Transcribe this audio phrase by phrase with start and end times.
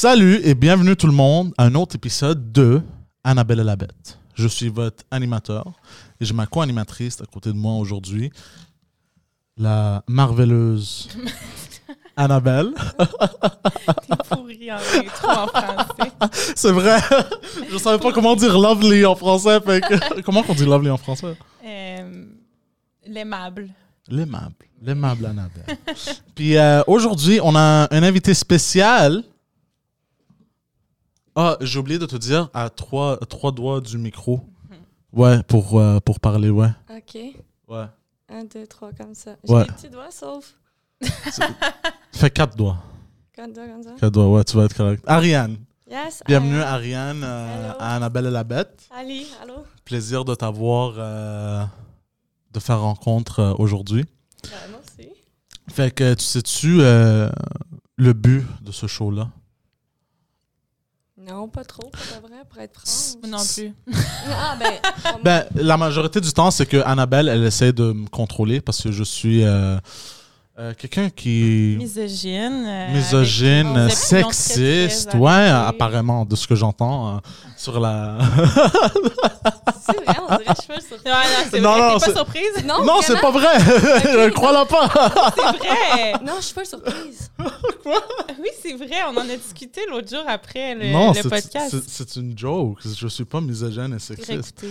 [0.00, 2.80] Salut et bienvenue tout le monde à un autre épisode de
[3.24, 4.16] Annabelle et la Bête.
[4.36, 5.72] Je suis votre animateur
[6.20, 8.30] et j'ai ma co-animatrice à côté de moi aujourd'hui,
[9.56, 11.08] la marveleuse
[12.16, 12.68] Annabelle.
[12.96, 16.12] T'es pourri en intro en français.
[16.54, 16.98] C'est vrai,
[17.68, 19.58] je savais pas comment dire lovely en français.
[19.60, 21.34] fait que- comment on dit lovely en français?
[21.66, 22.24] Euh,
[23.04, 23.68] L'aimable.
[24.08, 25.76] L'aimable, l'aimable Annabelle.
[26.36, 29.24] Puis euh, aujourd'hui, on a un invité spécial.
[31.40, 34.40] Ah, j'ai oublié de te dire à trois, trois doigts du micro.
[35.12, 36.70] Ouais, pour, euh, pour parler, ouais.
[36.90, 37.16] OK.
[37.68, 37.84] Ouais.
[38.28, 39.36] Un, deux, trois, comme ça.
[39.46, 39.60] Ouais.
[39.60, 40.54] J'ai des petits doigts, sauf
[42.12, 42.78] Fais quatre doigts.
[43.32, 43.90] quatre doigts comme ça.
[44.00, 45.04] Quatre doigts, ouais, tu vas être correct.
[45.06, 45.58] Ariane.
[45.88, 46.24] Yes.
[46.26, 47.76] Bienvenue, euh, Ariane, euh, Hello.
[47.78, 48.88] à Annabelle et la Bête.
[48.90, 49.64] Ali, allô?
[49.84, 51.64] Plaisir de t'avoir, euh,
[52.52, 54.04] de faire rencontre euh, aujourd'hui.
[54.42, 55.08] Ben, merci.
[55.68, 57.30] Fait que tu sais-tu euh,
[57.96, 59.28] le but de ce show-là?
[61.28, 63.22] Non, pas trop, de vrai, pour être franche.
[63.28, 63.74] Non plus.
[64.30, 64.72] Ah, ben,
[65.22, 68.92] Ben, la majorité du temps, c'est que Annabelle, elle essaie de me contrôler parce que
[68.92, 69.78] je suis euh,
[70.58, 72.64] euh, quelqu'un qui Misogyne.
[72.66, 77.18] euh, misogyne, avec sexiste, ouais, apparemment, de ce que j'entends euh,
[77.56, 78.18] sur la.
[79.86, 80.96] c'est vrai, on dirait que je fais sur...
[81.06, 82.64] Ouais, non, Non, non, c'est- pas surprise?
[82.64, 84.30] Non, non, c'est pas vrai.
[84.34, 84.88] Crois-la pas.
[85.36, 86.12] C'est vrai.
[86.24, 87.30] Non, je suis pas surprise.
[88.40, 88.96] Oui, c'est vrai.
[89.10, 91.70] On en a discuté l'autre jour après le, non, le podcast.
[91.70, 92.78] c'est c'est une joke.
[92.84, 94.64] Je suis pas misogyne et sexiste.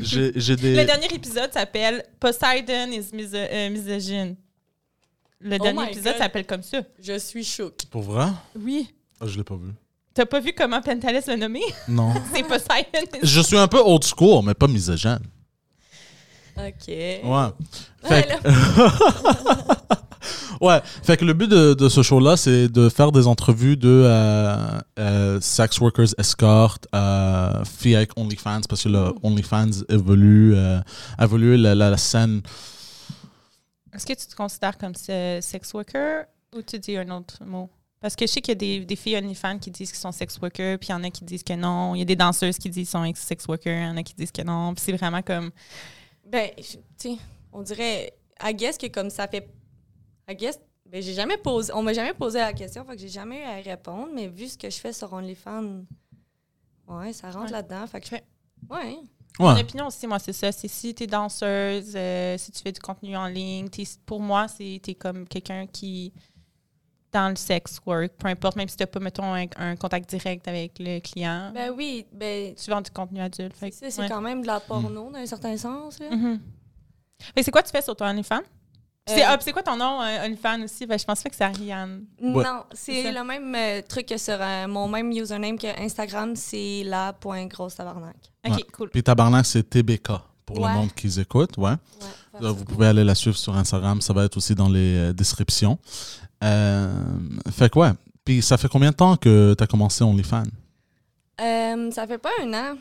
[0.00, 0.76] J'ai des.
[0.76, 4.36] Le dernier épisode s'appelle Poseidon is miso euh, misogyne.
[5.42, 6.78] Le Oh dernier épisode s'appelle comme ça.
[7.02, 7.86] Je suis choquée.
[7.90, 8.26] Pour vrai?
[8.58, 8.88] Oui.
[9.20, 9.70] Ah, je l'ai pas vu.
[10.14, 11.60] T'as pas vu comment Pentalès l'a nommé?
[11.88, 12.12] Non.
[12.34, 13.18] C'est Poseidon.
[13.22, 15.20] Je suis un peu old school, mais pas misogyne.
[16.56, 16.88] OK.
[16.88, 17.20] Ouais.
[17.24, 17.52] Ouais,
[18.04, 18.48] Fait là, que,
[20.64, 20.80] ouais.
[21.02, 24.56] Fait que le but de, de ce show-là, c'est de faire des entrevues de euh,
[24.98, 30.78] euh, sex workers escort, euh, filles avec OnlyFans, parce que le OnlyFans évolue, euh,
[31.18, 32.42] évolue la, la, la scène.
[33.92, 37.68] Est-ce que tu te considères comme se- sex worker ou tu dis un autre mot?
[38.00, 40.10] Parce que je sais qu'il y a des, des filles OnlyFans qui disent qu'ils sont
[40.10, 41.94] sex workers, puis il y en a qui disent que non.
[41.94, 43.96] Il y a des danseuses qui disent qu'ils sont ex- sex workers, il y en
[43.96, 44.74] a qui disent que non.
[44.74, 45.50] Puis c'est vraiment comme.
[46.26, 47.16] ben, tu sais,
[47.52, 48.12] on dirait...
[48.44, 49.48] I guess que comme ça fait...
[50.28, 50.58] I guess...
[50.90, 51.72] Ben, j'ai jamais posé...
[51.74, 54.48] On m'a jamais posé la question, fait que j'ai jamais eu à répondre, mais vu
[54.48, 55.84] ce que je fais sur OnlyFans,
[56.88, 57.50] ouais, ça rentre Ouais.
[57.52, 58.16] là-dedans, fait que...
[58.68, 58.96] Ouais.
[59.38, 60.52] Mon opinion aussi, moi, c'est ça.
[60.52, 64.20] C'est si tu es danseuse, euh, si tu fais du contenu en ligne, t'es- pour
[64.20, 66.12] moi, c'est tu es comme quelqu'un qui.
[67.12, 70.08] dans le sex work, peu importe, même si tu n'as pas, mettons, un, un contact
[70.08, 71.50] direct avec le client.
[71.54, 72.54] Ben oui, ben...
[72.54, 73.54] tu vends du contenu adulte.
[73.54, 74.08] Fait C'est ça, c'est ouais.
[74.08, 75.98] quand même de la porno dans un certain sens.
[75.98, 76.08] Là.
[76.10, 76.38] Fait
[77.36, 78.40] que c'est quoi tu fais sur ton OnlyFans?
[79.10, 80.86] Euh, C'est ah, c'est quoi ton nom, euh, OnlyFans aussi?
[80.86, 82.04] Ben, je pense pas que c'est Ariane.
[82.20, 82.44] Ouais.
[82.44, 86.82] Non, C'est le même euh, truc que sur euh, mon même username que Instagram, c'est
[86.84, 88.14] la.grosse tabarnak.
[88.46, 88.62] OK, Ouais.
[88.72, 88.90] cool.
[88.90, 90.08] Puis Tabarnak, c'est TBK
[90.46, 91.72] pour le monde qui écoute, ouais.
[92.40, 95.12] Ouais, Vous pouvez aller la suivre sur Instagram, ça va être aussi dans les euh,
[95.12, 95.78] descriptions.
[96.44, 96.92] Euh,
[97.50, 97.90] fait que ouais.
[98.24, 100.44] Puis ça fait combien de temps que tu as commencé OnlyFans?
[101.40, 102.76] Euh, ça fait pas un an.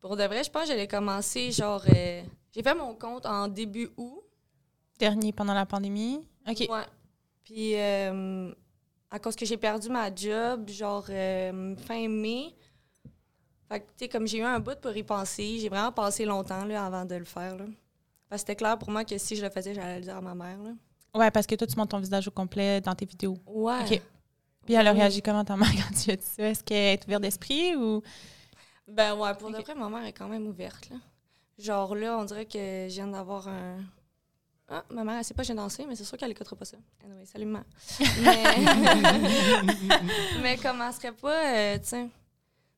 [0.00, 1.82] Pour de vrai, je pense que j'allais commencer genre.
[1.88, 2.22] euh,
[2.54, 4.21] j'ai fait mon compte en début août.
[4.98, 6.20] Dernier pendant la pandémie.
[6.48, 6.58] OK.
[6.70, 6.84] Ouais.
[7.44, 8.52] Puis euh,
[9.10, 12.54] à cause que j'ai perdu ma job, genre euh, fin mai.
[13.68, 16.24] Fait que, tu sais, comme j'ai eu un bout pour y penser, j'ai vraiment passé
[16.24, 17.56] longtemps là, avant de le faire.
[17.56, 17.64] Là.
[18.28, 20.20] Parce que c'était clair pour moi que si je le faisais, j'allais le dire à
[20.20, 20.58] ma mère.
[20.62, 20.70] Là.
[21.14, 23.36] Ouais, parce que toi, tu montes ton visage au complet dans tes vidéos.
[23.46, 23.80] Ouais.
[23.84, 24.02] OK.
[24.64, 24.98] Puis elle a Oui.
[25.00, 26.42] réagi comment ta mère quand tu as dit ça?
[26.44, 28.02] Est-ce qu'elle est ouverte d'esprit ou?
[28.88, 29.64] Ben ouais, pour de Ok.
[29.64, 30.88] vrai, ma mère est quand même ouverte.
[30.90, 30.96] Là.
[31.58, 33.78] Genre là, on dirait que je viens d'avoir un.
[34.74, 36.64] Ah, ma mère, elle sait pas que j'ai dansé, mais c'est sûr qu'elle écoutera pas
[36.64, 36.78] ça.
[37.04, 37.64] Anyway, salut maman.
[38.22, 38.42] Mais,
[40.42, 42.08] mais comment serait pas, euh, tu sais?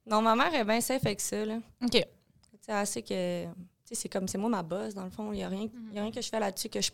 [0.06, 1.59] Non, ma mère est bien safe avec ça, là.
[1.83, 1.91] OK.
[1.91, 1.99] Tu
[2.60, 3.44] sais, elle sait que.
[3.44, 3.50] Tu
[3.84, 5.33] sais, c'est comme, c'est moi ma boss, dans le fond.
[5.33, 6.91] Il y a rien, y a rien que je fais là-dessus que je.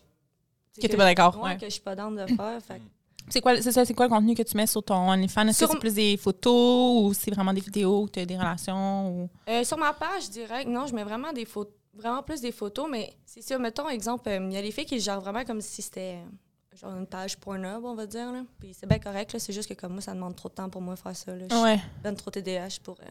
[0.79, 2.61] Que t'es pas d'accord, Ouais, que je suis pas d'âme de faire.
[2.61, 2.83] Fait que-
[3.29, 5.47] C'est quoi, c'est ça, c'est quoi le contenu que tu mets sur ton OnlyFans?
[5.47, 8.37] Est-ce que c'est plus des photos ou c'est vraiment des vidéos où tu as des
[8.37, 9.09] relations?
[9.09, 9.29] Ou...
[9.49, 12.87] Euh, sur ma page direct, non, je mets vraiment des photos, vraiment plus des photos,
[12.89, 15.43] mais c'est ça, mettons, exemple, euh, il y a des filles qui le gèrent vraiment
[15.45, 18.43] comme si c'était euh, genre une page Pornhub, on va dire, là.
[18.59, 20.69] Puis c'est bien correct, là, c'est juste que comme moi, ça demande trop de temps
[20.69, 21.45] pour moi faire ça, là.
[21.49, 21.79] Je Ouais.
[22.03, 23.05] donne trop TDAH pour euh,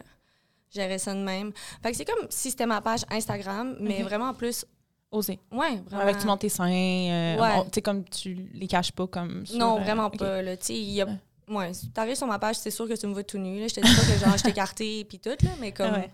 [0.70, 1.52] gérer ça de même.
[1.82, 4.04] Fait que c'est comme si c'était ma page Instagram, mais Mhm.
[4.06, 4.64] vraiment plus,
[5.12, 5.38] Oser.
[5.52, 6.02] ouais, vraiment.
[6.02, 6.70] Avec tu montes tes seins.
[6.70, 7.64] euh, Ouais.
[7.64, 9.44] Tu sais, comme tu les caches pas comme.
[9.44, 10.18] sur, Non, vraiment ok.
[10.18, 11.06] pas, là, tu sais, il y a...
[11.06, 11.12] Ouais.
[11.48, 13.66] Ouais, si t'arrives sur ma page, c'est sûr que tu me vois tout nu, là.
[13.66, 15.92] Je te dis pas que genre, je t'ai écarté puis tout, là, mais comme...
[15.94, 16.08] Ouais.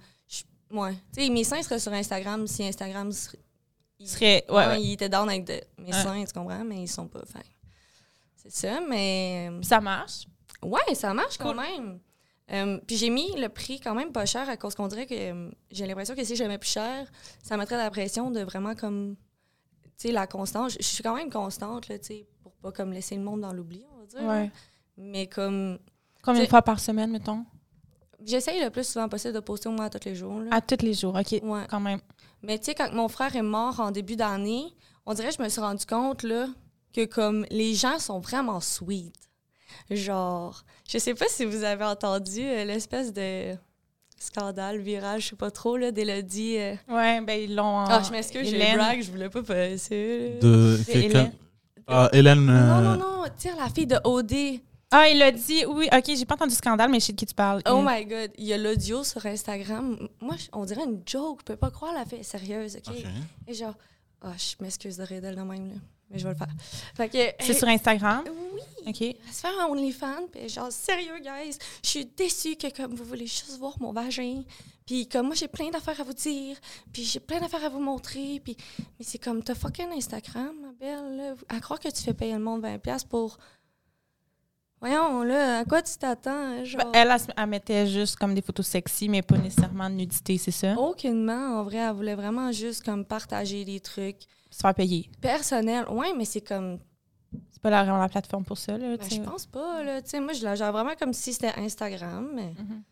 [0.76, 0.94] Je- ouais.
[1.14, 3.38] Tu sais, mes seins seraient sur Instagram si Instagram serait...
[3.99, 4.44] Il serait.
[4.50, 4.82] Ouais, Ouais, ouais.
[4.82, 6.02] ils étaient down avec de- mes Ouais.
[6.02, 7.25] seins, tu comprends, mais ils sont pas.
[7.25, 7.46] Fait.
[8.34, 9.49] C'est ça, mais.
[9.50, 10.26] euh, ça marche?
[10.62, 11.56] Ouais, ça marche quand Cool.
[11.62, 12.00] même.
[12.52, 15.14] Euh, puis j'ai mis le prix quand même pas cher à cause qu'on dirait que
[15.14, 17.11] euh, j'ai l'impression que si je le mets plus cher,
[17.43, 19.17] ça mettrait la pression de vraiment comme,
[19.99, 20.76] tu sais, la constance.
[20.78, 23.52] Je suis quand même constante, là, tu sais, pour pas comme laisser le monde dans
[23.55, 24.23] l'oubli, on va dire.
[24.28, 24.50] Ouais.
[24.99, 25.78] Mais comme,
[26.23, 27.44] Combien de fois par semaine, mettons?
[28.24, 30.40] J'essaye le plus souvent possible de poster au moins tous les jours.
[30.40, 30.48] là.
[30.50, 31.40] À tous les jours, OK.
[31.42, 31.62] Ouais.
[31.68, 32.00] Quand même.
[32.42, 34.64] Mais tu sais, quand mon frère est mort en début d'année,
[35.06, 36.46] on dirait que je me suis rendu compte là,
[36.92, 39.14] que comme les gens sont vraiment sweet.
[39.90, 43.54] Genre, je sais pas si vous avez entendu euh, l'espèce de
[44.18, 46.56] scandale viral, je sais pas trop, là, d'Élodie.
[46.58, 46.74] euh.
[46.88, 47.80] Ouais, ben ils l'ont.
[47.80, 50.38] Ah, je m'excuse, j'ai brag, je voulais pas passer.
[50.40, 51.08] De C'est quelqu'un.
[51.20, 51.32] Hélène.
[51.86, 52.46] Ah, Hélène.
[52.46, 54.32] Non, euh, non, non, tire la fille de OD.
[54.98, 57.19] Ah, il a dit, oui, OK, j'ai pas entendu le scandale, mais je sais de
[57.19, 57.60] qui tu parles.
[57.69, 57.87] Oh Mm.
[57.90, 60.08] my god, il y a l'audio sur Instagram.
[60.20, 62.94] Moi, je- on dirait une joke, je peux pas croire la fille est sérieuse, OK?
[63.46, 63.75] Et genre,
[64.22, 65.75] ah, je m'excuse de rire d'elle de même, là.
[66.08, 66.46] Mais je vais le faire.
[66.94, 67.44] Fait que.
[67.44, 68.22] C'est sur Instagram?
[68.54, 68.60] Oui!
[68.87, 69.02] OK.
[69.02, 73.04] Elle se fait un OnlyFans, puis genre, sérieux, guys, je suis déçue que comme vous
[73.04, 74.44] voulez juste voir mon vagin,
[74.87, 76.56] puis comme moi, j'ai plein d'affaires à vous dire,
[76.92, 78.56] puis j'ai plein d'affaires à vous montrer, puis...
[78.78, 81.34] Mais c'est comme, t'as fucking Instagram, ma belle, là.
[81.49, 83.37] À croire que tu fais payer le monde 20$ pour...
[84.81, 86.84] Voyons, là, à quoi tu t'attends, hein, genre...
[86.84, 89.94] Ben, elle, elle, se- elle mettait juste comme des photos sexy, mais pas nécessairement de
[89.94, 90.75] nudité, c'est ça?
[90.78, 94.19] Aucunement, en vrai, elle voulait vraiment juste comme partager des trucs
[94.50, 95.11] Se faire payer.
[95.20, 95.87] personnels.
[95.88, 96.78] Ouais, mais c'est comme...
[97.50, 98.96] C'est pas la, vraiment la plateforme pour ça, là.
[98.96, 99.17] Ben, tu sais.
[99.17, 100.02] je pense pas, là.
[100.02, 102.52] Tu sais, moi, je la gère vraiment comme si c'était Instagram, mais...
[102.58, 102.82] Mhm.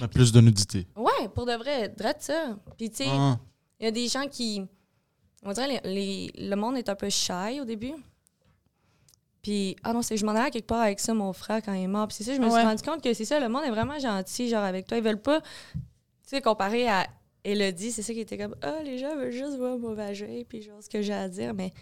[0.00, 0.86] Mais plus de nudité.
[0.96, 2.56] Ouais, pour de vrai, drette ça.
[2.78, 3.36] Puis, tu sais, Ah.
[3.78, 4.66] il y a des gens qui.
[5.44, 7.92] On dirait les, les- le monde est un peu shy au début.
[9.42, 11.72] Puis, ah non, c'est je m'en allais à quelque part avec ça, mon frère, quand
[11.72, 12.06] il est mort.
[12.08, 12.52] Puis c'est ça, je me Ouais.
[12.52, 14.96] suis rendu compte que c'est ça, le monde est vraiment gentil, genre avec toi.
[14.98, 15.40] Ils veulent pas.
[15.40, 15.78] Tu
[16.22, 17.06] sais, comparé à
[17.44, 20.62] Elodie, c'est ça qui était comme, ah, les gens veulent juste voir mon vagin, puis
[20.62, 21.54] genre ce que j'ai à dire.
[21.54, 21.72] Mais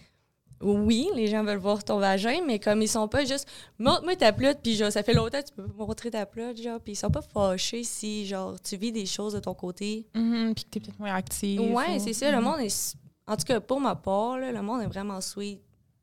[0.63, 3.47] oui, les gens veulent voir ton vagin, mais comme ils sont pas juste,
[3.79, 6.81] montre-moi ta plotte, puis genre, ça fait longtemps que tu peux montrer ta plotte, genre,
[6.81, 10.07] puis ils sont pas fâchés si, genre, tu vis des choses de ton côté.
[10.15, 11.61] Mhm, Puis que t'es peut-être moins active.
[11.61, 12.31] Ouais, ou- c'est ça.
[12.31, 12.45] Le Mhm.
[12.45, 12.97] monde est.
[13.27, 15.61] En tout cas, pour ma part, là, le monde est vraiment sweet.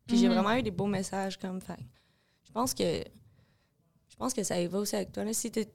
[0.07, 0.33] Puis j'ai Mhm.
[0.35, 1.77] vraiment eu des beaux messages comme fait.
[2.45, 2.83] Je pense que.
[4.09, 5.23] Je pense que ça y va aussi avec toi.
[5.23, 5.67] Là, si t'es.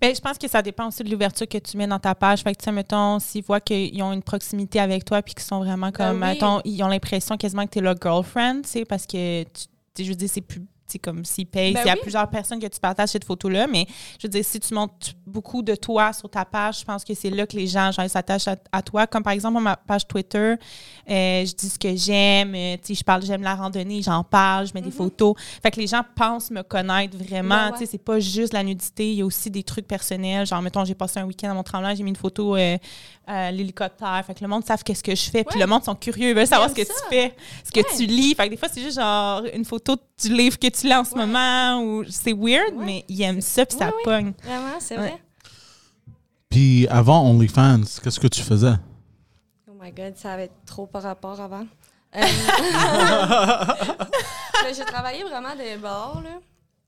[0.00, 2.42] Ben, je pense que ça dépend aussi de l'ouverture que tu mets dans ta page.
[2.42, 5.42] Fait que, tu sais, mettons, s'ils voient qu'ils ont une proximité avec toi puis qu'ils
[5.42, 6.34] sont vraiment comme, Ben oui.
[6.34, 10.04] mettons, ils ont l'impression quasiment que tu es leur girlfriend, tu sais, parce que, tu
[10.04, 10.64] je veux dire, c'est plus.
[10.98, 12.00] Comme s'ils payent, Ben s'il y a oui.
[12.02, 13.86] plusieurs personnes que tu partages cette photo-là, mais
[14.20, 17.14] je veux dire, si tu montres beaucoup de toi sur ta page, je pense que
[17.14, 19.06] c'est là que les gens, genre, s'attachent à, à toi.
[19.06, 20.54] Comme par exemple, ma page Twitter,
[21.10, 24.24] euh, je dis ce que j'aime, euh, tu sais, je parle, j'aime la randonnée, j'en
[24.24, 24.92] parle, je mets des Mhm.
[24.92, 25.34] photos.
[25.62, 27.54] Fait que les gens pensent me connaître vraiment.
[27.54, 27.72] Ouais, ouais.
[27.72, 30.46] Tu sais, c'est pas juste la nudité, il y a aussi des trucs personnels.
[30.46, 32.76] Genre, mettons, j'ai passé un week-end à mont tremblant, j'ai mis une photo euh,
[33.26, 34.22] à l'hélicoptère.
[34.26, 35.44] Fait que le monde savent qu'est-ce que je fais.
[35.44, 36.92] Puis le monde sont curieux, ils veulent savoir ce que ça.
[36.94, 37.34] tu fais,
[37.64, 37.96] ce que Ouais.
[37.96, 38.34] tu lis.
[38.34, 41.04] Fait que des fois, c'est juste genre une photo du livre que tu lis en
[41.04, 41.26] ce Ouais.
[41.26, 42.84] moment ou c'est weird, Ouais.
[42.84, 44.02] mais ils aiment ça puis ça Ouais, ouais.
[44.04, 44.32] pogne.
[44.42, 45.08] Vraiment, c'est Ouais.
[45.10, 45.22] vrai.
[46.50, 48.74] Puis avant OnlyFans, qu'est-ce que tu faisais?
[49.70, 51.66] Oh my god, ça avait trop par rapport avant.
[52.14, 52.20] Euh,
[54.64, 56.38] mais j'ai travaillé vraiment des bars, là.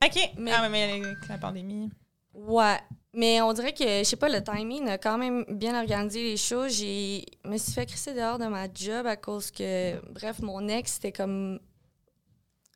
[0.06, 0.30] OK.
[0.38, 1.90] Mais- Ah, mais, mais avec la pandémie.
[2.34, 2.78] Ouais.
[3.16, 6.36] Mais on dirait que, je sais pas, le timing a quand même bien organisé les
[6.36, 6.72] choses.
[6.78, 10.94] J'ai me suis fait crisser dehors de ma job à cause que, bref, mon ex,
[10.94, 11.60] c'était comme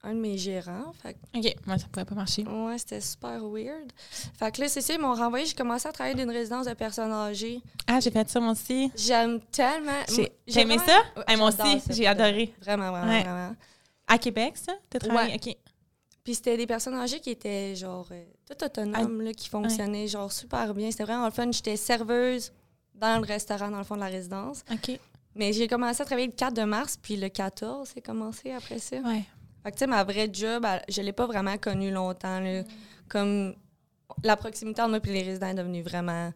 [0.05, 0.93] un de mes gérants.
[1.03, 1.45] Fait que, OK.
[1.67, 2.45] Ouais, ça pourrait pas marcher.
[2.45, 3.93] ouais, c'était super weird.
[4.39, 5.45] Fait que là, c'est ça, ils m'ont renvoyé.
[5.47, 7.61] J'ai commencé à travailler dans une résidence de personnes âgées.
[7.87, 8.91] Ah, j'ai fait ça moi aussi.
[8.97, 9.93] J'aime tellement.
[10.47, 10.99] J'ai aimé vraiment- ça?
[11.17, 12.33] Ouais, Ah, moi aussi, j'ai adoré.
[12.33, 12.55] vrai.
[12.61, 13.23] Vraiment, vraiment, Ouais.
[13.23, 13.57] vraiment.
[14.07, 14.73] À Québec, ça?
[14.89, 15.35] T'as travaillé?
[15.35, 15.57] OK.
[16.25, 20.31] Puis c'était des personnes âgées qui étaient genre euh, toutes autonomes, là, qui fonctionnaient genre
[20.31, 20.91] super bien.
[20.91, 21.51] C'était vraiment le fun.
[21.51, 22.53] J'étais serveuse
[22.95, 24.63] dans le restaurant, dans le fond de la résidence.
[24.73, 24.99] OK.
[25.35, 28.79] Mais j'ai commencé à travailler le 4 de mars, puis le 14, c'est commencé après
[28.79, 28.97] ça.
[28.99, 29.25] Ouais.
[29.63, 32.41] Fait que, tu sais, ma vraie job, elle- je l'ai pas vraiment connue longtemps.
[32.41, 32.63] là.
[33.09, 33.55] Comme
[34.25, 36.33] la proximité entre moi et les résidents est devenue vraiment.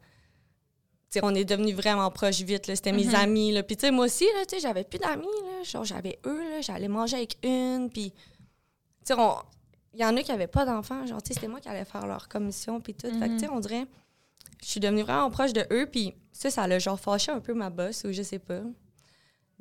[1.11, 2.67] Tu sais, on est devenus vraiment proches vite.
[2.67, 2.77] là.
[2.77, 3.15] C'était mes Mhm.
[3.15, 3.53] amis.
[3.53, 3.63] Là.
[3.63, 5.23] Puis, tu sais, moi aussi, là, j'avais plus d'amis.
[5.45, 5.63] là.
[5.63, 7.91] Genre, j'avais eux, là, j'allais manger avec une.
[7.91, 8.19] Puis, tu
[9.05, 9.37] sais, on-
[9.95, 11.07] il y en a qui avaient pas d'enfants.
[11.07, 12.81] Genre, tu sais, c'était moi qui allais faire leur commission.
[12.81, 13.09] Puis tout.
[13.09, 13.37] Fait que, Mhm.
[13.39, 13.87] tu sais, on dirait.
[14.63, 15.87] Je suis devenue vraiment proche de eux.
[15.91, 18.61] Puis, ça, ça l'a genre fâché un peu ma boss, ou je sais pas.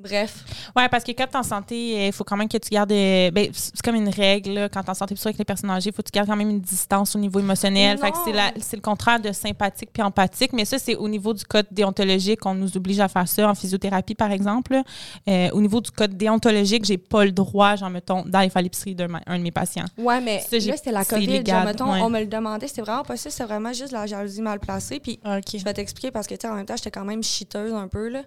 [0.02, 0.44] Bref.
[0.76, 2.92] Ouais, parce que quand t'es en santé, euh, il faut quand même que tu gardes.
[2.92, 5.70] euh, ben, c'est comme une règle, là, quand t'es en santé, surtout avec les personnes
[5.70, 7.98] âgées, il faut que tu gardes quand même une distance au niveau émotionnel.
[7.98, 10.54] Fait que c'est, c'est le contraire de sympathique puis empathique.
[10.54, 12.46] Mais ça, c'est au niveau du code déontologique.
[12.46, 14.82] On nous oblige à faire ça en physiothérapie, par exemple.
[15.28, 18.96] Euh, au niveau du code déontologique, j'ai pas le droit, genre, mettons, d'aller faire l'épicerie
[18.96, 19.86] d'un un de mes patients.
[19.98, 21.46] Ouais, mais Ça, là, c'était la c'est COVID.
[21.46, 22.02] Genre, mettons, ouais.
[22.02, 22.68] on me le demandait.
[22.68, 23.30] C'était vraiment pas ça.
[23.30, 25.00] C'était vraiment juste la jalousie mal placée.
[25.00, 27.74] Puis, je vais t'expliquer parce que, tu sais, en même temps, j'étais quand même chiteuse
[27.74, 28.22] un peu, là.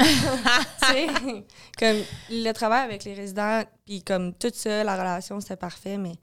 [1.78, 1.96] comme
[2.30, 6.20] le travail avec les résidents, puis comme tout ça, la relation, c'était parfait, mais tu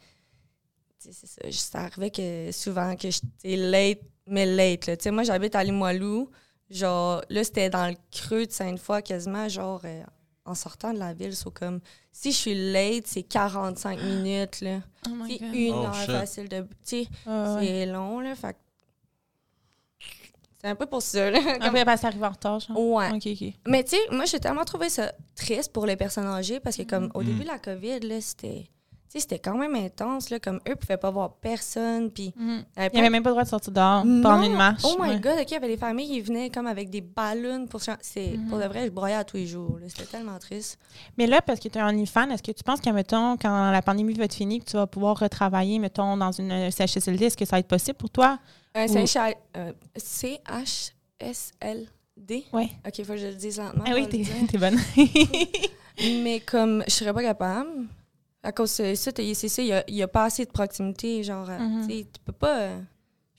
[0.99, 1.41] sais, c'est ça.
[1.49, 4.87] juste- Ça arrivait que souvent que j'étais late, mais late.
[4.87, 4.97] Là.
[4.97, 6.29] Tu sais, moi, j'habite à Limoilou.
[6.69, 10.03] Genre, là, c'était dans le creux de Sainte-Foy, quasiment, genre, euh,
[10.43, 11.33] en sortant de la ville.
[11.35, 11.79] So, comme,
[12.11, 14.79] si je suis late, c'est 45 minutes, là.
[15.07, 16.11] Oh my C'est une Oh, heure shit.
[16.11, 16.61] facile de.
[16.61, 16.67] Tu
[17.03, 17.65] sais, Ah, ouais.
[17.65, 18.35] c'est long, là.
[18.35, 18.57] Fait que-
[20.67, 21.39] c'est un peu pour ça, là.
[21.41, 22.77] Comme- Après, parce que t'arrives en retard, genre.
[22.77, 23.09] Ouais.
[23.13, 23.53] Ok, ok.
[23.67, 26.83] Mais tu sais, moi, j'ai tellement trouvé ça triste pour les personnes âgées parce que,
[26.83, 27.25] comme, au Mm.
[27.25, 28.65] début de la COVID, là, c'était.
[29.09, 30.37] Tu sais, c'était quand même intense, là.
[30.37, 32.11] Comme eux pouvaient pas voir personne.
[32.11, 32.33] Puis.
[32.35, 32.45] Mhm.
[32.45, 34.53] il y avait Il n'y avait même pas le droit de sortir dehors pendant une
[34.57, 34.81] marche.
[34.83, 35.19] Oh my ouais.
[35.21, 37.79] god, OK, il y avait des familles qui venaient comme avec des ballons pour.
[38.01, 38.49] C'est, Mhm.
[38.49, 39.77] Pour de vrai, je broyais à tous les jours.
[39.79, 39.85] là.
[39.87, 40.77] C'était tellement triste.
[41.17, 43.71] Mais là, parce que tu es un OnlyFans, est-ce que tu penses que, mettons, quand
[43.71, 47.37] la pandémie va être finie, que tu vas pouvoir retravailler, mettons, dans une CHSLD, est-ce
[47.37, 48.39] que ça va être possible pour toi?
[48.75, 48.87] Euh,
[49.97, 52.43] CHSLD.
[52.53, 52.71] Oui.
[52.85, 53.83] OK, faut que je le dise lentement.
[53.87, 54.77] Ah oui, t'es bonne.
[56.23, 57.87] Mais comme je serais pas capable,
[58.43, 58.95] à cause de
[59.49, 61.23] ça, il y a, il pas assez de proximité.
[61.23, 61.87] Genre, euh, Mhm.
[61.87, 62.69] tu peux pas.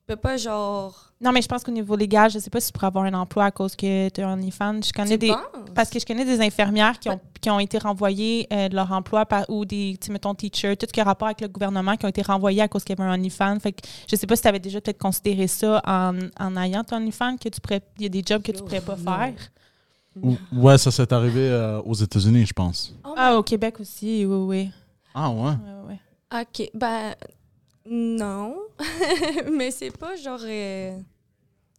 [0.08, 1.12] Peux pas, genre.
[1.20, 3.14] non, mais je pense qu'au niveau légal, je sais pas si tu pourrais avoir un
[3.14, 4.80] emploi à cause que tu es un OnlyFans.
[4.82, 5.28] Je connais Tu des.
[5.28, 5.42] penses?
[5.74, 8.90] Parce que je connais des infirmières qui ont, qui ont été renvoyées euh, de leur
[8.90, 11.48] emploi par, ou des, tu sais, mettons, teachers, tout ce qui a rapport avec le
[11.48, 13.60] gouvernement, qui ont été renvoyés à cause qu'il y avait un OnlyFans.
[13.60, 16.82] Fait que je sais pas si tu avais déjà peut-être considéré ça en, en ayant
[16.82, 19.04] ton OnlyFans, que tu pourrais, il y a des jobs que tu pourrais pas Non.
[19.04, 19.34] faire.
[20.20, 22.92] Ou- Ouais, ça s'est arrivé euh, aux États-Unis, je pense.
[23.04, 24.70] Oh Ah, au Québec aussi, oui, oui.
[25.14, 25.50] Ah ouais?
[25.50, 25.88] Ouais,
[26.32, 26.40] ouais.
[26.42, 27.14] OK, ben.
[27.90, 28.56] Non.
[29.52, 30.40] Mais c'est pas genre.
[30.42, 30.98] euh,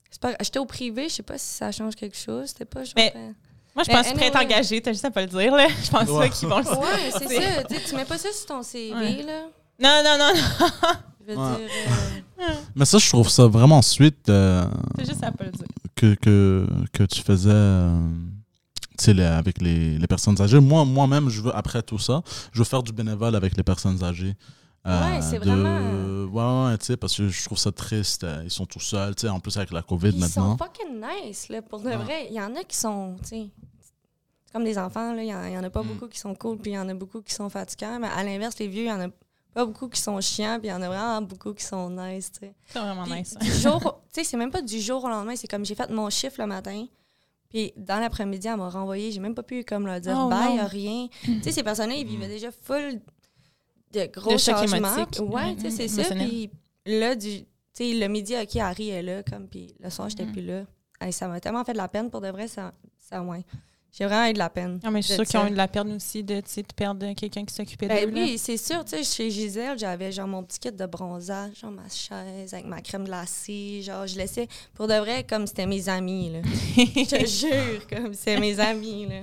[0.10, 2.48] c'est pas- J'étais au privé, je sais pas si ça change quelque chose.
[2.50, 2.94] C'était pas genre.
[2.96, 3.32] Mais- euh,
[3.76, 4.54] Moi, je pense que tu pourrais être anyway.
[4.56, 5.68] engagé, t'as juste à pas le dire, là.
[5.84, 6.28] Je pense Ouais.
[6.28, 6.82] pas qu'ils vont le savoir.
[6.90, 7.64] Ouais, c'est ça.
[7.64, 9.24] Tu sais, tu mets pas ça sur ton CV, Ouais.
[9.24, 9.44] là.
[9.82, 10.68] Non, non, non, non.
[11.28, 11.58] Je veux Ouais.
[11.58, 11.70] dire.
[12.42, 14.66] euh, Mais ça, je trouve ça vraiment suite euh,
[14.98, 15.66] C'est juste à pas le dire.
[15.96, 18.00] que, que, que tu faisais euh,
[18.98, 20.60] tu sais, les- avec les, les personnes âgées.
[20.60, 24.04] Moi, moi-même, je veux, après tout ça, je veux faire du bénévole avec les personnes
[24.04, 24.34] âgées.
[24.88, 25.80] Euh, Ouais, c'est de- vraiment-
[26.32, 28.24] Ouais, ouais, tu sais, parce que je trouve ça triste.
[28.24, 30.58] euh, Ils sont tout seuls, tu sais, en plus avec la COVID Ils maintenant.
[30.58, 31.62] sont fucking nice, là.
[31.62, 31.98] Pour de Ouais.
[31.98, 33.50] vrai, il y en a qui sont, tu sais,
[34.46, 35.24] c'est comme des enfants, là.
[35.24, 35.88] Il y, en- il y en a pas Mm.
[35.88, 38.00] beaucoup qui sont cool, puis il y en a beaucoup qui sont fatigants.
[38.00, 39.08] Mais à l'inverse, les vieux, il y en a
[39.54, 42.32] pas beaucoup qui sont chiants, puis il y en a vraiment beaucoup qui sont nice,
[42.32, 42.54] tu sais.
[42.68, 43.36] C'est vraiment nice.
[43.40, 43.80] Du jour,
[44.14, 45.36] tu sais, c'est même pas du jour au lendemain.
[45.36, 46.86] C'est comme j'ai fait mon chiffre le matin.
[47.50, 49.12] Puis dans l'après-midi, elle m'a renvoyé.
[49.12, 50.68] J'ai même pas pu comme leur dire Oh, bye, non.
[50.68, 51.08] rien.
[51.24, 53.02] Tu sais, ces personnes-là, ils vivaient déjà full
[53.94, 54.96] de gros De changements.
[55.20, 56.16] Ouais, tu sais, c'est ça.
[56.16, 56.50] Puis
[56.86, 60.26] là, du, tu sais, le midi, OK, Harry est là, comme, puis le soir, j'étais
[60.26, 60.32] Mm.
[60.32, 60.62] plus là.
[61.02, 63.44] Hey, ça m'a tellement fait de la peine, pour de vrai, ça, ça ouais.
[63.92, 64.80] J'ai vraiment eu de la peine.
[64.84, 66.74] Non, mais je suis de sûre qu'ils ont eu de la perte aussi de, de
[66.76, 67.88] perdre quelqu'un qui s'occupait.
[67.88, 68.22] Ben là.
[68.22, 71.72] oui, c'est sûr, tu sais, chez Gisèle, j'avais genre mon petit kit de bronzage, genre
[71.72, 75.90] ma chaise avec ma crème glacée, genre je laissais pour de vrai comme c'était mes
[75.90, 76.40] amis là.
[76.78, 79.22] je te jure comme c'est mes amis là.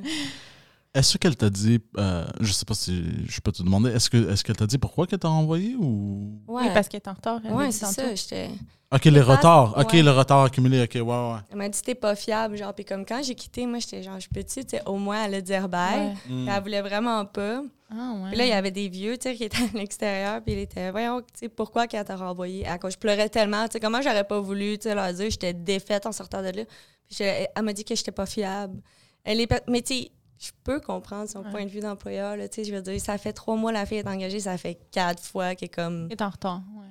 [0.96, 4.30] Est-ce qu'elle t'a dit, euh, je sais pas si je peux te demander, est-ce que
[4.30, 6.40] est-ce qu'elle t'a dit pourquoi qu'elle t'a renvoyé ou?
[6.48, 6.62] Ouais.
[6.62, 7.40] Oui, parce qu'elle est en retard.
[7.40, 8.48] dit c'est ça, j'étais
[8.90, 9.76] Ok, les retards.
[9.76, 10.02] Ok, ouais.
[10.02, 10.82] le retard accumulé.
[10.84, 11.38] Ok, ouais, ouais.
[11.50, 14.14] elle m'a dit t'es pas fiable genre puis comme quand j'ai quitté, moi j'étais genre
[14.14, 16.14] je suis petite, tu sais, au moins elle a dire bye?
[16.28, 16.34] Ouais.
[16.34, 16.48] Mm.
[16.48, 17.62] Elle voulait vraiment pas.
[17.90, 18.30] Ah, ouais.
[18.30, 20.58] Puis là, il y avait des vieux, tu sais, qui étaient à l'extérieur, puis il
[20.60, 22.66] était, voyons, tu sais, pourquoi qu'elle t'a renvoyé?
[22.66, 25.30] À cause je pleurais tellement, tu sais, comment j'aurais pas voulu, tu sais, leur dire,
[25.30, 26.62] j'étais défaite en sortant de là.
[27.08, 28.80] Puis elle m'a dit que j'étais pas fiable.
[29.24, 31.50] Elle est, mais tu sais, je peux comprendre son Ouais.
[31.50, 33.86] point de vue d'employeur, là, tu sais, je veux dire, ça fait trois mois la
[33.86, 36.06] fille est engagée, ça fait quatre fois qu'elle est comme...
[36.06, 36.62] Elle est en retard.
[36.76, 36.86] Ouais.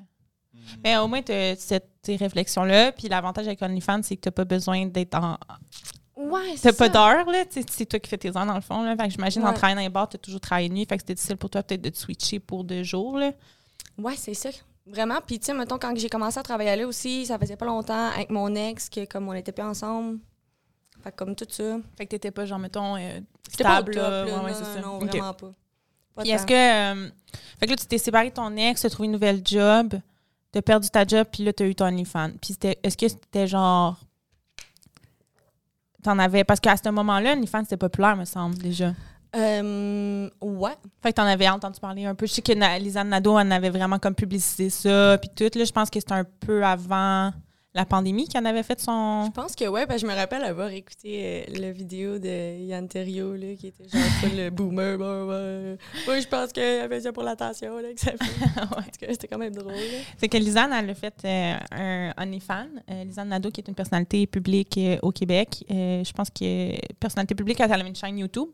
[0.84, 2.92] Mais au moins, tu as cette ces réflexions-là.
[2.92, 5.38] Puis l'avantage avec OnlyFans, c'est que tu n'as pas besoin d'être en.
[6.16, 6.90] Ouais, Tu c'est pas ça.
[6.90, 7.46] d'heures, là.
[7.46, 8.84] Tu sais, C'est toi qui fais tes heures, dans le fond.
[8.84, 8.96] Là.
[8.96, 10.86] Fait que j'imagine, en travaillant dans les bars, tu as toujours travaillé de nuit.
[10.88, 13.32] Fait que c'était difficile pour toi, peut-être, de te switcher pour deux jours, là.
[13.98, 14.50] Ouais, c'est ça.
[14.86, 15.20] Vraiment.
[15.26, 18.10] Puis, tu sais, mettons, quand j'ai commencé à travailler là aussi, ça faisait pas longtemps
[18.16, 20.20] avec mon ex, que comme on était plus ensemble.
[21.06, 21.78] Fait que comme tout ça.
[21.98, 23.20] Fait que t'étais pas, genre, mettons, euh,
[23.50, 24.10] J'étais pas au stable, top, là.
[24.10, 24.26] là.
[24.26, 24.82] Ouais, ouais, non, c'est ça.
[24.82, 25.08] non, Ok.
[25.10, 25.52] vraiment pas.
[26.26, 26.54] Est-ce que.
[26.54, 27.10] euh,
[27.60, 29.94] fait que là, tu t'es séparé de ton ex, tu as trouvé une nouvelle job,
[30.52, 32.32] tu as perdu ta job, puis là, tu as eu ton OnlyFans.
[32.42, 34.00] Puis est-ce que c'était genre.
[36.04, 36.44] T'en avais.
[36.44, 38.94] Parce qu'à ce moment-là, OnlyFans, c'était populaire, me semble, déjà.
[39.36, 40.72] Euh, ouais.
[41.04, 42.26] Fait que t'en avais entendu parler un peu.
[42.26, 45.58] Je sais que Na- Lisanne Nadeau, elle avait vraiment comme publicisé ça, puis tout.
[45.58, 47.34] Là, je pense que c'était un peu avant
[47.76, 49.26] la pandémie qu'elle avait fait son.
[49.26, 52.64] Je pense que ouais, parce que je me rappelle avoir écouté euh, la vidéo de
[52.64, 54.02] Yann Terriot, là, qui était genre
[54.34, 54.98] le boomer.
[54.98, 55.84] Bah, bah.
[56.08, 58.16] Moi, je pense qu'elle fait ça pour l'attention, là, que ça fait.
[58.76, 59.74] En tout cas, c'était quand même drôle.
[60.18, 62.68] C'est que Lisanne, elle a fait euh, un OnlyFans.
[62.90, 65.66] Euh, Lisanne Nadeau, qui est une personnalité publique au Québec.
[65.70, 68.48] Je pense que personnalité publique, elle avait une chaîne YouTube.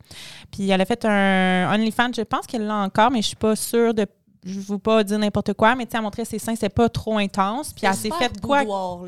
[0.51, 2.11] Puis elle a fait un OnlyFans.
[2.17, 4.07] Je pense qu'elle l'a encore, mais je suis pas sûre de.
[4.43, 6.69] Je ne veux pas dire n'importe quoi, mais tu sais, elle montrait ses seins, c'était
[6.69, 7.73] pas trop intense.
[7.73, 8.59] Puis elle s'est Super fait quoi?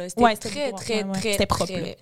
[0.07, 1.11] C'était Ouais, très, boudoir, très, ouais, ouais.
[1.13, 1.97] très, C'était propre, très-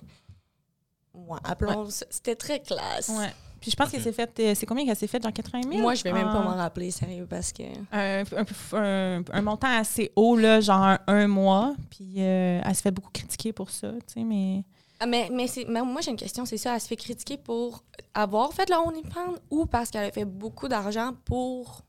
[1.14, 3.08] Ouais, appelons C'était très classe.
[3.08, 3.32] Ouais.
[3.60, 4.38] Puis je pense qu'elle s'est faite.
[4.40, 5.22] euh, C'est combien qu'elle s'est faite?
[5.22, 5.82] Genre 80 000?
[5.82, 6.42] Moi, je vais même pas Ah.
[6.50, 7.62] m'en rappeler, sérieux, parce que.
[7.92, 11.74] un, un- un- un montant assez haut, là, genre un, un mois.
[11.90, 14.64] Puis euh, elle se fait beaucoup critiquer pour ça, tu sais, mais...
[14.98, 16.74] Ah, mais, mais, c'est- mais moi, j'ai une question, c'est ça.
[16.74, 17.84] Elle se fait critiquer pour
[18.14, 21.82] avoir fait le OnlyFans ou parce qu'elle a fait beaucoup d'argent pour.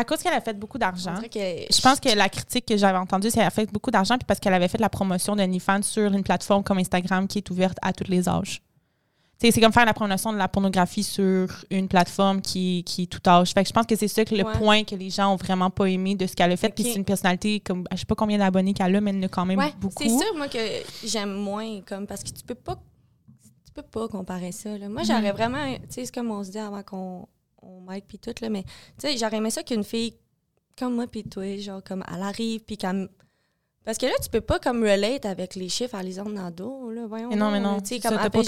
[0.00, 1.14] À cause qu'elle a fait beaucoup d'argent.
[1.22, 4.24] Je pense que la critique que j'avais entendue, c'est qu'elle a fait beaucoup d'argent puis
[4.26, 7.76] parce qu'elle avait fait la promotion d'OnlyFans sur une plateforme comme Instagram qui est ouverte
[7.82, 8.62] à tous les âges.
[9.38, 13.20] C'est comme faire la promotion de la pornographie sur une plateforme qui, qui est tout
[13.26, 13.52] âge.
[13.52, 14.52] Fait que je pense que c'est ça que le Ouais.
[14.58, 16.70] point que les gens ont vraiment pas aimé de ce qu'elle a fait.
[16.70, 19.28] Puis c'est une personnalité comme je sais pas combien d'abonnés qu'elle a, mais elle a
[19.28, 20.02] quand même Ouais, beaucoup.
[20.02, 20.58] c'est ça, moi, que
[21.04, 22.76] j'aime moins, comme, parce que tu peux pas.
[23.66, 24.88] Tu peux pas comparer ça, là.
[24.88, 25.36] Moi, j'aurais Mhm.
[25.36, 25.74] vraiment.
[25.74, 27.26] Tu sais, c'est comme on se dit avant qu'on
[27.62, 30.14] on mic puis tout, là, mais, tu sais, j'aurais aimé ça qu'une fille
[30.78, 32.94] comme moi puis toi, genre, comme, elle arrive puis qu'elle.
[32.94, 33.10] me-
[33.84, 37.06] Parce que là, tu peux pas, comme, relate avec les chiffres à Lisande Nadeau, là.
[37.06, 37.28] Voyons.
[37.30, 37.80] Mais non, mais non.
[37.80, 38.38] Tu sais, comme, t'as pas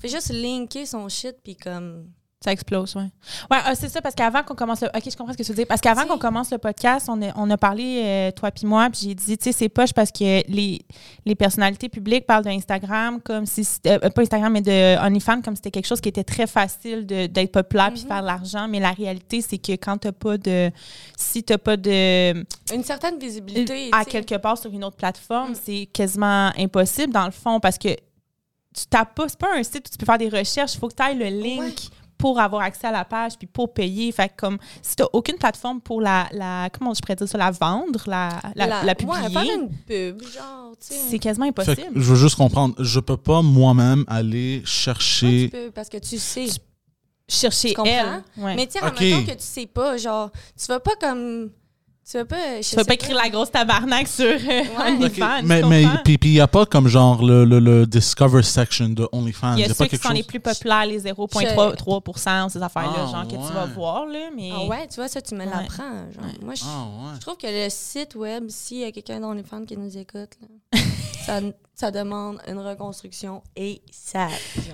[0.00, 2.10] fait juste linker son shit puis comme.
[2.42, 3.02] Ça explose, oui.
[3.50, 4.88] Ouais, ah, c'est ça, parce qu'avant qu'on commence le...
[4.88, 5.66] OK, je comprends ce que tu veux dire.
[5.66, 8.88] Parce qu'avant qu'on commence le podcast, on a, on a parlé, euh, toi puis moi,
[8.88, 10.80] puis j'ai dit, tu sais, c'est poche parce que les,
[11.26, 13.68] les personnalités publiques parlent d'Instagram comme si...
[13.86, 17.04] euh, pas Instagram, mais de OnlyFans, comme si c'était quelque chose qui était très facile
[17.04, 18.08] d'être populaire puis Mhm.
[18.08, 18.68] faire de l'argent.
[18.68, 20.70] Mais la réalité, c'est que quand t'as pas de...
[21.18, 22.32] Si t'as pas de...
[22.74, 23.90] Une certaine visibilité.
[23.92, 24.10] à tu sais.
[24.22, 25.56] quelque part sur une autre plateforme, Mm.
[25.62, 27.88] c'est quasiment impossible dans le fond parce que
[28.72, 30.88] tu tapes pas, c'est pas un site où tu peux faire des recherches, il faut
[30.88, 31.74] que tu ailles le link Ouais.
[32.20, 34.12] Pour avoir accès à la page puis pour payer.
[34.12, 37.38] Fait que comme si tu aucune plateforme pour la, la comment je pourrais dire ça,
[37.38, 41.00] la vendre, la, la, la, ouais, publier, faire une pub, genre, tu sais.
[41.10, 41.92] c'est quasiment Fait que impossible.
[41.94, 42.74] je veux juste comprendre.
[42.78, 45.48] Je peux pas moi-même aller Ouais, chercher.
[45.52, 46.46] tu peux, parce que tu sais.
[46.46, 46.56] Tu-
[47.32, 47.92] Chercher Tu comprends?
[48.36, 48.42] elle.
[48.42, 48.56] Ouais.
[48.56, 48.88] Mais tu sais, Ok.
[49.00, 51.50] admettons que tu sais pas, genre, tu vas pas comme.
[52.08, 52.60] Tu vas pas.
[52.60, 55.42] tu vas pas écrire la grosse tabarnak sur euh, OnlyFans.
[55.44, 59.08] mais mais puis il y a pas comme genre le, le, le Discover section de
[59.12, 59.54] OnlyFans.
[59.54, 63.06] il y a pas ceux qui quelque sont les plus populaires, les 0,3% ces affaires-là,
[63.06, 64.50] Ah, genre que tu vas voir, là, mais...
[64.52, 65.46] Ah ouais, tu vois, ça, tu me Ouais.
[65.46, 66.10] l'apprends.
[66.12, 67.12] Genre, moi, je, Ah ouais.
[67.16, 69.96] je trouve que le site web, s'il y a quelqu'un dans les fans qui nous
[69.96, 70.30] écoute,
[70.72, 70.78] là,
[71.26, 71.40] ça,
[71.80, 74.28] ça demande une reconstruction et ça.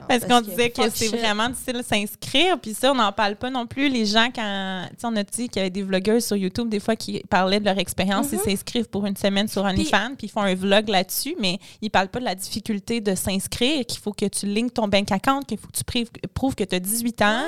[0.09, 2.59] Parce qu'on disait que c'est vraiment difficile de s'inscrire.
[2.61, 3.88] Puis ça, on n'en parle pas non plus.
[3.88, 4.87] Les gens, quand.
[4.90, 7.20] Tu sais, on a dit qu'il y avait des vlogueurs sur YouTube, des fois, qui
[7.31, 8.26] parlaient de leur expérience.
[8.33, 8.44] Ils Mhm.
[8.44, 12.09] s'inscrivent pour une semaine sur OnlyFans, puis ils font un vlog là-dessus, mais ils parlent
[12.09, 15.59] pas de la difficulté de s'inscrire, qu'il faut que tu linkes ton bank account, qu'il
[15.59, 17.42] faut que tu prouves, prouves que tu as 18 ans,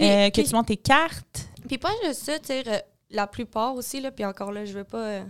[0.00, 1.48] euh, que tu montes tes cartes.
[1.68, 2.64] puis pas juste ça, tu sais,
[3.10, 4.98] la plupart aussi, là, puis encore là, je veux pas.
[4.98, 5.22] euh,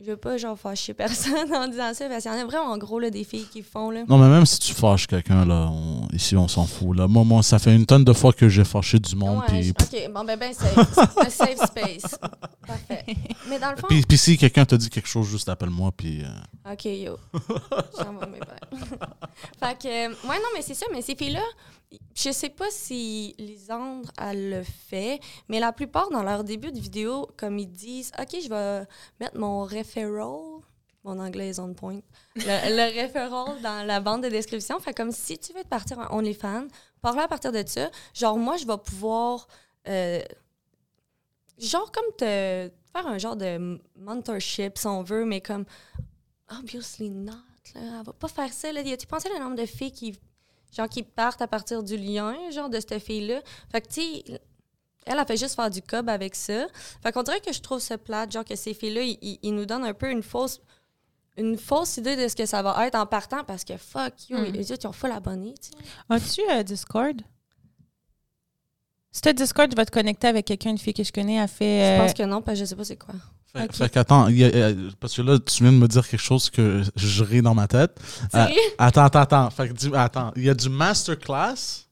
[0.00, 2.66] je veux pas, genre, fâcher personne en disant ça, parce qu'il y en a vraiment,
[2.72, 4.04] en gros, là, des filles qui font, là.
[4.08, 6.96] Non, mais même si tu fâches quelqu'un, là, on- ici, on s'en fout.
[6.96, 7.08] Là.
[7.08, 9.42] Moi, moi, ça fait une tonne de fois que j'ai fâché du monde.
[9.48, 10.98] Puis, ok, bon, ben, ben, safe.
[11.18, 12.18] Un safe space.
[12.66, 13.04] Parfait.
[13.48, 13.86] Mais dans le fond.
[13.88, 15.90] puis, puis si quelqu'un te dit quelque chose, juste appelle-moi.
[15.96, 17.16] Puis, euh, Ok, yo.
[17.98, 18.38] J'envoie mes
[19.60, 21.42] fait que, euh, ouais, non, mais c'est ça, mais ces filles-là,
[22.14, 26.78] je sais pas si Lisandre, elle le fait, mais la plupart, dans leur début de
[26.78, 28.86] vidéo, comme ils disent, OK, je vais
[29.20, 30.60] mettre mon referral,
[31.04, 32.00] mon anglais est on point,
[32.36, 34.78] le, referral dans la bande de description.
[34.80, 36.68] Fait comme si tu veux te partir en OnlyFans,
[37.00, 37.90] parle à partir de ça.
[38.14, 39.48] Genre, moi, je vais pouvoir,
[39.88, 40.20] euh,
[41.58, 45.64] genre, comme te faire un genre de mentorship, si on veut, mais comme
[46.50, 47.32] Obviously not.
[47.74, 47.80] Là.
[48.00, 48.72] Elle va pas faire ça.
[48.72, 48.82] Là.
[48.96, 50.18] Tu pensé le nombre de filles qui,
[50.76, 53.40] genre, qui partent à partir du lien, genre, de cette fille-là?
[53.70, 54.40] Fait que, tu sais,
[55.06, 56.66] elle a fait juste faire du cob avec ça.
[57.02, 59.84] Fait qu'on dirait que je trouve ça plate, genre, que ces filles-là, ils, nous donnent
[59.84, 60.60] un peu une fausse
[61.36, 64.36] une fausse idée de ce que ça va être en partant parce que fuck you,
[64.36, 64.44] Mm.
[64.52, 65.84] les autres, ils ont full abonné, tu sais.
[66.08, 67.22] As-tu euh, Discord?
[69.12, 71.38] Si tu as Discord, tu vas te connecter avec quelqu'un, une fille que je connais,
[71.38, 71.78] a fait.
[71.78, 73.14] Je euh, pense que non, parce que je sais pas c'est quoi.
[73.72, 76.20] Fait, qu'attends, il y a- euh, parce que là, tu viens de me dire quelque
[76.20, 77.98] chose que je ris dans ma tête.
[78.34, 78.46] Euh,
[78.78, 79.50] attends, attends, attends.
[79.50, 81.86] Fait que dis- attends, il y a du masterclass.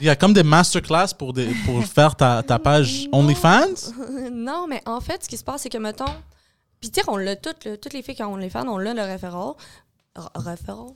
[0.00, 3.20] Il y a comme des masterclass pour, des, pour faire ta, ta page Non.
[3.20, 3.92] OnlyFans?
[4.32, 6.04] non, mais en fait, ce qui se passe, c'est que, mettons,
[6.80, 8.94] puis tu sais, on l'a toutes, toutes les filles qui ont les fans, on l'a
[8.94, 9.56] le référent.
[10.34, 10.94] Référent?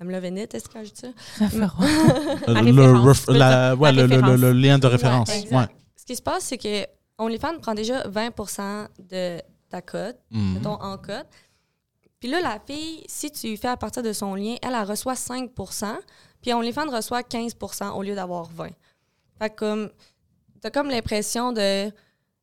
[0.00, 1.08] Elle me l'a est-ce que je dis ça?
[1.38, 1.82] référent.
[2.48, 5.28] Euh, le, ouais, le, lien de référence.
[5.50, 5.66] Ouais.
[5.96, 6.84] Ce qui se passe, c'est que
[7.22, 10.54] OnlyFans prend déjà 20% de ta cote, Mhm.
[10.54, 11.26] mettons en cote.
[12.20, 15.14] Puis là, la fille, si tu fais à partir de son lien, elle, elle reçoit
[15.16, 15.96] 5%
[16.40, 18.70] puis OnlyFans reçoit 15% au lieu d'avoir 20
[19.40, 19.90] Fait que comme,
[20.60, 21.90] t'as comme l'impression de...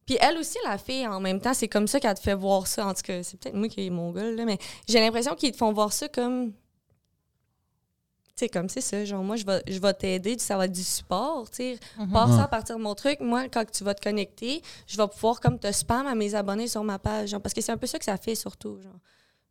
[0.06, 2.66] Puis elle aussi, la fille, en même temps, c'est comme ça qu'elle te fait voir
[2.66, 2.88] ça.
[2.88, 5.52] En tout cas, c'est peut-être moi qui est mon gars, là, mais j'ai l'impression qu'ils
[5.52, 6.52] te font voir ça comme...
[8.40, 10.72] Tu sais, comme c'est ça, genre, moi, je vais, je vais t'aider, ça va être
[10.72, 11.80] du support, tu sais.
[11.98, 12.12] Mhm.
[12.14, 13.20] Passe ça à partir de mon truc.
[13.20, 16.70] Moi, quand tu vas te connecter, je vais pouvoir comme te spam à mes abonnés
[16.70, 17.30] sur ma page.
[17.32, 18.80] Genre, parce que c'est un peu ça que ça fait surtout.
[18.82, 18.94] Genre.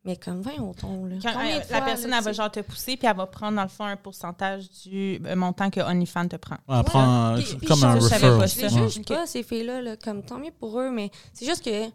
[0.05, 1.17] Mais comme, voyons ton, là.
[1.23, 3.27] Quand, euh, de la fois, personne, là, elle va genre te pousser, puis elle va
[3.27, 6.57] prendre, dans le fond, un pourcentage du euh, montant que OnlyFans te prend.
[6.67, 8.39] Ouais, prend, euh, puis comme je- un je savais referral.
[8.39, 11.45] pas Je les juge pas, ces filles-là, là, comme tant mieux pour eux, mais c'est
[11.45, 11.91] juste que.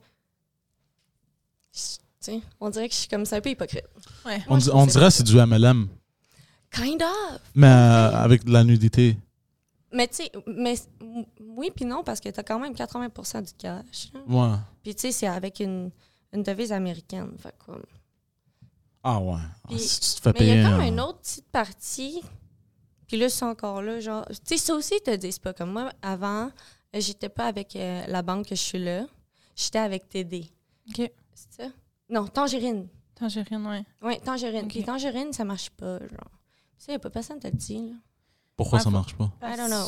[2.61, 3.83] On dirait que je suis comme ça un peu hypocrite.
[4.25, 4.41] Ouais.
[4.47, 5.89] On, Moi, on dirait que c'est du MLM,
[6.73, 7.39] Kind of.
[7.55, 9.17] mais euh, avec de la nudité.
[9.91, 10.73] Mais tu sais, mais
[11.39, 14.11] oui puis non, parce que t'as quand même 80% du cash.
[14.13, 14.19] là.
[14.27, 14.57] Ouais.
[14.81, 15.91] Puis tu sais, c'est avec une,
[16.33, 17.31] une devise américaine.
[17.37, 17.83] Fait que, comme-
[19.03, 19.37] Ah ouais.
[19.69, 22.23] Puis- si tu te fais Mais il y a comme euh, une autre petite partie.
[23.07, 23.99] Puis là, c'est encore là.
[23.99, 25.53] Genre, tu sais, ça aussi, ils te disent pas.
[25.53, 26.49] Comme moi, avant,
[26.93, 29.05] j'étais pas avec euh, la banque que je suis là.
[29.55, 30.49] J'étais avec TD.
[30.89, 31.11] OK.
[31.35, 31.69] C'est ça?
[32.09, 32.87] Non, Tangerine.
[33.13, 33.83] Tangerine, ouais.
[34.01, 34.63] Oui, Tangerine.
[34.65, 34.69] Ok.
[34.69, 35.99] Puis Tangerine, ça marche pas.
[35.99, 36.31] Genre.
[36.83, 37.77] Tu sais, y a pas personne qui te le dit.
[37.77, 37.95] Là.
[38.57, 39.31] Pourquoi ça faut- marche pas?
[39.41, 39.85] I don't know.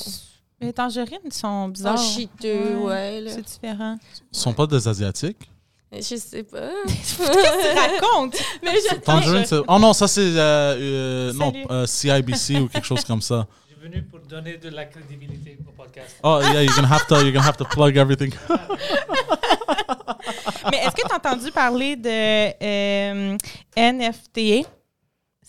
[0.61, 1.99] Les tangerines ils sont Ils bizarres.
[1.99, 3.19] sont chiteux, ouais.
[3.19, 3.31] là.
[3.31, 3.97] C'est différent.
[4.31, 5.51] Ils sont pas des Asiatiques?
[5.91, 6.69] Je sais pas.
[6.87, 8.37] Qu'est-ce que tu racontes?
[8.63, 9.59] Mais je Tangerine, c'est...
[9.67, 10.21] Oh non, ça c'est...
[10.21, 11.65] euh, euh, non, Salut.
[11.69, 13.45] euh, CIBC ou quelque chose comme ça.
[13.67, 16.15] Je suis venu pour donner de la crédibilité au podcast.
[16.23, 18.31] Oh yeah, you're gonna have to, you're gonna have to plug everything.
[20.71, 22.09] Mais est-ce que tu as entendu parler de
[22.63, 23.37] euh,
[23.77, 24.65] NFT?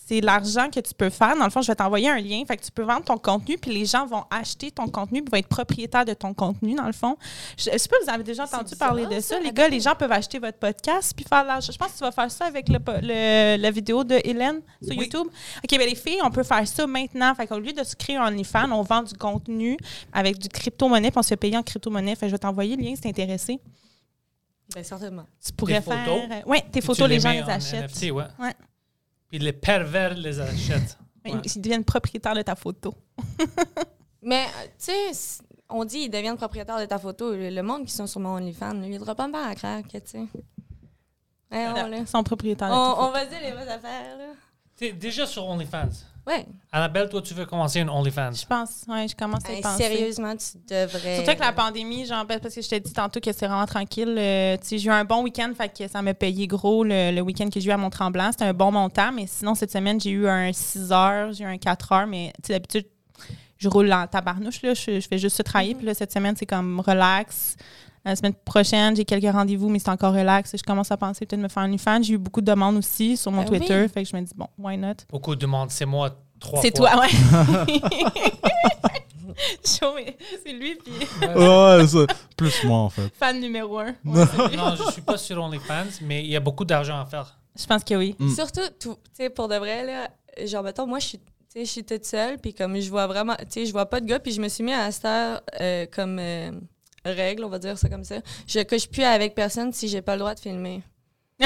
[0.09, 1.37] C'est l'argent que tu peux faire.
[1.37, 2.41] Dans le fond, je vais t'envoyer un lien.
[2.47, 5.33] Fait que tu peux vendre ton contenu, puis les gens vont acheter ton contenu, puis
[5.33, 7.17] vont être propriétaires de ton contenu, dans le fond.
[7.59, 9.35] Je ne sais pas si vous avez déjà entendu parler de ça.
[9.35, 9.41] ça?
[9.41, 11.73] Les gars, les gens peuvent acheter votre podcast, puis faire de l'argent.
[11.73, 14.61] Je pense que tu vas faire ça avec le, po- le- la vidéo de Hélène
[14.81, 14.99] sur Oui.
[15.07, 15.27] YouTube.
[15.27, 17.35] OK, bien les filles, on peut faire ça maintenant.
[17.35, 19.77] Fait qu'au lieu de se créer un OnlyFans, on vend du contenu
[20.13, 22.15] avec du crypto-monnaie, puis on se fait payer en crypto-monnaie.
[22.15, 23.59] Fait que je vais t'envoyer le lien si t'es intéressé.
[24.73, 25.27] Ben, certainement.
[25.45, 26.27] Tu pourrais photos?
[26.29, 26.43] faire.
[26.47, 27.91] Oui, tes Puis tu photos, les gens les en achètent.
[27.91, 28.25] NFT, ouais.
[28.39, 28.55] Ouais.
[29.29, 30.99] Puis les pervers les achètent.
[31.25, 31.41] Ils- Ouais.
[31.57, 32.95] Ils deviennent propriétaires de ta photo.
[34.23, 37.33] Mais, euh, tu sais, on dit ils deviennent propriétaires de ta photo.
[37.35, 40.01] Le monde qui sont sur mon OnlyFans, il ne pas me faire à craque, tu
[40.05, 40.27] sais.
[41.53, 43.09] Ils sont propriétaires de ta on, photo.
[43.09, 44.25] on va dire les vraies affaires, là.
[44.77, 45.89] T'es déjà sur OnlyFans?
[46.27, 46.45] Ouais.
[46.73, 48.33] Annabelle, toi, tu veux commencer une OnlyFans?
[48.33, 49.85] Je pense, ouais, je commence à y Hey, penser.
[49.85, 51.15] sérieusement, tu devrais.
[51.17, 54.15] Surtout avec la pandémie, genre, parce que je t'ai dit tantôt que c'est vraiment tranquille.
[54.19, 57.13] euh, tu sais, j'ai eu un bon week-end, fait que ça m'a payé gros le,
[57.15, 58.33] le week-end que j'ai eu à Mont-Tremblant.
[58.33, 61.47] C'était un bon montant, mais sinon, cette semaine, j'ai eu un 6 heures, j'ai eu
[61.47, 62.87] un 4 heures, mais tu sais, d'habitude,
[63.59, 65.75] je roule en tabarnouche, là, je, je fais juste ça travailler.
[65.77, 67.57] Puis là, cette semaine, c'est comme relax.
[68.07, 70.53] La semaine prochaine, j'ai quelques rendez-vous, mais c'est encore relax.
[70.57, 72.05] Je commence à penser peut-être me faire un fan.
[72.05, 73.59] J'ai eu beaucoup de demandes aussi sur mon Ben oui.
[73.59, 74.95] Twitter, fait que je me dis, bon, why not?
[75.11, 77.09] Beaucoup de monde, c'est moi trois C'est toi, ouais.
[79.67, 80.93] Chaud, mais c'est lui, puis
[81.35, 82.07] ouais, ça.
[82.37, 83.11] Plus moi en fait.
[83.19, 83.95] fan numéro un.
[84.05, 84.25] Non.
[84.57, 87.37] Non, je suis pas sur OnlyFans, mais il y a beaucoup d'argent à faire.
[87.59, 88.15] Je pense que oui.
[88.19, 88.31] Mm.
[88.35, 90.09] Surtout, tout- tu sais, pour de vrai, là,
[90.47, 91.19] genre, mettons, moi, je suis.
[91.19, 93.87] tu sais, Je suis toute seule, puis comme je vois vraiment, tu sais, je vois
[93.87, 96.53] pas de gars, puis je me suis mis à cette heure euh, comme euh,
[97.11, 98.17] règle, on va dire ça comme ça.
[98.47, 100.83] Je couche plus avec personne si j'ai pas le droit de filmer.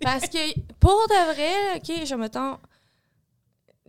[0.00, 2.58] Parce que pour de vrai, OK, je mettons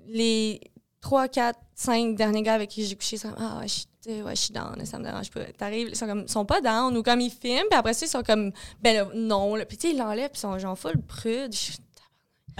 [0.07, 0.59] les
[1.01, 4.23] 3, 4, 5 derniers gars avec qui j'ai couché, ils sont comme, ah, ouais, je,
[4.23, 5.45] ouais, suis down, ça me dérange pas.
[5.57, 8.05] T'arrives, ils sont comme, ils sont pas down, ou comme ils filment, puis après ça,
[8.05, 8.51] ils sont comme,
[8.81, 9.65] ben là, non, là.
[9.65, 11.53] Puis tu sais, ils l'enlèvent, puis ils sont genre full prude.
[11.53, 11.77] Je-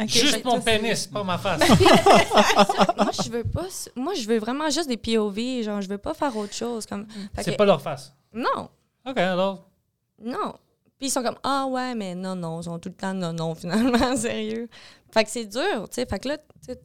[0.07, 1.61] Juste mon pénis, pas ma face.
[2.97, 6.13] moi, je veux pas, moi, je veux vraiment juste des POV, genre, je veux pas
[6.13, 6.85] faire autre chose.
[6.85, 8.13] Comme, Fait C'est que- pas leur face.
[8.33, 8.69] Non,
[9.07, 9.65] OK, alors?
[10.21, 10.53] non.
[10.97, 13.31] Puis ils sont comme, ah ouais, mais non, non, ils sont tout le temps non,
[13.31, 14.67] non, finalement, sérieux.
[15.13, 16.05] Fait que c'est dur, tu sais.
[16.05, 16.79] Fait que là, tu sais,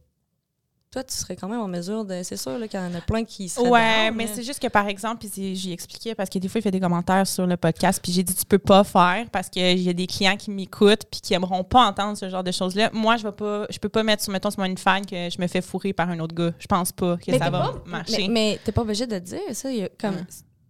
[0.94, 2.22] toi, tu serais quand même en mesure de.
[2.22, 3.68] C'est sûr qu'il y en a plein qui seraient.
[3.68, 6.62] Ouais, mais c'est juste que par exemple, puis j'y expliquais parce que des fois, il
[6.62, 9.78] fait des commentaires sur le podcast, puis j'ai dit tu peux pas faire parce qu'il
[9.80, 12.90] y a des clients qui m'écoutent puis qui aimeront pas entendre ce genre de choses-là.
[12.92, 15.40] Moi, je vais pas, je peux pas mettre sur mettons sur mon fan que je
[15.40, 16.52] me fais fourrer par un autre gars.
[16.58, 18.28] Je pense pas que Mais ça va pas- marcher.
[18.28, 19.70] Mais, mais t'es pas obligé de le dire, ça.
[19.70, 20.24] il y a comme.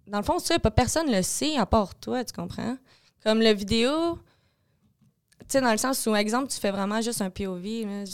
[0.07, 2.77] Dans le fond, ça, pas personne le sait à part toi, tu comprends?
[3.23, 4.19] Comme le vidéo,
[5.55, 7.63] sais, dans le sens où, exemple, tu fais vraiment juste un POV.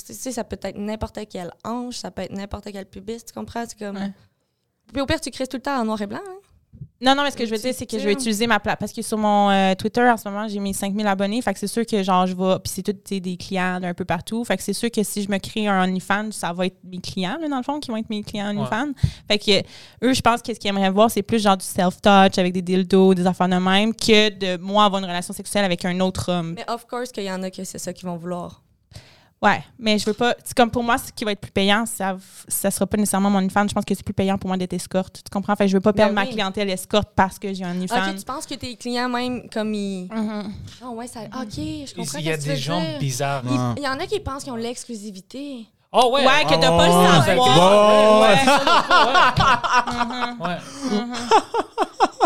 [0.07, 3.33] Tu sais, ça peut être n'importe quelle hanche, ça peut être n'importe quel pubis, tu
[3.33, 3.65] comprends?
[3.67, 3.97] C'est comme.
[3.97, 4.13] Ouais.
[4.93, 6.21] Puis au pire, tu crées tout le temps en noir et blanc.
[6.27, 6.39] hein?
[7.03, 8.77] Non, non, mais ce que je veux dire, c'est que je vais utiliser ma place.
[8.79, 11.41] Parce que sur mon euh, Twitter, en ce moment, j'ai mes 5000 abonnés.
[11.41, 12.59] Fait que c'est sûr que, genre, je vais.
[12.63, 14.45] Puis c'est tous tu sais, des clients d'un peu partout.
[14.45, 16.99] Fait que c'est sûr que si je me crée un OnlyFans, ça va être mes
[16.99, 18.93] clients, là, dans le fond, qui vont être mes clients OnlyFans.
[19.29, 19.61] Fait que
[20.05, 22.63] eux, je pense que ce qu'ils aimeraient voir, c'est plus genre du self-touch avec des
[22.63, 26.31] dildos, des affaires de même, que de moi avoir une relation sexuelle avec un autre
[26.31, 26.53] homme.
[26.55, 28.63] Mais of course qu'il y en a que c'est ça qu'ils vont vouloir.
[29.43, 30.35] Ouais, mais je veux pas.
[30.45, 33.31] C'est comme pour moi, ce qui va être plus payant, ça, ça sera pas nécessairement
[33.31, 33.69] mon OnlyFans.
[33.69, 35.23] Je pense que c'est plus payant pour moi d'être escorte.
[35.25, 35.57] Tu comprends?
[35.57, 38.11] Fait que je veux pas Ben perdre ma clientèle escorte parce que j'ai un OnlyFans.
[38.11, 40.09] Ok, tu penses que tes clients, même, comme ils.
[40.85, 41.21] Ah ouais, ça.
[41.41, 42.19] Ok, je comprends.
[42.19, 42.99] Il y a des gens dire.
[42.99, 43.43] bizarres.
[43.47, 45.67] Il il y en a qui pensent qu'ils ont l'exclusivité.
[45.93, 46.21] Oh ouais.
[46.25, 48.21] Ouais, que t'as Ah, pas le savoir.
[48.21, 48.29] ouais.
[50.47, 50.49] Ouais.
[50.49, 50.59] Ouais.
[51.01, 51.15] Mhm.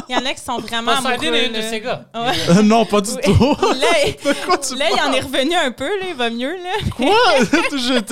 [0.08, 1.34] Il y en a qui sont vraiment amoureux.
[1.34, 2.04] est une de ces gars.
[2.14, 2.32] Ouais.
[2.50, 3.20] Euh, non, pas du Oui.
[3.24, 3.32] tout.
[3.60, 6.54] Là, De quoi tu là, il en est revenu un peu, là, il va mieux.
[6.56, 6.70] Là.
[6.96, 7.14] Quoi?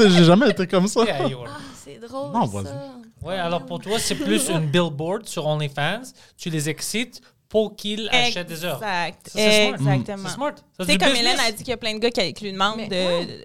[0.09, 1.05] J'ai jamais été comme ça.
[1.05, 1.19] Yeah.
[1.21, 2.33] Ah, c'est drôle.
[2.33, 2.61] Non, ça.
[2.63, 3.27] vas-y.
[3.27, 6.03] Ouais, alors pour toi, c'est plus une billboard sur OnlyFans.
[6.37, 8.77] Tu les excites pour qu'ils achètent des heures.
[8.83, 9.27] Exact.
[9.27, 9.93] Ça, c'est smart.
[9.93, 10.29] Exactement.
[10.29, 10.53] C'est smart.
[10.81, 11.21] C'est comme business.
[11.35, 12.89] Hélène a dit qu'il y a plein de gars qui, lui demandent Mais
[13.27, 13.45] de-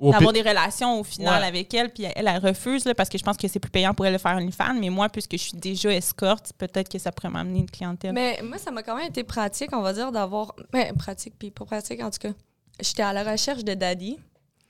[0.00, 1.48] d'avoir des relations au final Ouais.
[1.48, 3.94] avec elle, puis elle, elle refuse là, parce que je pense que c'est plus payant
[3.94, 4.74] pour elle de faire OnlyFans.
[4.80, 8.12] Mais moi, puisque je suis déjà escorte, peut-être que ça pourrait m'amener une clientèle.
[8.12, 10.54] Mais moi, ça m'a quand même été pratique, on va dire, d'avoir.
[10.72, 12.32] Mais pratique, puis pas pratique en tout cas.
[12.80, 14.18] J'étais à la recherche de daddy.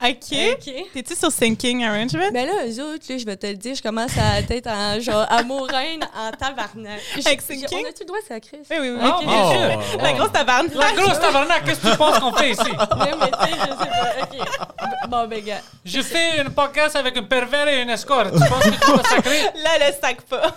[0.01, 0.31] OK.
[0.53, 0.73] OK.
[0.93, 2.29] T'es-tu sur Thinking Arrangement?
[2.31, 4.97] Mais là, eux autres, là, je vais te le dire, je commence à être en
[5.01, 7.01] genre amoureuse en tabarnak.
[7.25, 7.83] Avec Sinking?
[7.85, 8.65] On a-tu le droit, crise?
[8.71, 8.99] Oui, oui, oui.
[9.03, 9.97] Ah, Oh.
[10.01, 10.73] La grosse tabarnak.
[10.73, 12.61] La grosse tabarnak, qu'est-ce que tu penses qu'on fait ici?
[12.69, 14.23] Ouais, mais tu sais, je sais pas.
[14.23, 15.09] OK.
[15.09, 15.61] Bon, ben, gars.
[15.83, 18.31] Je fais une podcast avec un pervers et une escorte.
[18.31, 19.41] Tu penses que tu vas sacrer?
[19.63, 20.55] Là, le sac pas.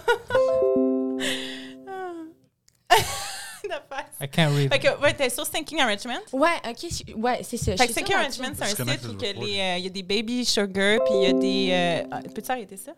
[3.72, 4.06] La face.
[4.20, 4.72] I can't read.
[4.72, 6.18] Fait que, ouais, t'es sur Thinking Arrangement.
[6.32, 7.14] Ouais, OK.
[7.16, 7.76] Ouais, c'est ça.
[7.76, 11.00] Fait que Thinking Arrangement, c'est un site où euh, il y a des baby sugar,
[11.04, 11.68] puis il y a des...
[12.04, 12.92] Euh, ah, Peux-tu arrêter ça?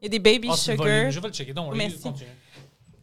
[0.00, 1.10] Il y a des baby Ah, sugar.
[1.10, 1.52] Je vais le checker.
[1.54, 2.00] Donc, Merci.
[2.00, 2.28] continue.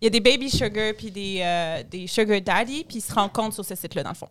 [0.02, 3.13] Il y a des baby sugar puis des, euh, des sugar daddy, puis ils se
[3.13, 4.30] rencontrent sur ce site-là, dans le fond.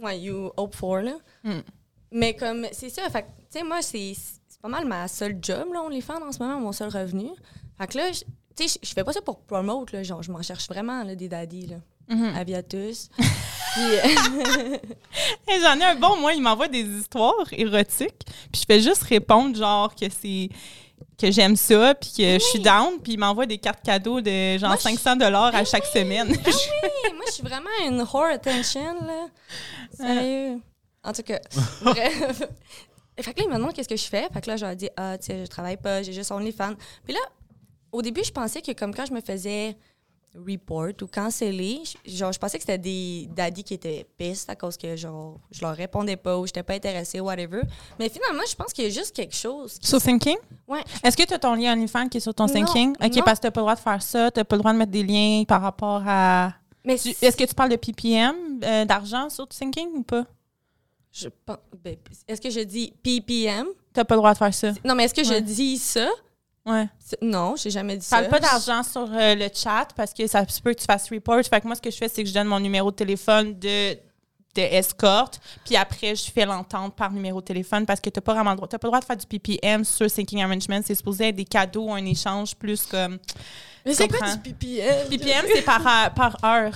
[0.00, 1.16] Ouais, you hope for, là.
[1.44, 1.60] Hmm.
[2.10, 3.08] Mais comme, c'est ça.
[3.10, 6.00] Fait que, tu sais, moi, c'est c'est pas mal ma seule job, là, on les
[6.00, 7.30] fait en ce moment, mon seul revenu.
[7.78, 8.22] Fait que là, je-
[8.56, 10.02] tu sais, je- fais pas ça pour promote, là.
[10.02, 11.76] Genre, je m'en cherche vraiment, là, des daddies, là.
[12.08, 12.32] Mhm.
[13.74, 14.76] Puis, euh,
[15.48, 19.02] Hey, J'en ai un bon, moi, il m'envoie des histoires érotiques, puis je fais juste
[19.04, 20.50] répondre, genre, que c'est
[21.18, 24.58] que j'aime ça, puis que je suis down, puis il m'envoie des cartes cadeaux de
[24.58, 26.30] genre Moi, je- 500 dollars à chaque semaine.
[26.30, 29.26] Hey, moi, je suis vraiment une whore attention, là.
[29.94, 30.60] Sérieux.
[31.04, 31.40] En tout cas,
[31.82, 32.42] bref.
[33.20, 34.26] Fait que là, ils me demandent qu'est-ce que je fais.
[34.32, 36.74] Fait que là, je leur dis, ah, tu sais, je travaille pas, j'ai juste OnlyFans.
[37.04, 37.20] Puis là,
[37.92, 39.76] au début, je pensais que comme quand je me faisais
[40.34, 44.56] report ou canceller, je- genre, je pensais que c'était des daddies qui étaient pistes à
[44.56, 47.60] cause que, genre, je leur répondais pas ou j'étais pas intéressée, whatever.
[47.98, 49.78] Mais finalement, je pense qu'il y a juste quelque chose.
[49.82, 50.38] sur Thinking?
[50.66, 50.80] Ouais.
[51.04, 52.92] Est-ce que tu as ton lien OnlyFans qui est sur ton Non, Thinking?
[52.98, 53.22] OK, non.
[53.22, 54.92] parce que tu pas le droit de faire ça, tu pas le droit de mettre
[54.92, 56.54] des liens par rapport à...
[56.84, 60.24] Mais Tu- Est-ce que tu parles de PPM, euh, d'argent sur Thinking ou pas?
[61.14, 63.66] je pense- ben, est-ce que je dis PPM?
[63.94, 64.72] Tu pas le droit de faire ça.
[64.82, 66.08] Non, mais est-ce que je dis ça?
[66.64, 66.88] Ouais.
[67.20, 68.18] Non, j'ai jamais dit ça.
[68.18, 71.10] Parle pas d'argent sur euh, le chat parce que ça se peut que tu fasses
[71.10, 71.42] report.
[71.42, 73.58] Fait que moi, ce que je fais, c'est que je donne mon numéro de téléphone
[73.58, 78.20] de, de escorte, puis après, je fais l'entente par numéro de téléphone parce que t'as
[78.20, 78.68] pas vraiment le droit.
[78.68, 80.80] T'as pas le droit de faire du PPM sur Thinking Arrangement.
[80.84, 83.18] C'est supposé être des cadeaux, un échange plus comme.
[83.84, 85.08] Mais c'est quoi du PPM?
[85.08, 86.74] PPM, c'est par, par heure.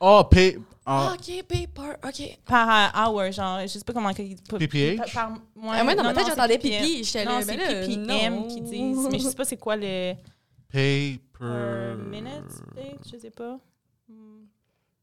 [0.00, 0.58] Oh, pay.
[0.86, 2.38] Ah, ah, ok, paper, ok.
[2.44, 4.12] Par euh, hour, genre, je sais pas comment.
[4.12, 5.14] Par, PPH?
[5.14, 5.38] par- ouais,
[5.70, 7.02] Ah, moi, dans ma tête, j'entendais pipi.
[7.04, 9.08] J'étais Non, là, c'est mais là, PPM qui disent.
[9.10, 10.14] Mais je sais pas c'est quoi le.
[10.68, 11.96] pay Per per.
[12.10, 12.44] minute,
[12.74, 13.58] peut-être, je sais pas.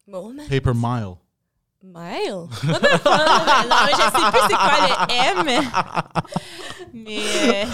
[0.06, 0.46] Bon, mais...
[0.46, 1.14] Pay per mile.
[1.84, 2.32] Mile?
[2.32, 5.70] non, mais je sais plus c'est quoi le M.
[6.94, 7.64] Mais, euh,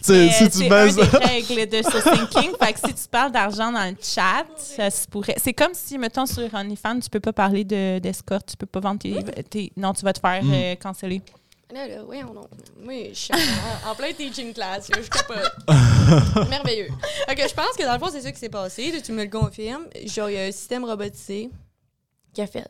[0.00, 0.98] Tu sais, mais, si euh, tu c'est baises.
[0.98, 2.52] un des règles de ce thinking.
[2.58, 5.34] fait que si tu parles d'argent dans le chat, ça se pourrait.
[5.36, 8.80] C'est comme si, mettons, sur OnlyFans, tu peux pas parler de- d'escorte, tu peux pas
[8.80, 10.52] vendre tes, tes- Non, tu vas te faire Mm.
[10.54, 11.20] euh, canceller.
[11.74, 15.52] Là, là, oui, on Oui, je suis en, en plein teaching class, là, je capote.
[16.48, 16.88] Merveilleux.
[17.28, 18.90] Que je pense que dans le fond, c'est ça qui s'est passé.
[18.92, 19.84] Là, tu me le confirmes.
[20.06, 21.50] Genre, il y a un système robotisé
[22.32, 22.68] qui a fait.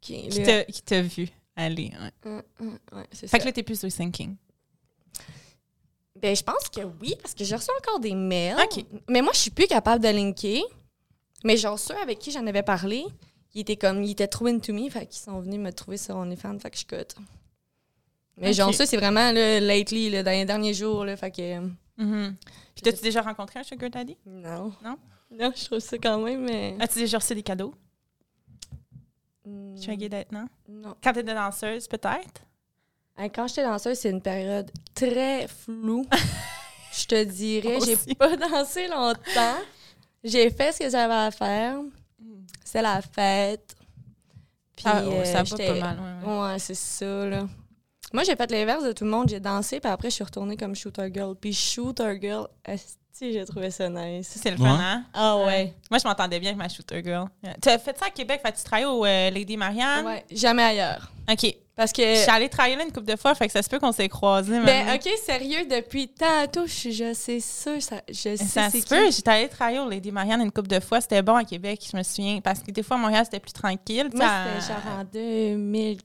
[0.00, 1.90] Qui t'a qui t'a vu aller.
[2.24, 2.42] ouais.
[2.92, 3.38] ouais, c'est Fait ça.
[3.38, 4.36] que là, t'es plus thinking.
[6.20, 8.56] Ben, je pense que oui, parce que j'ai reçu encore des mails.
[9.08, 10.62] Mais moi, je suis plus capable de linker.
[11.44, 13.04] Mais genre, ceux avec qui j'en avais parlé,
[13.54, 16.16] ils étaient comme, ils étaient trop into me, fait qu'ils sont venus me trouver sur
[16.16, 17.14] OnlyFans, fait que je cote.
[18.38, 21.58] Mais genre, ça, c'est vraiment, là, lately, là, dans les derniers jours, là, fait que...
[21.98, 22.36] Mhm.
[22.74, 24.16] Puis t'as-tu déjà rencontré un sugar daddy?
[24.26, 24.72] Non.
[24.84, 24.98] Non?
[25.30, 26.76] Non, je trouve ça quand même, mais...
[26.80, 27.74] As-tu déjà reçu des cadeaux?
[29.46, 30.46] Mm, Tu es gay d'être, non?
[30.68, 30.94] Non.
[31.02, 32.42] Quand t'étais danseuse, peut-être?
[33.16, 36.04] Hein, Quand j'étais danseuse, c'est une période très floue.
[36.92, 39.58] je te dirais, j'ai pas dansé longtemps.
[40.24, 41.78] J'ai fait ce que j'avais à faire.
[42.64, 43.74] C'est la fête.
[44.74, 46.40] Puis, Ah, oh, euh, ça va j'étais- pas mal, ouais, ouais.
[46.52, 47.46] Ouais, c'est ça, là.
[48.12, 49.28] Moi, j'ai fait l'inverse de tout le monde.
[49.28, 51.34] J'ai dansé, puis après, je suis retournée comme shooter girl.
[51.36, 52.48] Puis shooter girl,
[53.24, 54.38] esti, j'ai trouvé ça nice.
[54.40, 54.68] C'est le Ouais.
[54.68, 55.04] fun, hein?
[55.14, 55.74] Ah ouais.
[55.90, 57.28] Moi, je m'entendais bien avec ma shooter girl.
[57.62, 58.40] Tu as fait ça à Québec?
[58.44, 60.04] Fait tu travailles au euh, Lady Marianne?
[60.06, 61.10] Ouais, jamais ailleurs.
[61.30, 61.54] OK.
[61.74, 62.02] Parce que...
[62.02, 63.92] Je suis allée travailler là une couple de fois, fait que ça se peut qu'on
[63.92, 64.58] s'est croisés.
[64.60, 64.94] Ben.
[64.94, 68.94] OK, sérieux, depuis tantôt, je, je sais ça, ça je sais Ça c'est se qui.
[68.94, 69.10] peut.
[69.10, 71.00] J'étais allée travailler au Lady Marianne une couple de fois.
[71.02, 72.40] C'était bon à Québec, je me souviens.
[72.40, 74.08] Parce que des fois, à Montréal, c'était plus tranquille.
[74.14, 75.98] Moi, Ça- c'était genre en 2000...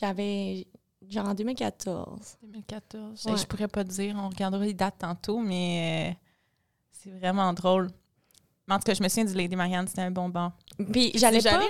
[0.00, 0.66] J'avais...
[1.10, 2.36] Genre en 2014.
[2.42, 3.24] 2014.
[3.26, 3.36] Ouais.
[3.36, 4.14] Je pourrais pas te dire.
[4.18, 6.14] On regardera les dates tantôt, mais euh,
[6.92, 7.88] C'est vraiment drôle.
[8.66, 10.52] Mais en tout cas, je me souviens du Lady Marianne, c'était un bon bar.
[10.92, 11.60] Puis j'allais pas?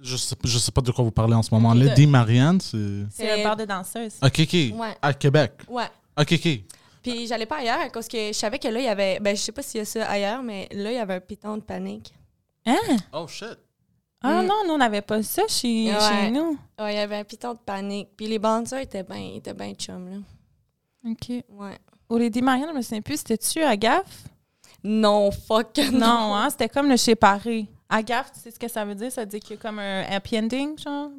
[0.00, 1.74] Je sais, je sais pas de quoi vous parlez en ce moment.
[1.74, 2.76] De- Lady Marianne, c'est.
[3.10, 4.14] C'est C'est- un bar de danseuses.
[4.22, 4.52] Ok, ok.
[4.78, 4.96] Ouais.
[5.02, 5.52] À Québec.
[5.68, 5.88] Ouais.
[6.16, 6.48] Ok, ok.
[7.02, 9.18] Puis j'allais pas ailleurs à cause que je savais que là, il y avait.
[9.18, 11.20] Ben, je sais pas s'il y a ça ailleurs, mais là, il y avait un
[11.20, 12.12] piton de panique.
[12.66, 12.76] Hein?
[13.12, 13.58] Oh shit.
[14.20, 14.46] Ah Mm.
[14.46, 16.00] non, nous, on n'avait pas ça chez, Ouais.
[16.00, 16.58] chez nous.
[16.78, 18.08] Ouais, il y avait un piton de panique.
[18.16, 20.16] Puis les danseurs étaient bien étaient ben chum, là.
[21.10, 21.44] OK.
[21.50, 21.78] Ouais.
[22.08, 24.24] Au Lady Marianne, je me souviens plus, c'était-tu à gaffe?
[24.82, 25.76] Non, fuck.
[25.92, 27.68] Non, hein, c'était comme le chez Paris.
[27.88, 29.10] À gaffe, tu sais ce que ça veut dire?
[29.12, 31.10] Ça veut dire qu'il y a comme un happy ending, genre?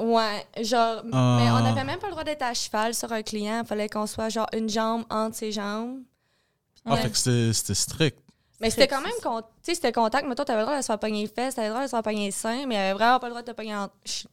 [0.00, 1.02] Ouais, genre.
[1.12, 1.38] Ah.
[1.40, 3.60] Mais on n'avait même pas le droit d'être à cheval sur un client.
[3.64, 6.00] Il fallait qu'on soit, genre, une jambe entre ses jambes.
[6.84, 7.02] Ah, Ouais.
[7.02, 8.18] fait que c'était c'était strict.
[8.60, 9.12] Mais c'était quand même.
[9.22, 10.26] con- Tu sais, c'était contact.
[10.28, 11.88] Mais toi, t'avais le droit de se faire pogner les fesses, t'avais le droit de
[11.88, 13.76] se faire pogner les seins, mais il avait vraiment pas le droit de te pogner
[13.76, 13.94] entre.
[14.04, 14.26] Ch-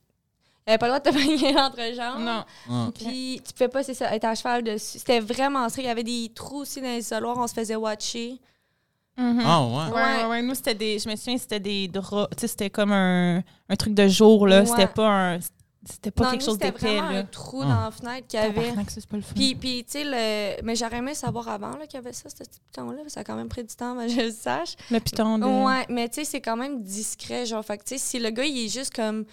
[0.66, 2.22] Il avait pas le droit de te pogner entre jambes.
[2.24, 2.46] Non.
[2.70, 2.88] Ah.
[2.96, 5.00] Puis tu pouvais pas, c'est ça, être à cheval dessus.
[5.00, 5.86] C'était vraiment strict.
[5.86, 8.40] Il y avait des trous aussi dans les isoloirs, on se faisait watcher.
[9.18, 9.36] Ah, ouais.
[9.36, 10.02] Ouais, Ouais.
[10.24, 10.42] ouais, ouais.
[10.42, 10.98] Nous, c'était des.
[11.00, 12.30] Je me souviens, c'était des draps.
[12.36, 14.62] Tu sais, c'était comme un, un truc de jour, là.
[14.62, 14.66] Ouais.
[14.66, 15.40] C'était pas un.
[15.86, 17.20] C'était pas Non, quelque nous, chose c'était d'épais, vraiment là.
[17.20, 17.66] un trou Ah.
[17.66, 18.54] dans la fenêtre qu'il y avait.
[18.62, 19.34] Tabarnak, ça, c'est pas le fun.
[19.36, 20.62] Puis, puis tu sais, le...
[20.64, 23.02] mais j'aurais aimé savoir avant là, qu'il y avait ça, ce petit piton-là.
[23.08, 24.76] Ça a quand même pris du temps, mais je le sache.
[24.90, 25.46] le piton de.
[25.46, 27.46] Ouais, mais tu sais, c'est quand même discret.
[27.46, 29.26] Genre, fait que tu sais, si le gars, il est juste comme.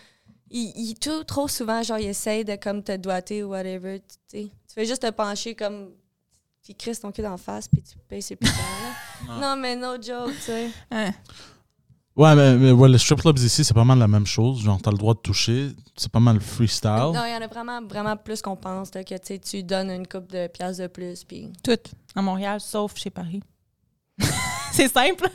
[0.51, 4.01] Il, il tout, trop souvent, genre, il essaye de comme te doiter ou whatever.
[4.01, 4.43] Tu sais.
[4.69, 5.93] Tu fais juste te pencher comme.
[6.65, 8.53] Puis crisses ton cul d'en face, puis tu payes ses pitons,
[9.29, 9.39] là.
[9.41, 10.71] non, mais no joke, tu sais.
[10.91, 11.13] Hein.
[12.16, 14.62] Ouais, mais, mais ouais, les strip clubs ici, c'est pas mal la même chose.
[14.62, 15.70] Genre, t'as le droit de toucher.
[15.96, 16.90] C'est pas mal freestyle.
[16.90, 19.62] Non, il y en a vraiment, vraiment plus qu'on pense, là, que tu sais, tu
[19.62, 21.53] donnes une coupe de pièces de plus, puis.
[21.62, 21.79] Tout.
[22.14, 23.42] À Montréal, sauf chez Paris.
[24.73, 25.31] c'est simple.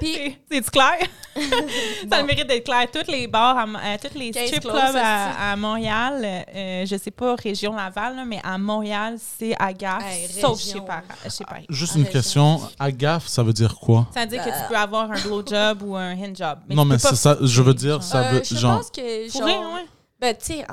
[0.00, 0.98] Puis, C'est- clair?
[2.10, 2.86] Ça a le mérite d'être clair.
[2.92, 7.10] Toutes les bars, à, euh, toutes les strip clubs à, à Montréal, euh, je sais
[7.10, 11.66] pas, région Laval, là, mais à Montréal, c'est Hey, sauf chez, Par- chez Paris.
[11.68, 12.12] Juste Ah, une raison.
[12.12, 12.60] question.
[12.78, 14.08] À gaffe, ça veut dire quoi?
[14.12, 14.56] Ça veut dire que Bah.
[14.62, 16.58] tu peux avoir un blowjob ou un handjob.
[16.68, 17.36] non, mais c'est ça.
[17.40, 18.02] Je veux dire, genre.
[18.02, 18.42] ça euh, veut.
[18.44, 18.76] je Genre.
[18.78, 19.28] pense que.
[19.30, 19.86] Genre- ouais.
[20.18, 20.66] Ben, tu sais,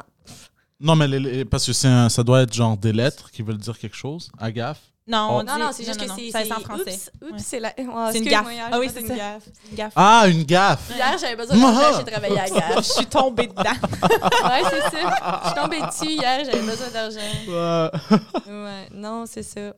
[0.80, 3.42] Non, mais les- les- parce que c'est un- ça doit être genre des lettres qui
[3.42, 4.30] veulent dire quelque chose.
[4.40, 4.80] À gaffe.
[5.10, 5.34] Non, Oh.
[5.36, 6.32] on dit- Non, non, c'est juste non, que c'est.
[6.32, 6.84] ça, c'est- en français.
[6.92, 7.38] Oups, oups, Ouais.
[7.40, 7.72] c'est la.
[7.78, 8.52] C'est une gaffe.
[8.52, 9.44] hier, Ah j'ai oui, fait c'est une gaffe.
[9.72, 9.94] Une gaffe.
[9.96, 10.92] Ah, une gaffe!
[10.94, 12.76] Hier, j'avais besoin d'argent, j'ai travaillé à gaffe.
[12.78, 13.64] Je suis tombée dedans.
[13.64, 15.42] Ouais, c'est ça.
[15.44, 17.20] Je suis tombée dessus hier, j'avais besoin d'argent.
[17.48, 18.22] Ouais.
[18.52, 19.74] Ouais, non, c'est ça.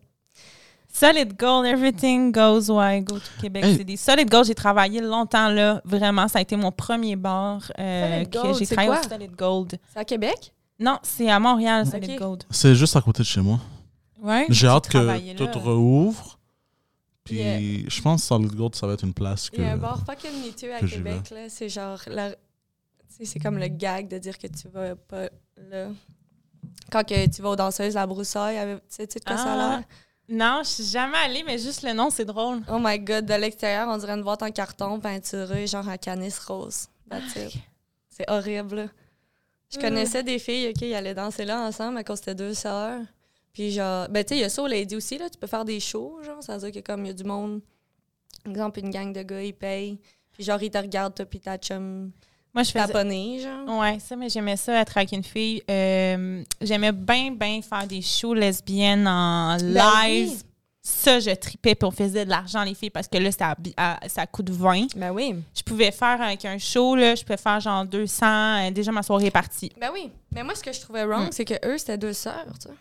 [0.92, 3.78] Solid Gold, everything goes why I go to Québec Hey.
[3.78, 3.96] City.
[3.98, 5.80] Solid Gold, j'ai travaillé longtemps là.
[5.86, 9.06] Vraiment, ça a été mon premier bar euh, Solid que Gold, j'ai c'est travaillé quoi?
[9.06, 9.80] au Solid Gold.
[9.94, 10.54] C'est à Québec?
[10.80, 12.18] Non, c'est à Montréal, Solid.
[12.20, 12.44] Gold.
[12.50, 13.60] C'est juste à côté de chez moi.
[14.21, 14.45] Ouais.
[14.49, 16.38] J'ai hâte que tout rouvre.
[17.23, 17.86] Puis Yeah.
[17.88, 19.58] je pense que Solid Gold, ça va être une place que.
[19.58, 21.47] Il y a un bar fucking miteux à Québec, là.
[21.49, 21.99] C'est genre.
[22.08, 22.38] la- Tu
[23.10, 25.89] sais, c'est comme le gag de dire que tu vas pas là.
[26.91, 29.38] Quand que tu vas aux danseuses, la broussaille, avec- tu sais tu sais de quoi
[29.38, 29.77] ça a Ah.
[29.77, 29.84] l'air?
[30.29, 32.62] Non, je suis jamais allée, mais juste le nom, c'est drôle.
[32.71, 36.34] Oh my god, de l'extérieur, on dirait une boîte en carton peinturée, genre en canis
[36.47, 36.88] rose.
[38.10, 38.75] C'est horrible.
[38.75, 38.86] là.
[39.71, 39.82] Je Mm.
[39.82, 43.01] connaissais des filles, OK, ils allaient danser là ensemble à cause c'était deux sœurs.
[43.53, 45.47] Puis genre, ben tu sais, il y a ça au Lady aussi, là, tu peux
[45.47, 47.62] faire des shows, genre, ça veut dire que comme il y a du monde,
[48.43, 49.99] par exemple, une gang de gars, ils payent,
[50.31, 52.12] puis genre, ils te regardent, toi, puis ta chum
[52.53, 53.39] Moi, je faisais.
[53.39, 53.79] genre.
[53.79, 55.62] Ouais, ça, mais j'aimais ça être avec une fille.
[55.69, 59.67] Euh, j'aimais bien, bien faire des shows lesbiennes en Ben
[60.07, 60.29] live.
[60.29, 60.39] oui.
[60.81, 63.55] Ça, je tripais, puis on faisait de l'argent, les filles, parce que là, ça,
[64.07, 64.95] ça coûte 20.
[64.95, 65.35] Ben oui.
[65.55, 68.25] Je pouvais faire avec un show, là, je pouvais faire genre 200.
[68.25, 69.71] euh, déjà, ma soirée est partie.
[69.79, 70.09] Ben oui.
[70.33, 71.31] Mais moi, ce que je trouvais wrong, Mm.
[71.31, 72.75] c'est que eux, c'était deux sœurs, tu sais.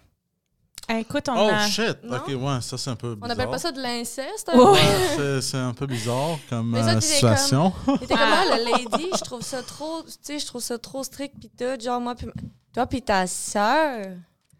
[0.90, 1.66] Écoute, on Oh a.
[1.68, 1.98] shit!
[2.02, 2.16] Non?
[2.16, 3.28] Ok, ouais, ça c'est un peu On bizarre.
[3.28, 4.50] n'appelle pas ça de l'inceste.
[4.54, 4.64] Ouais.
[4.64, 7.72] Ouais, c'est- un peu bizarre comme Mais ça, euh, situation.
[7.88, 10.78] Il était comme ah, le lady, je trouve ça trop, tu sais, je trouve ça
[10.78, 12.26] trop strict pis tout, genre moi puis
[12.72, 14.06] toi puis ta sœur.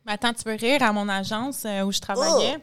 [0.04, 2.58] Mais attends, tu veux rire à mon agence euh, où je travaillais?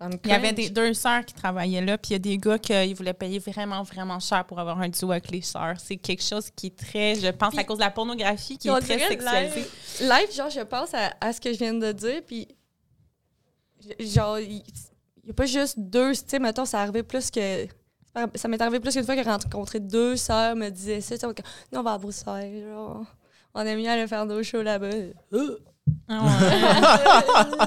[0.00, 2.38] Me Il y avait des, deux sœurs qui travaillaient là, puis il y a des
[2.38, 5.74] gars qui voulaient payer vraiment, vraiment cher pour avoir un duo avec les sœurs.
[5.84, 8.68] C'est quelque chose qui est très, je pense, à Puis- cause de la pornographie, qui
[8.68, 9.66] Puis on est très dirait sexualisée.
[10.00, 12.46] Live, live, genre je pense à, à ce que je viens de dire puis
[14.00, 14.62] genre il
[15.24, 17.66] n'y a pas juste deux, tu sais mettons ça arrivait plus que
[18.34, 21.20] ça m'est arrivé plus qu'une fois que j'ai rencontré deux sœurs me disaient ça, tu
[21.20, 21.34] sais, on-
[21.72, 23.04] nous on va à Broussailles, genre
[23.54, 24.88] on aime mieux aller faire nos shows là-bas.
[26.10, 26.28] Ah ouais.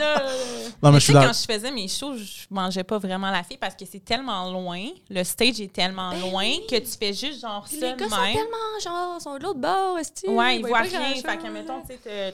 [0.84, 3.44] Non, mais Mais je suis quand je faisais mes shows, je mangeais pas vraiment la
[3.44, 4.84] fille parce que c'est tellement loin.
[5.12, 6.66] Le stage est tellement Ben loin oui.
[6.68, 8.34] que tu fais juste genre Puis ça les gars sont même.
[8.34, 11.14] tellement genre sont de l'autre bord, est Ouais, ils voient rien.
[11.16, 11.82] Fait que, mettons,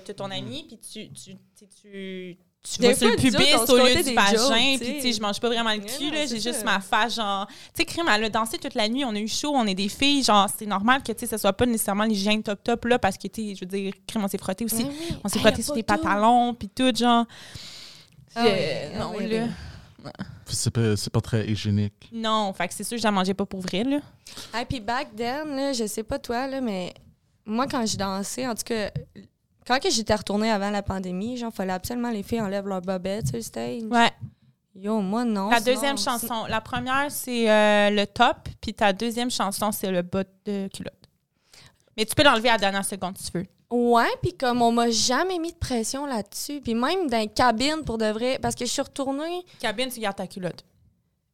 [0.05, 1.35] tu ton ami, puis tu, tu,
[1.81, 2.37] tu,
[2.73, 5.13] tu, vas sur le pubis au lieu du vagin, puis tu sais.
[5.13, 6.25] je mange pas vraiment le cul, là.
[6.25, 7.47] J'ai juste ma face, genre.
[7.47, 9.75] Tu sais, crime, elle a dansé toute la nuit, on a eu chaud, on est
[9.75, 12.99] des filles, genre, c'est normal que, tu sais, ça soit pas nécessairement l'hygiène top-top, là,
[12.99, 14.85] parce que, tu sais, je veux dire, crime, on s'est frotté aussi.
[15.23, 17.25] On s'est frotté sur les pantalons, puis tout, genre.
[18.35, 18.51] Ah oui,
[18.93, 19.45] ah non, oui, là.
[20.03, 20.11] oui.
[20.45, 22.09] C'est pas, c'est pas très hygiénique.
[22.11, 23.99] Non, fait que c'est sûr que j'en mangeais pas pour vrai, là.
[24.59, 26.93] Et puis back then, là, je sais pas toi, là, mais
[27.45, 28.91] moi, quand je dansais, en tout cas,
[29.67, 33.27] quand que j'étais retournée avant la pandémie, genre, fallait absolument les filles enlèvent leurs bobettes
[33.27, 33.83] sur le stage.
[33.83, 34.11] Ouais.
[34.75, 35.49] Yo, moi, non.
[35.51, 40.03] Sinon- deuxième chanson, la première, c'est euh, le top, puis ta deuxième chanson, c'est le
[40.03, 40.93] bas de culotte.
[41.97, 43.45] Mais tu peux l'enlever à la dernière seconde si tu veux.
[43.71, 47.83] Ouais, puis comme on m'a jamais mis de pression là-dessus, puis même dans les cabines,
[47.83, 50.63] pour de vrai, parce que je suis retournée, Cabine, tu gardes ta culotte.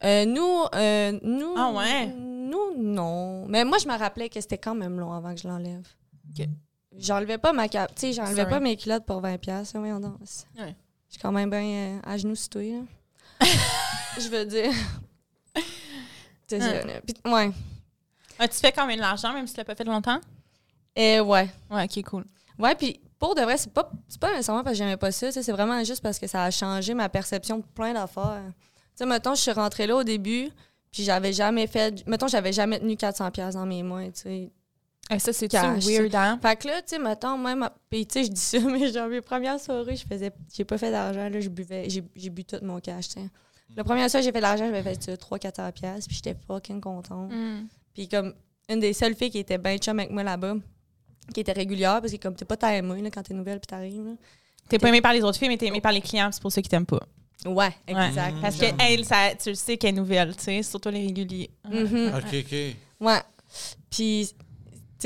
[0.02, 1.54] euh, nous, euh, nous...
[1.56, 2.06] Ah ouais?
[2.06, 3.46] Nous, non.
[3.46, 5.86] Mais moi, je me rappelais que c'était quand même long avant que je l'enlève.
[6.30, 6.46] Ok.
[6.98, 7.94] J'enlevais pas ma cap...
[7.94, 9.38] Tu sais, j'enlevais pas mes culottes pour 20$.
[9.38, 10.18] piastres, Voyons donc.
[10.58, 10.76] Ouais.
[11.08, 12.80] Je suis quand même bien euh, à genoux là.
[14.18, 14.72] je veux dire.
[16.48, 17.50] Puis, ouais.
[18.38, 20.20] As-tu fait quand même de l'argent, même si tu l'as pas fait longtemps?
[20.96, 21.48] Et ouais.
[21.70, 22.24] Ouais, ok, cool.
[22.58, 25.32] Ouais, puis pour de vrai, c'est pas, c'est pas nécessairement parce que j'aimais pas ça,
[25.32, 28.42] tu c'est vraiment juste parce que ça a changé ma perception de plein d'affaires.
[28.46, 28.62] Tu
[28.96, 30.50] sais, mettons, je suis rentrée là au début,
[30.92, 32.06] puis j'avais jamais fait.
[32.06, 34.52] Mettons, j'avais jamais tenu 400$ dans mes mains, tu sais.
[35.10, 36.38] Eh, ça, c'est weird, hein?
[36.40, 37.68] Fait que là, tu sais, mettons, même.
[37.90, 40.32] Puis, tu sais, je dis ça, mais genre, mes premières soirées, je faisais.
[40.54, 41.88] J'ai pas fait d'argent, là, je buvais.
[41.90, 43.28] J'ai, j'ai bu tout mon cash, tu sais.
[43.76, 46.80] La première fois que j'ai fait de l'argent, j'avais fait 300-400$, piastres, puis j'étais fucking
[46.80, 47.30] contente.
[47.32, 47.66] Mm.
[47.92, 48.32] Puis, comme,
[48.68, 50.54] une des seules filles qui était bien chum avec moi là-bas,
[51.34, 54.04] qui était régulière, parce que, comme, t'es pas timé, là, quand t'es nouvelle, puis t'arrives,
[54.04, 54.12] là.
[54.68, 56.50] T'es pas aimé par les autres filles, mais t'es aimé par les clients, c'est pour
[56.50, 57.02] ça qu'ils t'aiment pas.
[57.44, 58.06] Ouais, Ouais.
[58.08, 58.36] exact.
[58.40, 61.50] Parce que elle, ça, tu le sais qu'elle est nouvelle, tu sais, surtout les réguliers.
[61.70, 62.12] Mhm.
[62.16, 62.56] Ok, ok.
[63.00, 63.20] Ouais.
[63.90, 64.30] Puis,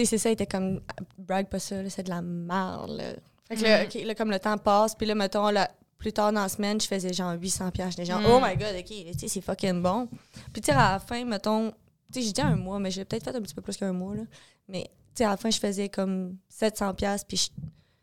[0.02, 0.80] sais, c'est ça, il était comme,
[1.18, 3.04] brag pas ça, c'est de la merde, là.
[3.48, 3.86] Fait que là, Mhm.
[3.86, 6.80] OK, là, comme le temps passe, puis là, mettons, là, plus tard dans la semaine,
[6.80, 8.26] je faisais genre 800 pièces J'étais genre, Mhm.
[8.30, 10.08] oh my god, OK, tu sais, c'est fucking bon.
[10.52, 11.70] Puis, tu sais, à la fin, mettons,
[12.12, 13.92] tu sais, j'ai dit un mois, mais j'ai peut-être fait un petit peu plus qu'un
[13.92, 14.22] mois, là.
[14.68, 17.48] Mais, tu sais, à la fin, je faisais comme 700 pièces puis je-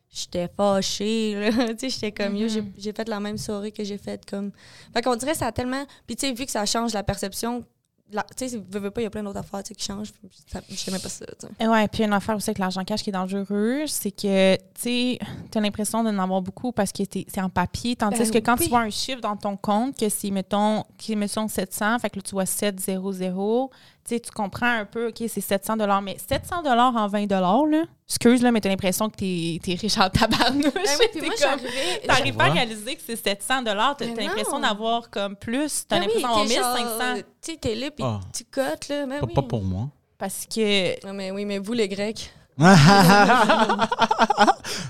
[0.09, 1.49] j'étais fâchée, là.
[1.75, 2.73] tu sais, j'étais comme, yo, j'ai- Mhm.
[2.77, 4.51] j'ai fait la même soirée que j'ai faite comme...
[4.93, 5.85] Fait qu'on dirait que ça a tellement...
[6.07, 7.63] Puis, tu sais, vu que ça change la perception
[8.12, 10.12] tu sais, veux, veux pas, il y a plein d'autres affaires sais, qui changent.
[10.51, 11.26] Je n'aimais pas ça.
[11.26, 11.53] tu sais.
[11.60, 14.62] Et Ouais, puis une affaire aussi avec l'argent cash qui est dangereux, c'est que, tu
[14.76, 18.58] sais, t'as l'impression d'en avoir beaucoup parce que c'est en papier, tandis Ben que quand
[18.60, 18.66] oui.
[18.66, 22.18] tu vois un chiffre dans ton compte, que c'est, mettons, qui mettons, 700, fait que
[22.18, 23.70] là, tu vois 700,
[24.08, 26.62] tu sais, tu comprends un peu, OK, c'est 700 mais 700
[26.95, 30.72] en 20 là, excuse, là, mais t'as l'impression que t'es, t'es riche en tabarnouche.
[30.74, 31.58] Ben oui, puis moi.
[32.06, 33.74] T'arrives pas à réaliser que c'est 700 t'as,
[34.06, 38.06] l'impression d'avoir comme plus, t'as Ben oui, l'impression genre, 1500 Tu sais, t'es là, puis
[38.06, 38.20] Ah.
[38.32, 39.06] tu cotes, là.
[39.08, 39.34] Ben Pas, oui.
[39.34, 39.89] pas pour moi.
[40.20, 42.32] parce que Non, mais oui, mais vous, les Grecs,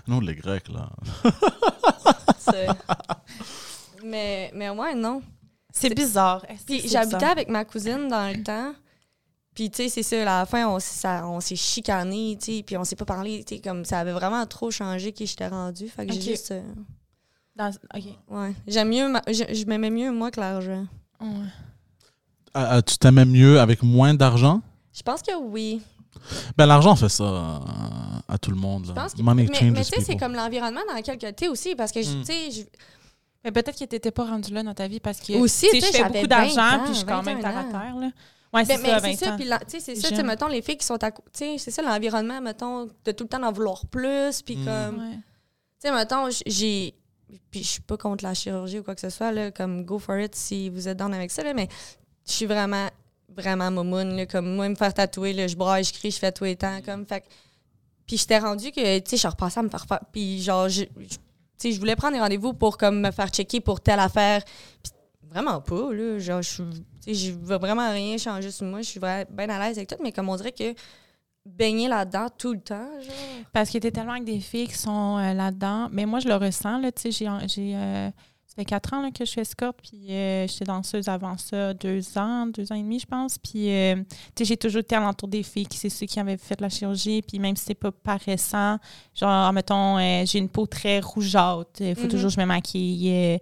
[0.07, 0.88] non, les Grecs, là.
[4.03, 5.22] mais, mais ouais, non.
[5.72, 6.45] c'est bizarre.
[6.68, 8.74] Puis j'habitais avec ma cousine dans le temps.
[9.55, 12.57] Puis, tu sais, c'est ça, à la fin, on, s- ça- on s'est chicané, tu
[12.57, 15.25] sais, puis on s'est pas parlé, tu sais, comme ça avait vraiment trop changé qui
[15.25, 15.87] j'étais rendue.
[15.87, 16.51] Fait que j'ai juste.
[16.51, 16.61] euh,
[17.55, 18.03] Dans- OK.
[18.31, 18.53] ouais.
[18.67, 20.85] J'aime mieux, ma- je, je m'aimais mieux, moi, que l'argent.
[21.21, 21.27] Ouais.
[22.53, 24.61] Ah, ah, tu t'aimais mieux avec moins d'argent?
[24.93, 25.81] Je pense que oui.
[26.57, 27.59] Ben, l'argent fait ça euh,
[28.27, 28.85] à tout le monde.
[28.87, 29.21] Je pense que.
[29.21, 32.19] Money mais tu sais, c'est comme l'environnement dans lequel tu es aussi, parce que, Mm.
[32.21, 32.61] tu sais, je-
[33.43, 35.85] Mais peut-être que t'étais pas rendu là dans ta vie parce que Aussi, tu tu
[35.85, 37.95] je fais beaucoup d'argent 20 ans, puis je suis quand même 21 terre à terre
[37.97, 38.09] là.
[38.55, 40.25] Ouais, c'est Ben, ça, c'est 20 ça, puis tu sais, c'est ça, tu sais, Jeune.
[40.27, 43.25] mettons, les filles qui sont à côté, tu sais, c'est ça l'environnement, mettons, de tout
[43.25, 44.65] le temps d'en vouloir plus, puis Mm.
[44.65, 45.15] comme, Ouais.
[45.15, 46.93] tu sais, mettons, j'ai,
[47.51, 49.99] puis je suis pas contre la chirurgie ou quoi que ce soit, là, comme, go
[49.99, 51.67] for it si vous êtes down avec ça, là, mais
[52.27, 52.87] je suis vraiment,
[53.35, 56.31] vraiment momoune, là, comme, moi, me faire tatouer, là, je braille, je crie, je fais
[56.31, 57.23] tout les temps, comme, fait
[58.07, 60.83] puis j'étais rendue que, tu sais, je repassais à me faire faire, puis genre, je,
[60.97, 61.17] je- tu
[61.57, 64.43] sais, je voulais prendre des rendez-vous pour, comme, me faire checker pour telle affaire,
[64.83, 64.91] puis
[65.36, 66.63] vraiment pas, là, genre, je
[67.07, 68.81] je veux vraiment rien changer sur moi.
[68.81, 70.73] Je suis bien à l'aise avec tout, mais comme on dirait que
[71.45, 73.45] baigner là-dedans tout le temps, genre.
[73.53, 75.89] Parce que t'es tellement avec des filles qui sont euh, là-dedans.
[75.91, 78.07] Mais moi, je le ressens, là, tu sais, j'ai, j'ai, euh,
[78.47, 81.75] ça fait quatre ans là, que je suis escorte, puis euh, j'étais danseuse avant ça,
[81.75, 83.38] deux ans, deux ans et demi, je pense.
[83.38, 84.05] Puis, tu
[84.39, 87.21] sais, j'ai toujours été alentour des filles, qui c'est ceux qui avaient fait la chirurgie,
[87.21, 88.79] puis même si c'est pas paraissant,
[89.13, 92.07] genre, mettons, j'ai une peau très rougeâtre, il faut Mhm.
[92.07, 93.39] toujours que je me maquille.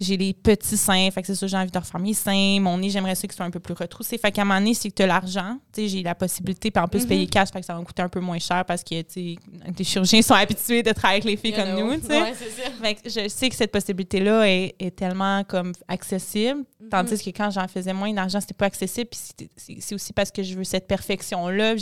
[0.00, 2.58] J'ai des petits seins, fait que c'est ça, j'ai envie de refaire mes seins.
[2.60, 4.18] Mon nez, j'aimerais ça qu'ils soient un peu plus retroussés.
[4.18, 6.70] Fait qu'à un moment donné, c'est que tu as l'argent, tu sais, j'ai la possibilité,
[6.70, 7.08] puis en plus, Mhm.
[7.08, 9.06] payer cash, fait que ça va me coûter un peu moins cher parce que, tu
[9.08, 9.36] sais,
[9.78, 12.20] les chirurgiens sont habitués de travailler avec les filles comme nous, tu sais.
[12.22, 12.34] Ouais.
[12.34, 16.88] Fait que je sais que cette possibilité-là est, est tellement comme accessible, Mhm.
[16.90, 19.08] tandis que quand j'en faisais moins d'argent, c'était pas accessible.
[19.10, 21.74] Puis c'est aussi parce que je veux cette perfection-là.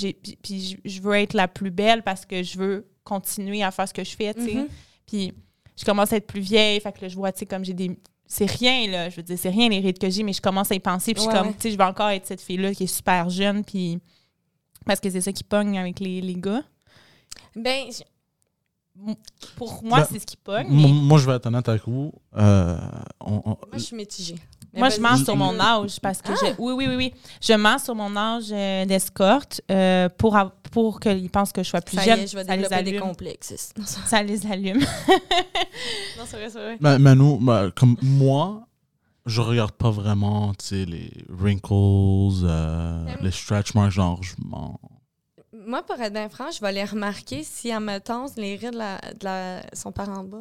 [0.42, 3.92] Puis, je veux être la plus belle parce que je veux continuer à faire ce
[3.94, 4.54] que je fais, tu sais.
[4.54, 4.68] Mhm.
[5.06, 5.32] Puis
[5.76, 7.74] je commence à être plus vieille, fait que là, je vois, tu sais, comme j'ai
[7.74, 7.98] des.
[8.26, 9.10] C'est rien, là.
[9.10, 11.12] Je veux dire, c'est rien les rides que j'ai, mais je commence à y penser.
[11.14, 12.86] Puis je suis Ouais, comme, tu sais, je vais encore être cette fille-là qui est
[12.88, 13.98] super jeune, puis.
[14.86, 16.62] Parce que c'est ça qui pogne avec les, les gars.
[17.56, 18.02] Ben, je-
[19.56, 20.66] Pour moi, Ben, c'est ce qui pogne.
[20.70, 22.12] Mais- Moi, je vais être honnête avec vous.
[22.36, 22.78] Euh,
[23.20, 24.36] on- on- moi, je suis mitigée.
[24.74, 24.96] Mais Moi, vas-y.
[24.96, 27.14] je mens sur mon âge parce que je, oui, oui, oui, oui.
[27.40, 31.68] Je mens sur mon âge euh, d'escorte euh, pour, av- pour qu'ils pensent que je
[31.68, 32.18] sois plus Ça y jeune.
[32.20, 33.00] est, je vais ça les des allume.
[33.00, 33.72] complexes.
[33.78, 34.80] Non, ça- Ça les allume.
[36.18, 36.76] non, c'est vrai, c'est vrai.
[36.80, 38.66] Mais, mais nous, bah, comme moi,
[39.26, 41.72] je regarde pas vraiment, tu sais, les wrinkles,
[42.44, 44.78] euh, les stretch marks, genre, je m'en...
[45.66, 48.96] Moi, pour être bien franc, je vais les remarquer si, admettons, les rides de la,
[48.98, 50.38] de la, sont par en bas.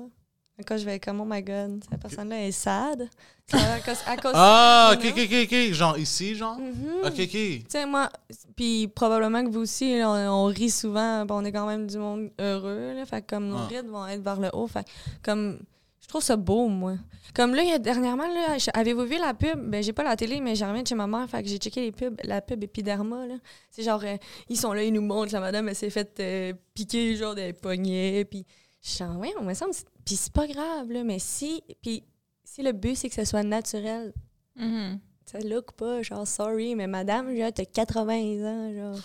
[0.68, 3.10] Quand je vais comme, oh my god, cette personne-là est sad.
[3.48, 6.58] Ça va à cause, à cause Ah, ok, ok, ok, genre ici, genre?
[6.60, 7.00] Mhm.
[7.06, 7.30] Ok, ok.
[7.32, 8.10] Tu sais, moi,
[8.56, 11.98] puis probablement que vous aussi, là, on, on rit souvent, on est quand même du
[11.98, 13.68] monde heureux, là, fait que comme nos Ah.
[13.68, 14.86] rides vont être vers le haut, fait
[15.24, 15.60] comme,
[16.02, 16.94] je trouve ça beau, moi.
[17.34, 19.60] Comme là, dernièrement, là, avez-vous vu la pub?
[19.70, 21.58] Ben, j'ai pas la télé, mais j'ai reviens de chez ma mère, fait que j'ai
[21.58, 23.36] checké les pubs, la pub Epiderma, là.
[23.72, 24.18] C'est genre, euh,
[24.50, 27.54] ils sont là, ils nous montrent, la madame, elle s'est faite euh, piquer, genre, des
[27.54, 28.46] poignets, puis
[28.84, 31.64] je suis genre, ouais, on me semble, c'est- puis c'est pas grave, là, mais si,
[31.82, 32.04] puis
[32.44, 34.14] si le but, c'est que ce soit naturel,
[34.58, 35.00] Mhm.
[35.26, 39.00] ça look pas, genre, sorry, mais madame, genre, t'as 80 ans, genre.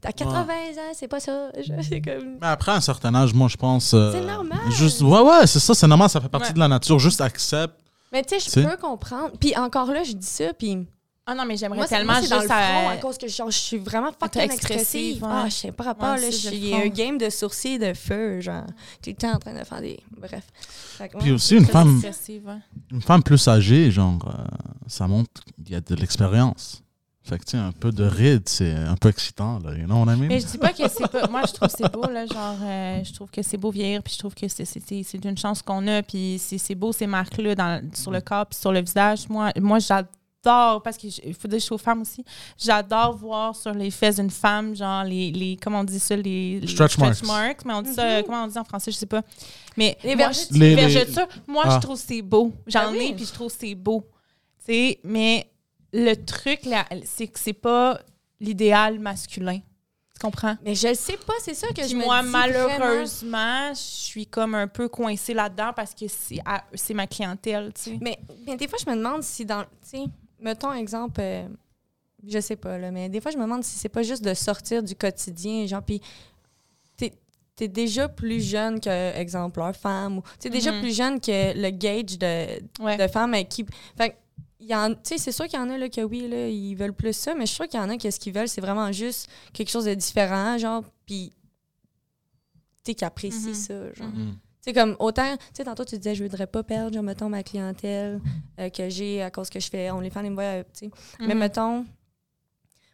[0.00, 0.42] T'as 80
[0.78, 1.52] ans, c'est pas ça.
[1.62, 2.38] Genre, C'est comme.
[2.40, 3.94] Mais après un certain âge, moi, je pense...
[3.94, 4.58] euh, C'est normal.
[4.72, 6.54] Juste, ouais, ouais, c'est ça, c'est normal, ça fait partie Ouais.
[6.54, 6.98] de la nature.
[6.98, 7.76] Juste accepte.
[8.10, 9.30] Mais tu sais, je peux comprendre.
[9.38, 10.88] Puis encore là, je dis ça, puis.
[11.32, 12.90] Ah non, mais j'aimerais tellement moi, c'est dans le juste front, à...
[12.92, 15.24] à cause que genre, je suis vraiment fucking expressive.
[15.26, 16.30] Ah, je sais pas rapport, là.
[16.30, 18.66] Je suis un game de sourcils de feu, genre.
[19.02, 19.98] Tout le temps en train de faire des.
[20.20, 20.44] Bref.
[20.98, 22.58] Fait que, Puis aussi, une femme, ouais.
[22.90, 24.44] une femme plus âgée, genre, euh,
[24.86, 26.82] ça montre qu'il y a de l'expérience.
[27.24, 29.72] Fait que, tu sais, un peu de ride, c'est un peu excitant, là.
[29.74, 30.26] You know what I mean?
[30.26, 31.28] Mais je dis pas que c'est pas.
[31.28, 32.26] Moi, je trouve que c'est beau, là.
[32.26, 35.04] Genre, euh, je trouve que c'est beau vieillir, puis je trouve que c'est- c'est c'est-
[35.04, 38.46] c'est une chance qu'on a, puis c'est c'est beau ces marques-là dans- sur le corps,
[38.46, 39.28] puis sur le visage.
[39.28, 40.10] Moi, moi j'adore,
[40.42, 42.24] parce qu'il faut dire que je suis aux femmes aussi,
[42.58, 45.30] j'adore voir sur les fesses d'une femme, genre, les.
[45.30, 46.60] les comment on dit ça, les.
[46.60, 47.64] les Stretch marks.
[47.64, 49.22] Mais on dit ça, comment on dit en français, je sais pas.
[49.76, 49.96] Mais.
[50.02, 50.48] Les moi, vergetures.
[50.54, 51.76] je- Les- les- vergetures, moi, Ah.
[51.76, 52.52] je trouve que c'est beau.
[52.66, 53.06] J'en Ben oui.
[53.10, 54.04] ai, puis je trouve que c'est beau.
[54.66, 55.48] Tu sais, mais
[55.92, 57.98] le truc, là, c'est que c'est pas
[58.40, 59.58] l'idéal masculin.
[60.14, 60.56] Tu comprends?
[60.64, 62.28] Mais je le sais pas, c'est ça que Puis je me moi, dis.
[62.28, 62.38] vraiment.
[62.78, 67.98] malheureusement, je suis comme un peu coincée là-dedans parce que c'est ma clientèle, tu sais.
[68.00, 69.62] Mais, mais des fois, je me demande si dans.
[69.62, 70.04] Tu sais,
[70.42, 71.20] mettons exemple.
[71.20, 71.48] euh,
[72.26, 74.32] je sais pas, là, mais des fois, je me demande si c'est pas juste de
[74.34, 76.00] sortir du quotidien, genre, puis
[76.96, 77.12] t'es
[77.60, 80.80] es déjà plus jeune que, exemple, leur femme, ou t'es déjà Mhm.
[80.80, 82.96] plus jeune que le gauge de, Ouais.
[82.96, 83.64] de femmes qui.
[83.96, 84.14] Fait que,
[84.60, 86.48] il y en- tu sais, c'est sûr qu'il y en a là, que oui, là,
[86.48, 88.32] ils veulent plus ça, mais je suis sûre qu'il y en a que ce qu'ils
[88.32, 91.32] veulent, c'est vraiment juste quelque chose de différent, genre, puis
[92.84, 93.54] tu sais, qui apprécient Mhm.
[93.54, 94.08] ça, genre.
[94.08, 94.32] Mm.
[94.32, 97.28] Tu sais, comme autant, tu sais, tantôt tu disais, je voudrais pas perdre, genre, mettons,
[97.28, 98.20] ma clientèle
[98.58, 100.90] euh, que j'ai à cause que je fais OnlyFans et me voient, euh, tu sais.
[101.20, 101.38] Mais Mhm.
[101.40, 101.84] mettons,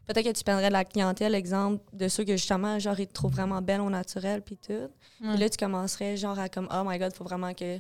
[0.07, 3.12] peut-être que tu prendrais de la clientèle, exemple, de ceux que justement, genre, ils te
[3.12, 4.89] trouvent vraiment belle au naturel, puis tout.
[5.21, 7.79] Puis là, tu commencerais, genre, à comme, oh my god, faut vraiment que.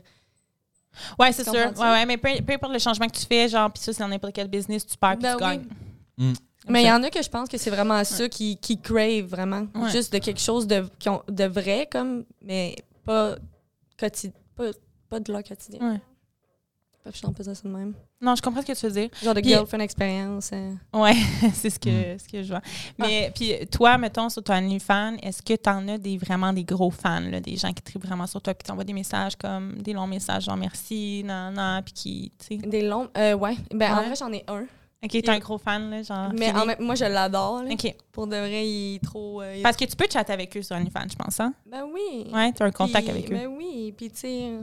[1.18, 1.54] Ouais, c'est sûr.
[1.54, 4.00] Ouais, ouais, mais peu, peu importe le changement que tu fais, genre, puis ça, c'est
[4.02, 5.50] dans n'importe quel business, tu perds puis Ben tu oui.
[5.50, 5.66] gagnes.
[6.16, 6.32] Mm.
[6.70, 9.24] Mais il y en a que je pense que c'est vraiment ça qui, qui crave
[9.24, 9.66] vraiment.
[9.74, 9.90] Ouais.
[9.90, 12.74] Juste de quelque chose de, qui ont- de vrai, comme, mais
[13.04, 13.36] pas,
[13.98, 14.70] quotidien, pas,
[15.08, 15.80] pas de leur quotidien.
[15.92, 16.00] Ouais.
[17.04, 17.94] Pas je pas ça de même.
[18.20, 19.08] Non, je comprends ce que tu veux dire.
[19.22, 20.50] Genre de Puis- girlfriend expérience.
[20.52, 20.74] euh.
[20.92, 21.14] Ouais,
[21.54, 22.18] c'est ce que, Mm.
[22.18, 22.60] ce que je vois.
[22.98, 26.64] Mais puis toi, mettons, sur ton OnlyFans, est-ce que tu en as des, vraiment des
[26.64, 29.80] gros fans, là, des gens qui trient vraiment sur toi, qui t'envoient des messages comme
[29.80, 32.56] des longs messages, genre merci, non, non, puis qui, tu sais?
[32.68, 33.08] Des longs.
[33.16, 33.56] Euh, ouais.
[33.72, 34.66] Ben, en vrai, j'en ai un.
[35.04, 36.30] Ok, t'es un gros fan, là, genre.
[36.36, 37.62] Mais en même- moi, je l'adore.
[37.62, 37.70] là.
[37.72, 37.94] Ok.
[38.10, 39.40] Pour de vrai, il est trop.
[39.42, 41.52] euh, il est Parce que tu peux chatter avec eux sur OnlyFans, je pense, hein?
[41.70, 42.26] Ben oui.
[42.32, 43.34] Ouais, tu as un contact Puis- avec eux.
[43.34, 43.94] Ben oui.
[43.96, 44.60] Puis, tu sais, euh,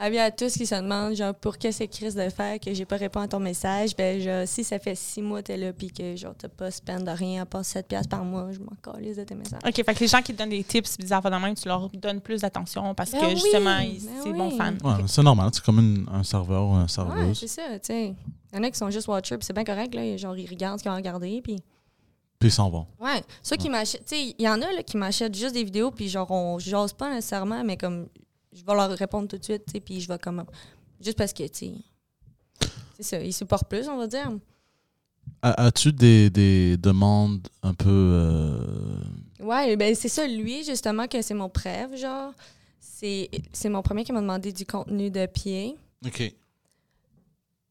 [0.00, 2.84] avis à tous qui se demandent, genre, pour que c'est Chris de faire que j'ai
[2.84, 5.72] pas répondu à ton message, ben, genre, si ça fait six mois que t'es là,
[5.72, 8.58] puis que, genre, t'as pas spend de rien à part 7 piastres par mois, je
[8.58, 9.60] m'en calisse de tes messages.
[9.64, 11.88] OK, fait que les gens qui te donnent des tips bizarres de même, tu leur
[11.90, 14.36] donnes plus d'attention parce Ben que oui, justement, ils- ben c'est oui.
[14.36, 14.76] bon fan.
[14.82, 17.38] Ouais, c'est normal, c'est comme une- un serveur ou une Ouais, serveuse.
[17.38, 18.14] c'est ça, tu sais.
[18.56, 20.16] Il y en a qui sont juste watchers, puis c'est bien correct, là.
[20.16, 21.56] Genre, ils regardent ce qu'ils ont regardé, puis.
[22.38, 22.86] Puis ils s'en vont.
[22.98, 23.22] Ouais.
[23.42, 25.90] Ceux qui m'achètent, tu sais, il y en a là, qui m'achètent juste des vidéos,
[25.90, 28.08] puis genre, on jase pas nécessairement, mais comme,
[28.52, 30.42] je vais leur répondre tout de suite, tu sais, puis je vais comme.
[31.00, 31.72] Juste parce que, tu sais.
[32.96, 34.30] C'est ça, ils supportent plus, on va dire.
[35.42, 37.88] As-tu des, des demandes un peu.
[37.90, 38.64] euh,
[39.40, 42.32] Ouais, ben c'est ça, lui, justement, que c'est mon preuve, genre.
[42.80, 45.76] C'est c'est mon premier qui m'a demandé du contenu de pied.
[46.06, 46.32] OK.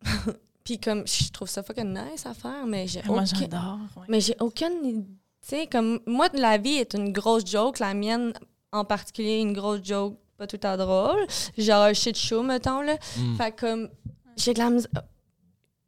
[0.65, 3.77] Puis comme, je trouve ça fucking nice à faire, mais j'ai Moi, aucun- j'adore.
[3.97, 4.05] ouais.
[4.09, 5.05] Mais j'ai aucune.
[5.05, 5.99] Tu sais, comme.
[6.07, 7.77] Moi, la vie est une grosse joke.
[7.79, 8.33] La mienne,
[8.73, 11.25] en particulier, une grosse joke, pas tout à drôle.
[11.57, 12.97] Genre un shit show, mettons, là.
[13.17, 13.35] Mm.
[13.37, 13.89] Fait que, comme.
[14.35, 14.89] J'ai de la misère.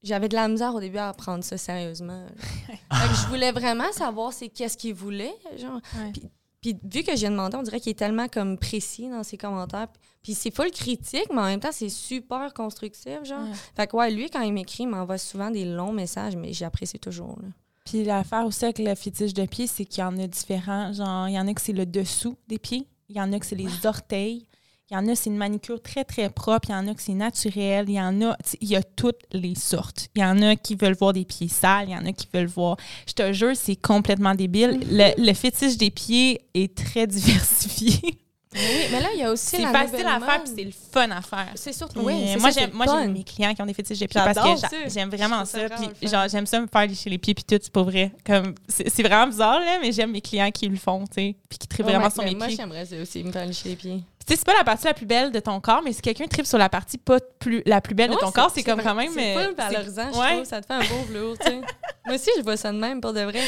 [0.04, 2.28] J'avais de la misère au début à prendre ça sérieusement.
[2.68, 2.74] fait
[3.10, 5.34] que je voulais vraiment savoir c'est qu'est-ce qu'il voulait.
[5.58, 5.82] Genre.
[5.98, 6.12] Ouais.
[6.14, 6.22] Puis,
[6.62, 9.88] Puis vu que j'ai demandé, on dirait qu'il est tellement comme précis dans ses commentaires.
[10.24, 13.44] Puis c'est full critique, mais en même temps, c'est super constructif, genre.
[13.44, 13.54] Ouais.
[13.76, 17.00] Fait que ouais, lui, quand il m'écrit, il m'envoie souvent des longs messages, mais j'apprécie
[17.00, 17.38] toujours.
[17.42, 17.50] là.
[17.86, 20.92] Puis l'affaire aussi avec le fétiche de pied, c'est qu'il y en a différents.
[20.92, 23.40] Genre, il y en a que c'est le dessous des pieds, il y en a
[23.40, 24.47] que c'est les orteils,
[24.90, 27.02] il y en a c'est une manicure très très propre, il y en a que
[27.02, 30.08] c'est naturel, il y en a, il y a toutes les sortes.
[30.16, 32.28] Il y en a qui veulent voir des pieds sales, il y en a qui
[32.34, 32.78] veulent voir.
[33.08, 34.80] Je te jure, c'est complètement débile.
[34.90, 38.18] Le, le fétiche des pieds est très diversifié.
[38.54, 41.12] Oui, mais là, il y a aussi C'est facile à faire, puis c'est le fun
[41.12, 41.52] à faire.
[41.56, 42.00] C'est surtout.
[42.00, 45.10] Oui, moi, j'aime, moi, mes clients qui ont des fétiches de pieds parce que j'aime
[45.10, 45.60] vraiment ça.
[46.00, 48.12] Puis, genre, j'aime ça me faire lécher les pieds puis tout, c'est pas vrai.
[48.26, 51.60] Comme, c'est, vraiment bizarre, là, mais j'aime mes clients qui le font, tu sais, puis
[51.60, 52.56] qui trippent Ouais, vraiment sur mes Moi, pieds.
[52.56, 54.04] j'aimerais ça aussi, me faire lécher les pieds.
[54.28, 56.28] Tu sais, c'est pas la partie la plus belle de ton corps, mais si quelqu'un
[56.28, 58.94] tripe sur la partie pas plus, la plus belle de ton corps, c'est comme quand
[58.94, 59.10] même.
[59.14, 60.34] C'est euh, full valorisant, je ouais.
[60.34, 60.46] trouve.
[60.46, 61.62] Ça te fait un beau velours, tu sais.
[62.06, 63.42] Moi aussi, je vois ça de même, pour de vrai.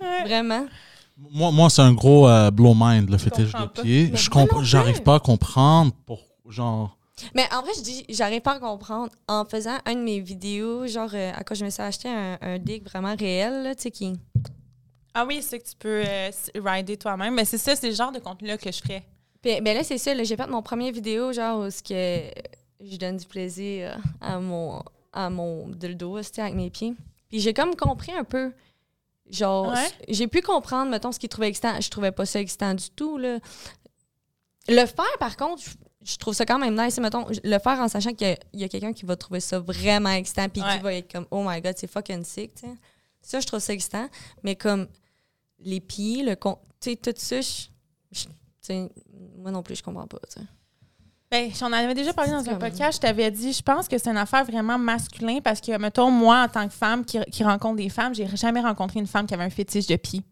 [0.00, 0.24] Ouais.
[0.24, 0.66] Vraiment.
[1.16, 3.68] Moi, moi c'est un gros euh, blow mind, le fétiche de pas.
[3.68, 4.10] pied.
[4.12, 4.28] Je
[4.62, 6.98] J'arrive pas à comprendre pour genre.
[7.32, 9.12] Mais en vrai, je dis, j'arrive pas à comprendre.
[9.28, 12.38] En faisant un de mes vidéos, genre, euh, à quoi je me suis acheté un,
[12.40, 14.14] un dick vraiment réel, tu sais, qui.
[15.14, 17.34] Ah oui, c'est que tu peux euh, rider toi-même.
[17.34, 19.04] Mais c'est ça, c'est le genre de contenu-là que je ferais.
[19.44, 22.30] Puis, ben là, c'est ça, j'ai fait mon premier vidéo, genre, où que
[22.80, 24.82] je donne du plaisir à mon,
[25.12, 26.94] à mon dildo, sais, avec mes pieds.
[27.28, 28.52] Puis j'ai comme compris un peu.
[29.28, 29.86] Genre, Ouais.
[30.08, 31.78] j'ai pu comprendre, mettons, ce qu'il trouvait excitant.
[31.78, 33.38] Je trouvais pas ça excitant du tout, là.
[34.66, 35.62] Le faire, par contre,
[36.02, 36.98] je, trouve ça quand même nice.
[36.98, 40.48] Mettons, le faire en sachant qu'il y a, quelqu'un qui va trouver ça vraiment excitant,
[40.48, 40.76] puis Ouais.
[40.78, 42.74] qui va être comme, oh my god, c'est fucking sick, tu sais.
[43.20, 44.08] Ça, je trouve ça excitant.
[44.42, 44.88] Mais comme
[45.58, 47.68] les pieds, le con, tu sais, tout ça, je-
[49.38, 50.46] moi non plus, je comprends pas, tu sais.
[51.30, 52.98] Ben, j'en avais déjà parlé dans un podcast.
[52.98, 56.44] Je t'avais dit, je pense que c'est une affaire vraiment masculin parce que, mettons, moi,
[56.44, 59.34] en tant que femme qui, qui rencontre des femmes, j'ai jamais rencontré une femme qui
[59.34, 60.22] avait un fétiche de pied.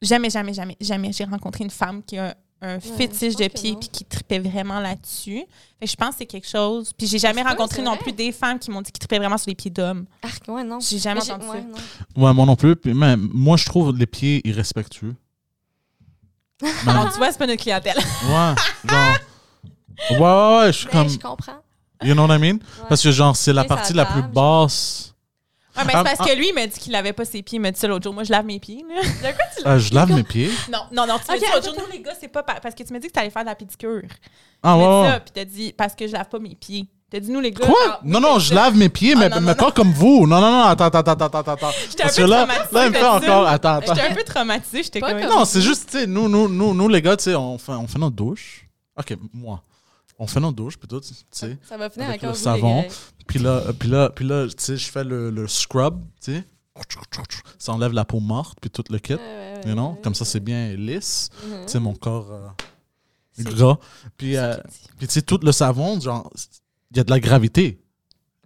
[0.00, 1.12] Jamais, jamais, jamais, jamais.
[1.12, 5.44] J'ai rencontré une femme qui a un fétiche de pied puis qui tripait vraiment là-dessus.
[5.80, 6.92] Fait que je pense que c'est quelque chose.
[6.96, 9.48] Puis j'ai jamais rencontré non plus des femmes qui m'ont dit qu'ils tripaient vraiment sur
[9.48, 10.06] les pieds d'hommes.
[10.22, 10.78] Arc, ouais, non.
[10.78, 11.66] J'ai jamais entendu ouais, ça.
[12.16, 12.24] non.
[12.24, 12.76] Ouais, moi non plus.
[12.76, 15.14] Puis même, moi, je trouve les pieds irrespectueux.
[16.86, 17.96] Alors, tu vois, c'est pas notre clientèle.
[17.96, 18.54] ouais,
[18.88, 19.16] genre.
[20.10, 21.08] Ouais, ouais, ouais, je suis Ben, comme.
[21.08, 21.62] je comprends.
[22.02, 22.58] You know what I mean?
[22.88, 25.14] Parce que, genre, c'est la Tu partie la plus basse.
[25.76, 26.24] Ouais, mais Ah, c'est parce ah.
[26.32, 27.56] que lui, il m'a dit qu'il lavait pas ses pieds.
[27.56, 28.12] Il m'a dit ça l'autre jour.
[28.12, 28.84] Moi, je lave mes pieds.
[29.22, 29.30] là.
[29.66, 30.50] Euh, je lave mes pieds?
[30.70, 31.18] non, non, non.
[31.18, 32.98] Tu m'as dit l'autre jour, nous, les gars, c'est pas pa- parce que tu m'as
[32.98, 34.02] dit que tu allais faire de la pédicure.
[34.62, 35.08] Ah, Tu ouais, ouais.
[35.12, 36.86] ça, puis t'as dit parce que je lave pas mes pieds.
[37.12, 37.66] T'as dit, nous, les gars.
[37.66, 38.00] Quoi?
[38.04, 40.26] non, non, je lave mes pieds, mais, Ah, mais pas comme vous.
[40.26, 41.70] Non, non, non, attends, attends, attends, attends, attends.
[41.90, 43.12] J'étais un Parce peu que là, traumatisée là, il me fait de ça.
[43.12, 43.46] encore.
[43.48, 43.94] Attends, attends.
[43.94, 44.82] J'étais un peu traumatisée.
[44.82, 45.20] J'étais comme.
[45.20, 47.72] Non, c'est juste, tu sais, nous, nous, nous, nous, les gars, tu sais, on fait,
[47.72, 48.66] on fait notre douche.
[48.98, 49.62] OK, moi.
[50.18, 51.58] On fait notre douche, puis tout, tu sais.
[51.68, 52.84] Ça va finir Avec le un savon.
[53.26, 56.44] Puis là, puis là, puis là, tu sais, je fais le, le scrub, tu sais.
[57.58, 59.16] Ça enlève la peau morte, puis tout le kit.
[59.66, 59.98] You know?
[60.02, 61.28] Comme ça, c'est bien lisse.
[61.44, 61.66] Mhm.
[61.66, 63.76] Tu sais, mon corps euh, gras.
[64.22, 64.56] Euh,
[64.98, 66.30] puis tu sais, tout le savon, genre,
[66.92, 67.80] il y a de la gravité.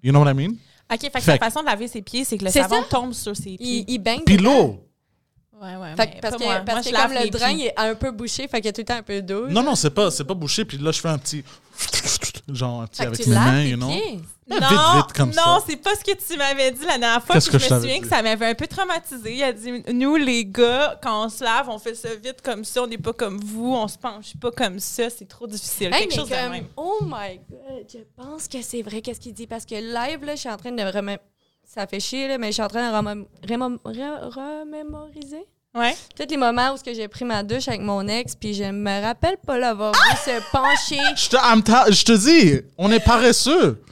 [0.03, 0.53] You know what I mean?
[0.93, 2.63] OK, fait que Fait la que- façon de laver ses pieds, c'est que le C'est
[2.63, 2.89] savon ça?
[2.89, 3.59] tombe sur ses pieds.
[3.61, 4.23] Il, il baigne.
[4.25, 4.83] Puis l'eau.
[5.61, 5.97] Ouais, ouais.
[5.97, 6.55] Fait mais parce pas que, moi.
[6.61, 7.59] parce Moi, que je lave comme le drain pieds.
[7.59, 9.49] il est un peu bouché, fait qu'il y a tout le temps un peu d'eau.
[9.49, 10.65] Non, non, c'est pas, c'est pas bouché.
[10.65, 11.43] Puis là, je fais un petit.
[12.49, 13.89] Genre, que avec tu mes laves mains, you know?
[13.89, 17.37] non, vite, vite, comme non, c'est pas ce que tu m'avais dit la dernière fois.
[17.41, 18.09] Puis que je je me t'avais souviens que dit?
[18.09, 19.35] ça m'avait un peu traumatisé.
[19.35, 22.65] Il a dit Nous, les gars, quand on se lave, on fait ça vite comme
[22.65, 22.85] ça.
[22.85, 23.75] On n'est pas comme vous.
[23.75, 25.11] On se penche pas comme ça.
[25.11, 25.91] C'est trop difficile.
[25.93, 26.67] Hey, Quelque chose de comme, même.
[26.77, 30.37] Oh my god, je pense que c'est vrai qu'est-ce qu'il dit parce que live là,
[30.37, 31.19] je suis en train de remé-
[31.65, 35.45] ça fait chier là, mais je suis en train de remé- remé- re- remémoriser
[35.77, 35.95] Ouais.
[36.17, 38.65] tous les moments où ce que j'ai pris ma douche avec mon ex puis je
[38.65, 41.01] me rappelle pas l'avoir vu se pencher.
[41.17, 43.83] Je te, je te dis, on est paresseux.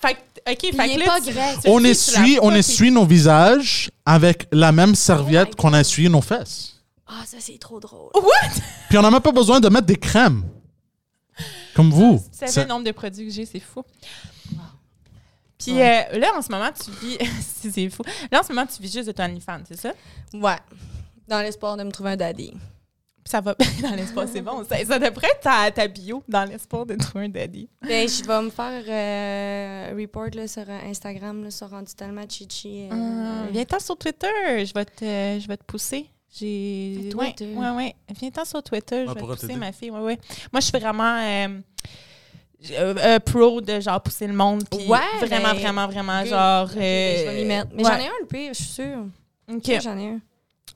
[0.00, 1.58] Fait fait est là, grec.
[1.66, 6.08] On essuie, on essuie nos visages avec la même serviette Oh my qu'on a essuyé
[6.08, 6.74] nos fesses.
[7.06, 8.10] Ah ça c'est trop drôle.
[8.88, 10.42] Puis on n'a même pas besoin de mettre des crèmes.
[11.74, 12.22] Comme vous.
[12.32, 13.82] Tu savais C'est- le nombre de produits que j'ai, c'est fou.
[15.58, 17.16] Puis euh, là, en ce moment, tu vis.
[17.40, 18.02] si, c'est fou.
[18.30, 19.92] Là, en ce moment, tu vis juste de ton OnlyFans, c'est ça?
[20.34, 20.58] Ouais.
[21.28, 22.52] Dans l'espoir de me trouver un daddy.
[23.26, 24.62] Ça va dans l'espace, c'est bon.
[24.68, 27.70] Ça, ça devrait être ta, ta bio dans l'espoir de trouver un daddy.
[27.80, 32.28] Ben, je vais me faire euh, un report là, sur Instagram, là, sur rendu tellement
[32.28, 32.86] chichi.
[32.90, 34.26] euh, Euh, Viens-t'en sur Twitter,
[34.66, 36.06] je vais te, je vais te pousser.
[36.38, 37.10] J'ai.
[37.14, 37.94] Ouais, ouais, ouais.
[38.20, 39.90] Viens-t'en sur Twitter, je vais te pousser, ma fille.
[39.90, 40.18] Ouais, ouais.
[40.52, 41.48] Moi, je suis vraiment euh,
[42.72, 44.64] euh, euh, pro de genre pousser le monde.
[44.70, 46.66] Puis Ouais, vraiment, ben, vraiment, vraiment, genre.
[46.74, 47.70] Ben, je vais m'y mettre.
[47.74, 47.90] Mais ouais.
[47.90, 49.06] j'en ai un le pire, je suis sûre.
[49.50, 49.80] OK.
[49.82, 50.20] J'en ai un.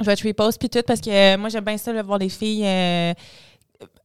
[0.01, 2.19] Je vais te repost puis tout parce que euh, moi j'aime bien ça de voir
[2.19, 3.15] des filles euh,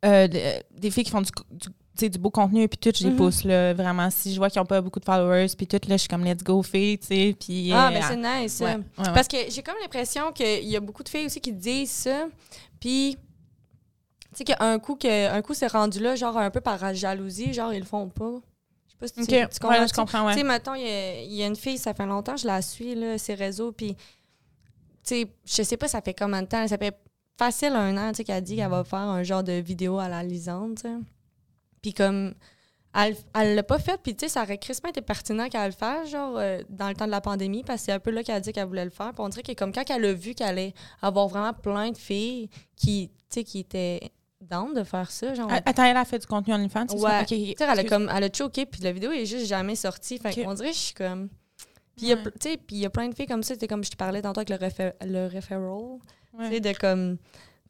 [0.05, 3.15] euh, de- des filles qui font du, du, beau contenu puis tout je les Mhm.
[3.15, 5.95] pousse là vraiment si je vois qu'ils n'ont pas beaucoup de followers puis tout là
[5.95, 8.59] je suis comme let's go filles tu sais puis Ah, euh, mais c'est nice.
[8.59, 9.13] ouais, ouais, ouais.
[9.13, 12.25] Parce que j'ai comme l'impression qu'il y a beaucoup de filles aussi qui disent ça.
[12.79, 13.17] Puis
[14.31, 17.53] Tu sais qu'un coup, que, un coup c'est rendu là, genre un peu par jalousie,
[17.53, 18.31] genre ils le font pas.
[18.87, 19.87] Je sais pas si tu, Ok, tu ouais, comprends.
[19.87, 20.43] je comprends, Tu sais, ouais.
[20.43, 20.81] mettons, il
[21.31, 23.95] y, y a une fille, ça fait longtemps, je la suis, là, ses réseaux, puis,
[25.03, 26.97] sais, je sais pas, ça fait combien de temps, ça fait
[27.37, 30.07] facile un an, tu sais, qu'elle dit qu'elle va faire un genre de vidéo à
[30.07, 30.85] la lisante.
[31.81, 32.33] Puis comme,
[32.95, 35.71] elle elle l'a pas fait, puis tu sais, ça aurait crissement été pertinent qu'elle le
[35.71, 38.23] fasse, genre, euh, dans le temps de la pandémie, parce que c'est un peu là
[38.23, 39.13] qu'elle a dit qu'elle voulait le faire.
[39.13, 41.97] Puis on dirait que comme quand elle a vu qu'elle allait avoir vraiment plein de
[41.97, 45.49] filles qui, tu sais, qui étaient down de faire ça, genre...
[45.51, 47.07] Attends, elle a fait du contenu OnlyFans, c'est ça?
[47.07, 47.21] Ouais.
[47.21, 49.75] Ok, Tu sais, elle a, comme, elle a choqué, puis la vidéo est juste jamais
[49.75, 50.19] sortie.
[50.19, 51.29] Fait qu'on dirait que je suis comme.
[51.95, 52.59] Puis il y a Ouais.
[52.71, 55.27] y plein de filles comme ça, comme je te parlais tantôt avec le, réfé- le
[55.33, 55.99] referral.
[56.33, 56.47] Ouais.
[56.49, 57.17] Tu sais, de comme.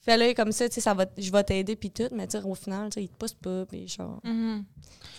[0.05, 2.43] Fais-le comme ça, tu sais, ça va, je vais t'aider, puis tout, mais tu sais,
[2.43, 4.65] au final, ils te poussent pas, puis genre, Mhm.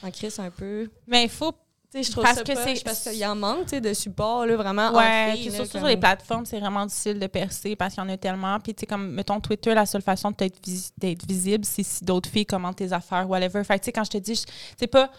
[0.02, 0.90] s'en crisse un peu.
[1.06, 1.52] Mais il faut.
[1.52, 1.58] Tu
[1.90, 4.44] sais, je trouve Parce ça que c'est- parce qu'il en manque, tu sais, de support,
[4.46, 4.88] là, vraiment.
[4.88, 7.94] en Ouais, filles, là, surtout comme- sur les plateformes, c'est vraiment difficile de percer parce
[7.94, 8.58] qu'il y en a tellement.
[8.60, 10.92] Puis, tu sais, comme, mettons, Twitter, la seule façon d'être vis-
[11.26, 13.62] visible, c'est si d'autres filles commentent tes affaires, whatever.
[13.64, 14.44] Fait que, tu sais, quand je te dis,
[14.76, 15.10] c'est pas.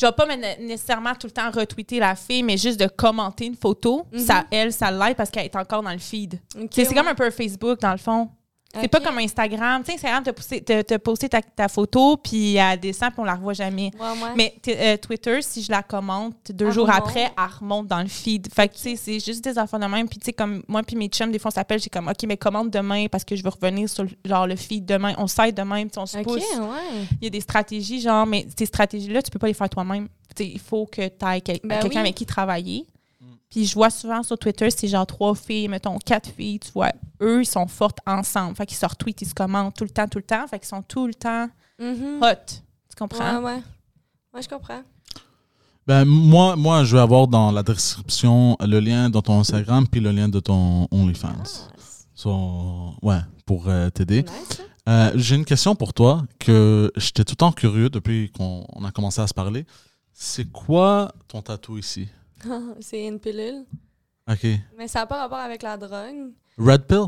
[0.00, 3.46] Je vais pas me- nécessairement tout le temps retweeter la fille, mais juste de commenter
[3.46, 4.18] une photo, Mhm.
[4.20, 6.38] ça, elle, ça l'aide parce qu'elle est encore dans le feed.
[6.70, 6.94] C'est ouais.
[6.94, 8.28] comme un peu Facebook, dans le fond.
[8.80, 9.82] C'est pas comme Instagram.
[9.82, 13.54] Tu sais, Instagram, te poster ta, ta photo, puis elle descend, puis on la revoit
[13.54, 13.90] jamais.
[13.98, 14.34] Ouais, ouais.
[14.36, 17.00] Mais euh, Twitter, si je la commente, deux Elle jours remonte.
[17.00, 18.46] après, elle remonte dans le feed.
[18.54, 20.06] Fait que, tu sais, c'est juste des affaires de même.
[20.08, 22.22] Puis, tu sais, comme moi puis mes chums, des fois, on s'appelle, j'ai comme, OK,
[22.26, 25.14] mais commente demain parce que je veux revenir sur, le- genre, le feed demain.
[25.16, 26.36] On s'aide de même, tu sais, on se pousse.
[26.36, 27.06] ouais.
[27.20, 30.08] Il y a des stratégies, genre, mais ces stratégies-là, tu peux pas les faire toi-même.
[30.36, 31.96] Tu sais, il faut que tu aies quel- Ben quelqu'un oui.
[32.00, 32.84] avec qui travailler.
[33.50, 36.92] Puis je vois souvent sur Twitter, c'est genre trois filles, mettons quatre filles, tu vois.
[37.22, 38.54] Eux, ils sont fortes ensemble.
[38.56, 40.46] Fait qu'ils se retweetent, ils se commentent tout le temps, tout le temps.
[40.46, 42.22] Fait qu'ils sont tout le temps Mhm.
[42.22, 42.46] hot.
[42.90, 43.38] Tu comprends?
[43.38, 43.62] Ouais, ouais.
[44.34, 44.82] Ouais, je comprends.
[45.86, 50.00] Ben, moi, moi, je vais avoir dans la description le lien de ton Instagram puis
[50.00, 51.68] le lien de ton OnlyFans.
[52.14, 54.22] So, ouais, pour euh, t'aider.
[54.24, 54.62] Nice, ça.
[54.88, 58.84] Euh, J'ai une question pour toi que j'étais tout le temps curieux depuis qu'on on
[58.84, 59.64] a commencé à se parler.
[60.12, 62.08] C'est quoi ton tatou ici?
[62.80, 63.64] c'est une pilule.
[64.30, 64.46] OK.
[64.76, 66.32] Mais ça n'a pas rapport avec la drogue.
[66.58, 67.06] Red pill?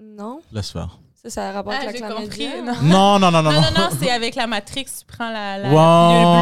[0.00, 0.40] Non.
[0.52, 0.98] Laisse faire.
[1.22, 2.62] Ça, ça a rapport Ah, avec la compris, chlamydia.
[2.62, 2.74] non?
[2.82, 3.52] Non, non, non, non.
[3.52, 3.70] Non, non.
[3.70, 5.70] non, non, c'est avec la Matrix, tu prends la, pilule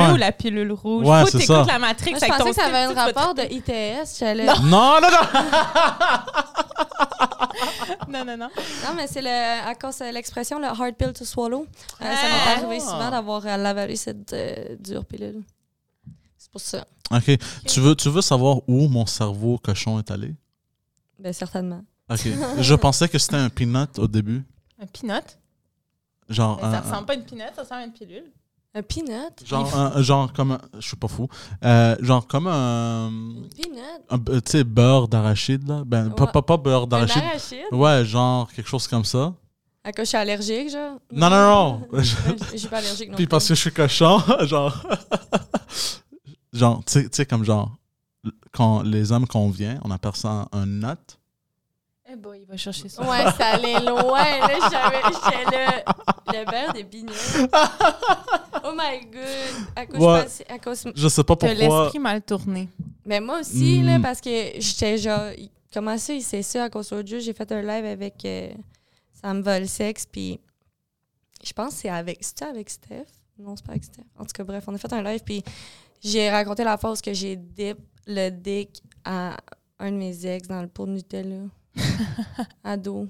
[0.06, 1.06] bleue ou la pilule rouge.
[1.06, 1.64] Ouais, c'est ça.
[1.68, 4.22] la Matrix Moi, je pensais que ça avait un rapport de ITS.
[4.62, 5.40] Non, non, non!
[8.08, 8.48] Non, non, non.
[8.84, 11.66] Non, mais c'est le, à cause de l'expression le hard pill to swallow.
[12.00, 12.56] Euh, ça Ah.
[12.56, 15.42] m'est arrivé souvent d'avoir à l'avaler cette euh, dure pilule.
[16.50, 16.86] C'est pour ça.
[17.12, 17.38] OK.
[17.66, 20.34] Tu veux, tu veux savoir où mon cerveau cochon est allé?
[21.18, 21.84] Ben, certainement.
[22.10, 22.28] OK.
[22.60, 24.42] Je pensais que c'était un peanut au début.
[24.80, 25.38] Un peanut?
[26.28, 28.24] Genre, Mais ça un- ressemble pas à une peanut, ça ressemble à une pilule.
[28.72, 29.44] Un peanut?
[29.44, 31.26] genre, un- genre comme je suis pas fou.
[31.64, 33.10] Euh, genre comme un,
[33.56, 34.42] Peanut?
[34.44, 35.82] tu sais beurre d'arachide là.
[35.84, 36.30] Ben pas, Ouais.
[36.32, 37.22] pas, pas beurre Un d'arachide.
[37.22, 37.64] arachide?
[37.72, 39.34] Ouais, genre quelque chose comme ça.
[39.82, 40.98] À cause je suis allergique, genre?
[41.10, 41.88] Non non non.
[42.52, 43.28] Je suis pas allergique non Puis plus.
[43.30, 44.86] parce que je suis cochon, genre
[46.52, 47.76] genre tu sais- tu sais comme genre
[48.52, 51.18] quand les hommes qu'on vient, on appelle ça un nut.
[52.12, 53.02] Eh boy, il va chercher ça.
[53.02, 54.24] Ouais, ça allait loin.
[54.40, 55.92] Là, j'avais, j'étais le,
[56.40, 57.12] le beurre de bignon.
[58.62, 59.22] Oh my god.
[59.76, 60.26] À cause, Ouais.
[60.48, 61.82] je à cause, Je sais pas T'as pourquoi.
[61.82, 62.68] l'esprit mal tourné.
[63.06, 63.86] Mais moi aussi, Mm.
[63.86, 64.28] là, parce que
[64.60, 65.30] j'étais genre.
[65.72, 67.20] Comment ça, il sait ça à cause de Dieu?
[67.20, 68.52] J'ai fait un live avec euh,
[69.14, 70.40] Sam Volsex, puis
[71.42, 72.18] je pense que c'est avec.
[72.22, 73.06] C'était avec Steph?
[73.38, 74.02] Non, c'est pas avec Steph.
[74.18, 75.42] En tout cas, bref, on a fait un live, puis
[76.02, 79.36] j'ai raconté la fois où que j'ai dip le dick à
[79.78, 81.36] un de mes ex dans le pot de Nutella.
[82.64, 83.06] Ado.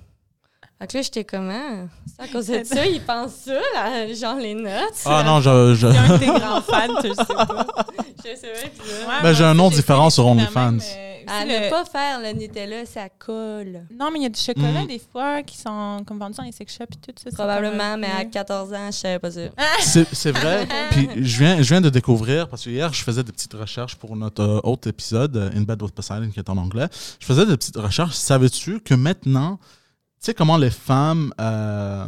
[0.79, 1.89] Fait que là, j'étais comment?
[2.07, 5.03] C'est à cause de ça, ils pensent ça, là, genre les notes.
[5.05, 5.87] Ah non, je, je...
[5.89, 7.67] Il y a un de tes grands fans, tu le sais pas.
[8.25, 10.73] Je sais pas, Ouais, Ben, j'ai un nom différent sur OnlyFans.
[10.73, 13.87] même, euh, À ne pas faire le Nutella, ça colle.
[13.93, 14.87] Non, mais il y a du chocolat Mm.
[14.87, 17.31] des fois qui sont comme vendus dans les sex shops et tout ça.
[17.31, 19.41] Probablement, mais à 14 ans, je savais pas ça.
[19.81, 20.67] C'est c'est vrai.
[20.91, 23.97] Puis je viens, je viens de découvrir, parce que hier, je faisais des petites recherches
[23.97, 26.89] pour notre euh, autre épisode, euh, In Bed with Poseidon, qui est en anglais.
[27.19, 28.15] Je faisais des petites recherches.
[28.15, 32.05] Savais-tu que maintenant, tu sais comment les femmes, euh,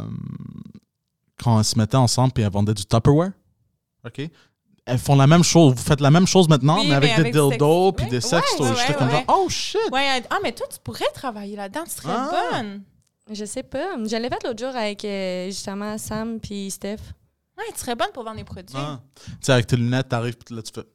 [1.41, 3.31] quand elles se mettaient ensemble puis elles vendaient du Tupperware,
[4.05, 4.29] OK?
[4.85, 5.73] Elles font la même chose.
[5.75, 8.09] Vous faites la même chose maintenant, Oui, mais avec mais des avec dildos sex- puis
[8.09, 8.59] des sextos.
[8.69, 9.13] Ouais, J'étais ouais, comme ouais.
[9.27, 9.79] genre, oh shit!
[10.29, 12.31] Ah, mais toi, tu pourrais travailler là-dedans, tu serais Ah.
[12.51, 12.81] bonne.
[13.31, 13.95] Je sais pas.
[14.03, 16.97] Je l'ai fait l'autre jour avec euh, justement Sam puis Steph.
[17.57, 18.75] Ouais, tu serais bonne pour vendre des produits.
[18.77, 18.99] Ah.
[19.15, 20.85] Tu sais, avec tes lunettes, t'arrives puis là, tu fais.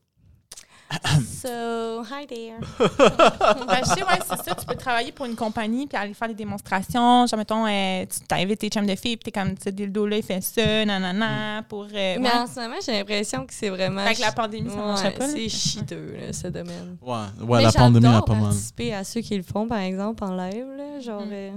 [1.43, 2.59] so, hi there.
[2.79, 4.55] Ben, je sais, ouais, c'est ça.
[4.55, 7.27] Tu peux travailler pour une compagnie puis aller faire des démonstrations.
[7.27, 10.23] Genre, mettons, euh, tu t'invites tes chums de filles puis t'es comme, ce dildo-là, il
[10.23, 11.85] fait ça, nanana, pour.
[11.85, 12.33] euh, Mais ouais.
[12.33, 14.01] en ce moment, j'ai l'impression que c'est vraiment.
[14.01, 15.29] Avec la pandémie, ça Ouais, marcherait pas.
[15.29, 16.97] C'est chiteux, là, ce domaine.
[17.03, 17.17] Ouais,
[17.47, 18.43] ouais Mais la pandémie a pas mal.
[18.45, 20.67] participer à ceux qui le font, par exemple, en live.
[20.77, 21.31] Là, genre, Mm.
[21.33, 21.51] euh,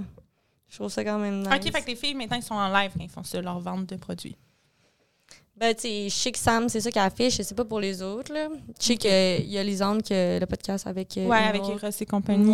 [0.68, 1.48] Je trouve ça quand même nice.
[1.54, 3.60] OK, fait que les filles, maintenant, ils sont en live quand ils font ça, leur
[3.60, 4.36] vente de produits.
[5.56, 7.36] Ben, tu sais, je sais que Sam, c'est ça qu'elle affiche.
[7.36, 8.48] Je sais pas pour les autres, là.
[8.80, 11.16] Je sais qu'il y a Lisande, que le podcast avec.
[11.18, 11.62] euh, Ouais, avec.
[11.62, 12.50] Eros et compagnie.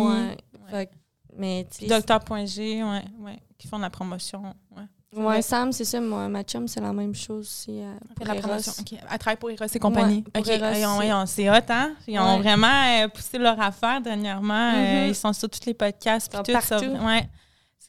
[0.71, 0.85] Ouais.
[0.85, 0.91] Que-
[1.37, 1.87] mais, tu sais.
[1.87, 4.43] Docteur.g, ouais, ouais, qui font de la promotion.
[4.75, 4.83] Ouais.
[5.15, 5.99] Ouais, Sam, c'est ça.
[5.99, 7.81] Moi, ma chum, c'est la même chose aussi.
[7.81, 8.73] euh, pour la promotion.
[8.79, 8.93] OK.
[9.11, 10.23] Elle travaille pour Eros et compagnie.
[10.35, 11.95] Eros, Ils ont- c'est- ils ont- C'est hot, hein?
[12.07, 12.41] Ils ont Ouais.
[12.43, 12.67] vraiment
[13.01, 14.73] euh, poussé leur affaire dernièrement.
[14.75, 15.09] Euh, Mhm.
[15.09, 16.27] ils sont sur tous les podcasts.
[16.27, 17.05] Ils Puis sont tout, ça, partout.
[17.05, 17.27] ouais.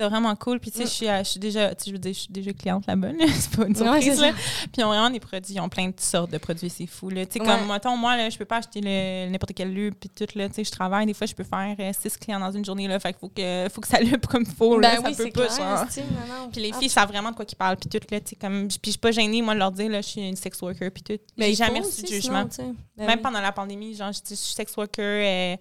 [0.00, 0.58] C'est vraiment cool.
[0.60, 2.32] Puis, tu sais, je suis, je suis déjà, tu sais, je veux dire, je suis
[2.32, 3.12] déjà cliente là-bas.
[3.12, 3.24] là.
[3.38, 4.20] C'est pas une Ouais, surprise.
[4.20, 4.32] là.
[4.32, 5.54] Puis, ils ont vraiment des produits.
[5.54, 6.70] Ils ont plein de sortes de produits.
[6.70, 7.10] C'est fou.
[7.10, 7.26] Là.
[7.26, 7.46] Tu sais, Ouais.
[7.46, 9.90] comme, mettons, moi, là, je peux pas acheter le- n'importe quel lieu.
[9.90, 10.48] Puis, tout, là.
[10.48, 11.04] Tu sais, je travaille.
[11.06, 12.88] Des fois, je peux faire euh, six clients dans une journée.
[12.88, 12.98] Là.
[12.98, 14.78] Fait qu'il faut que, faut que ça lupe comme il faut.
[14.78, 14.88] là.
[14.96, 15.76] Ben ça oui, peut c'est pas, clair.
[15.76, 16.48] genre.
[16.50, 18.36] Puis les Ah, filles savent vraiment de quoi qu'ils parlent, puis tout, là, tu sais,
[18.36, 18.68] comme...
[18.68, 20.90] Puis je suis pas gênée, moi, de leur dire, là, je suis une sex worker,
[20.90, 21.18] puis tout.
[21.36, 22.46] J'ai il jamais reçu de jugement.
[22.50, 22.74] sinon.
[22.96, 23.22] Ben Même oui.
[23.22, 25.56] pendant la pandémie, genre, je suis sex worker, euh,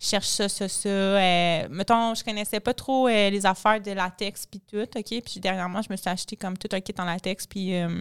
[0.00, 0.88] cherche ça, ça, ça.
[0.88, 5.04] euh, mettons, je connaissais pas trop euh, les affaires de latex, puis tout, OK?
[5.24, 7.74] Puis dernièrement, je me suis acheté comme tout un kit en latex, puis...
[7.76, 8.00] euh,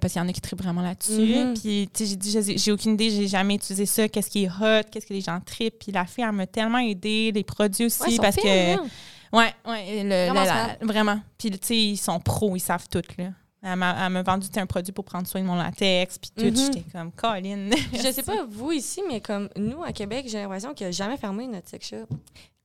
[0.00, 1.12] parce qu'il y en a qui trippent vraiment là-dessus.
[1.44, 1.54] Mhm.
[1.60, 4.08] Puis, tu sais, j'ai dit, j'ai- aucune idée, j'ai jamais utilisé ça.
[4.08, 5.78] Qu'est-ce qui est hot, qu'est-ce que les gens trippent.
[5.78, 8.46] Puis la fille, elle m'a tellement aidé, les produits aussi, Ouais, parce que.
[8.46, 8.82] là.
[9.30, 10.76] Ouais, ouais, le- Vraiment la- la- smart.
[10.80, 11.20] vraiment.
[11.36, 13.26] Puis, tu sais, ils sont pros, ils savent tout, là.
[13.66, 16.44] Elle m'a vendu un produit pour prendre soin de mon latex, puis tout.
[16.44, 16.56] Mhm.
[16.74, 17.70] J'étais comme, Colin.
[17.94, 21.16] Je sais pas, vous ici, mais comme nous, à Québec, j'ai l'impression qu'il a jamais
[21.16, 22.06] fermé notre sex shop.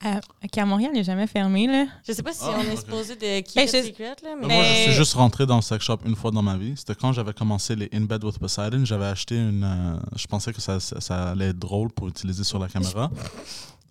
[0.01, 1.85] À, OK, à Montréal, il n'est jamais fermé, là.
[2.07, 4.47] Je sais pas si Ah, on est supposé de keep Ben, je- secret, là, mais...
[4.47, 6.73] Mais Moi, je suis juste rentré dans le sex shop une fois dans ma vie.
[6.77, 8.83] C'était quand j'avais commencé les In Bed with Poseidon.
[8.85, 9.63] J'avais acheté une.
[9.63, 13.09] euh, je pensais que ça, ça, ça allait être drôle pour utiliser sur la caméra.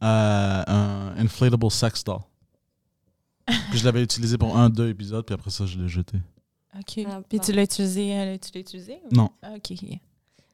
[0.00, 2.20] Euh, un inflatable sex doll.
[3.70, 6.18] Puis je l'avais utilisé pour un, deux épisodes, puis après ça, je l'ai jeté.
[6.76, 7.04] OK.
[7.08, 7.44] Ah, puis bon.
[7.44, 9.00] tu l'as utilisé, euh, tu l'as utilisé?
[9.10, 9.30] ou- Non.
[9.42, 9.76] Ah, OK.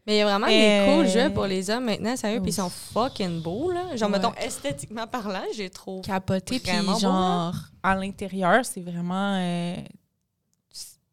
[0.06, 2.50] Mais il y a vraiment Euh, des cool jeux pour les hommes maintenant, sérieux, puis
[2.50, 3.96] ils sont fucking beaux, là.
[3.96, 4.18] Genre, Ouais.
[4.18, 6.02] mettons, esthétiquement parlant, j'ai trop...
[6.02, 9.38] Capoté, puis beau, genre, à l'intérieur, c'est vraiment...
[9.40, 9.76] euh,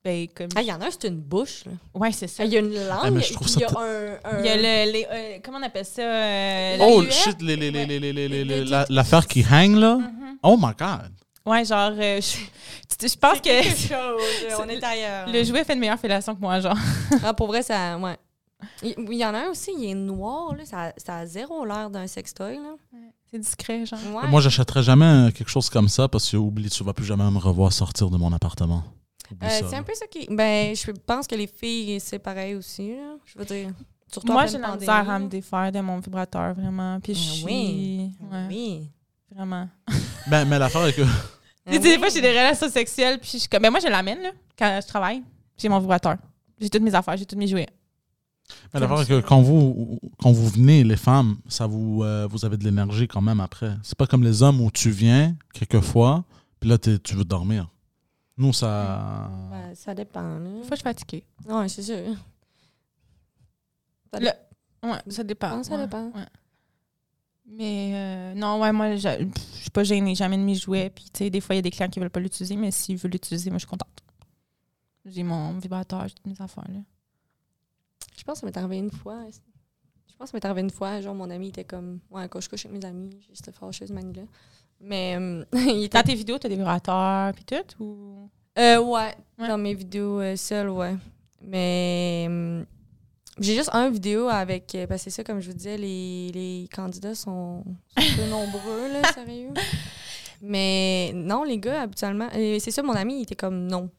[0.04, 0.50] ben, comme...
[0.56, 1.72] Ah, il y en a un, c'est une bouche, là.
[1.94, 2.42] Ouais, c'est ça.
[2.44, 3.80] Ah, Il y a une langue, Ah, mais je trouve puis ça il y a
[3.80, 4.14] un...
[4.38, 4.92] un- Il y a le...
[4.92, 6.02] les, euh, comment on appelle ça?
[6.02, 9.76] euh, oh shit, les, les, les, les, les, les, les- Les- la- l'affaire qui hang
[9.76, 9.96] là.
[9.98, 10.38] Mhm.
[10.44, 11.12] Oh my god.
[11.46, 12.38] Ouais, genre, euh, je,
[12.98, 15.28] tu- je pense que chose, on est ailleurs.
[15.28, 16.78] le jouet fait une meilleure fellation que moi, genre.
[17.24, 17.98] Ah, pour vrai, ça...
[17.98, 18.18] Ouais.
[18.84, 20.64] Il il y en a un aussi, il est noir, là.
[20.66, 22.76] Ça, ça a zéro l'air d'un sextoy, là.
[23.32, 24.00] C'est discret, genre.
[24.14, 24.28] Ouais.
[24.28, 27.24] Moi, j'achèterais jamais euh, quelque chose comme ça parce que oublie, tu vas plus jamais
[27.32, 28.84] me revoir sortir de mon appartement.
[29.42, 30.28] Euh, c'est un peu ça qui.
[30.30, 33.16] Ben, je pense que les filles, c'est pareil aussi, là.
[33.26, 33.70] Je veux dire.
[34.12, 37.00] Surtout Moi, j'ai la misère à me défaire de mon vibrateur, vraiment.
[37.00, 37.46] Puis je Ah suis...
[37.46, 38.12] oui.
[38.30, 38.90] Ouais, Oui.
[39.36, 39.68] Vraiment.
[40.28, 41.02] Ben, mais l'affaire est que.
[41.68, 43.62] Tu sais, des fois, j'ai des relations sexuelles, puis je suis comme...
[43.62, 45.22] Ben, moi, je l'amène, là, quand je travaille.
[45.58, 46.16] J'ai mon vibrateur.
[46.60, 47.70] J'ai toutes mes affaires, j'ai tous mes jouets.
[48.74, 52.44] Mais l'affaire est que quand vous, quand vous venez, les femmes, ça vous, euh, vous
[52.46, 53.74] avez de l'énergie quand même après.
[53.84, 56.24] C'est pas comme les hommes où tu viens quelquefois,
[56.60, 57.70] puis là, t'es- tu veux dormir.
[58.38, 59.30] Nous, ça.
[59.52, 60.50] Ben, ça dépend, là.
[60.50, 61.24] Des fois, je suis fatiguée.
[61.48, 62.16] Ouais, c'est sûr.
[64.12, 64.92] Ça Le- dépend.
[64.92, 65.64] Ouais, ça dépend.
[65.64, 66.06] Ça ouais, dépend.
[66.08, 66.26] ouais.
[67.46, 70.90] Mais euh, non, ouais, moi, je suis pas gênée, jamais de mes jouets.
[70.90, 72.72] Puis, tu sais, des fois, il y a des clients qui veulent pas l'utiliser, mais
[72.72, 73.90] s'ils veulent l'utiliser, moi, je suis contente.
[75.06, 76.80] J'ai mon vibrateur, j'ai toutes mes affaires, là.
[78.18, 79.20] Je pense que ça m'est arrivé une fois.
[80.08, 81.02] Je pense que ça m'est arrivé une fois.
[81.02, 82.00] Genre, mon ami était comme.
[82.12, 84.24] Ouais, quand je couche avec mes amis, j'étais fâcheuse, manie-là.
[84.80, 85.18] Mais.
[85.20, 88.30] euh, il était Dans tes vidéos, t'as des vibrateurs, puis tout, ou...
[88.60, 89.16] Euh, ouais.
[89.40, 89.48] Ouais.
[89.48, 90.96] Dans mes vidéos euh, seules, ouais.
[91.42, 92.66] Mais hum,
[93.42, 94.74] j'ai juste un vidéo avec.
[94.76, 97.64] euh, Parce que c'est ça, comme je vous disais, les, les candidats sont,
[97.98, 99.50] sont peu nombreux, là, sérieux.
[100.42, 102.28] Mais non, les gars, habituellement.
[102.36, 103.90] euh, C'est ça, mon ami, il était comme non.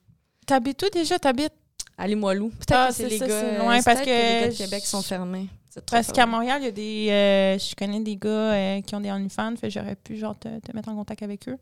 [0.47, 1.19] T'habites où déjà?
[1.19, 1.53] T'habites?
[1.99, 2.49] Allez-moi loup.
[2.51, 3.35] Peut-être Ah, que c'est les ça, gars.
[3.35, 5.47] euh, loin, parce peut-être les que gars de Québec sont fermés.
[5.91, 6.27] Parce qu'à.
[6.27, 7.07] Montréal, il y a des...
[7.11, 10.39] euh, je connais des gars euh, qui ont des OnlyFans, fait que j'aurais pu, genre,
[10.39, 11.57] te, te mettre en contact avec eux.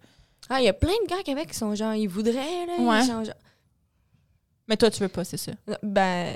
[0.49, 2.77] Ah, il y a plein de gars à Québec qui sont genre, ils voudraient, là.
[2.81, 3.05] Ouais.
[3.05, 3.23] Genre-
[4.67, 5.53] Mais toi, tu veux pas, c'est ça?
[5.83, 6.35] Ben.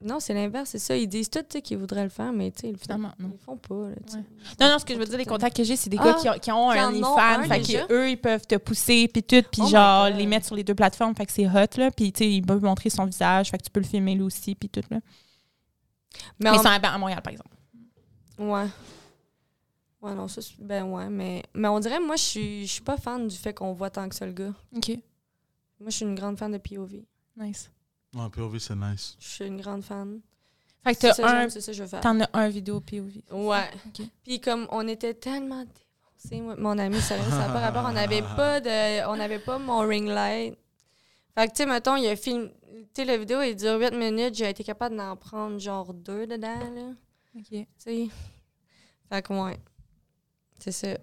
[0.00, 0.96] Non, c'est l'inverse, c'est ça.
[0.96, 3.30] Ils disent tout, qu'ils voudraient le faire, mais tu sais, Finalement, non.
[3.30, 3.96] Ils le font pas, là.
[4.14, 4.24] Ouais.
[4.60, 6.14] Non, non, ce que je veux dire, les contacts que j'ai, c'est des Ah, gars
[6.14, 7.42] qui ont, qui ont qui un OnlyFans.
[7.48, 10.54] Fait que eux, ils peuvent te pousser, puis tout, puis Oh genre, les mettre sur
[10.54, 11.16] les deux plateformes.
[11.16, 11.90] Fait que c'est hot, là.
[11.90, 13.50] Puis, tu sais, ils peuvent montrer son visage.
[13.50, 15.00] Fait que tu peux le filmer, lui aussi, puis tout, là.
[16.38, 17.50] Mais Mais en- à, à Montréal, par exemple.
[18.38, 18.66] Ouais.
[20.00, 22.96] Ouais, non, ça, ben ouais, mais, mais on dirait, moi, je suis je suis pas
[22.96, 24.54] fan du fait qu'on voit tant que ça le gars.
[24.76, 24.90] OK.
[25.80, 27.02] Moi, je suis une grande fan de POV.
[27.36, 27.68] Nice.
[28.14, 29.16] Ouais, POV, c'est nice.
[29.20, 30.20] Je suis une grande fan.
[30.84, 31.40] Fait que C'est t'as ça, un...
[31.40, 32.00] j'aime, c'est ça que je veux faire.
[32.00, 33.22] T'en as un vidéo POV.
[33.32, 33.68] Ouais.
[33.86, 34.06] OK.
[34.24, 37.84] Puis comme on était tellement défoncés, mon ami, sérieux, ça n'a pas rapport.
[37.86, 39.06] On n'avait pas de.
[39.08, 40.56] On n'avait pas mon ring light.
[41.34, 42.50] Fait que tu sais, mettons, il y a film.
[42.94, 46.26] Tu sais, la vidéo, il dure 8 minutes, j'ai été capable d'en prendre genre deux
[46.26, 46.92] dedans, là.
[47.36, 47.44] OK.
[47.50, 48.08] Tu sais.
[49.10, 49.58] Fait que ouais.
[50.58, 50.96] C'est ça.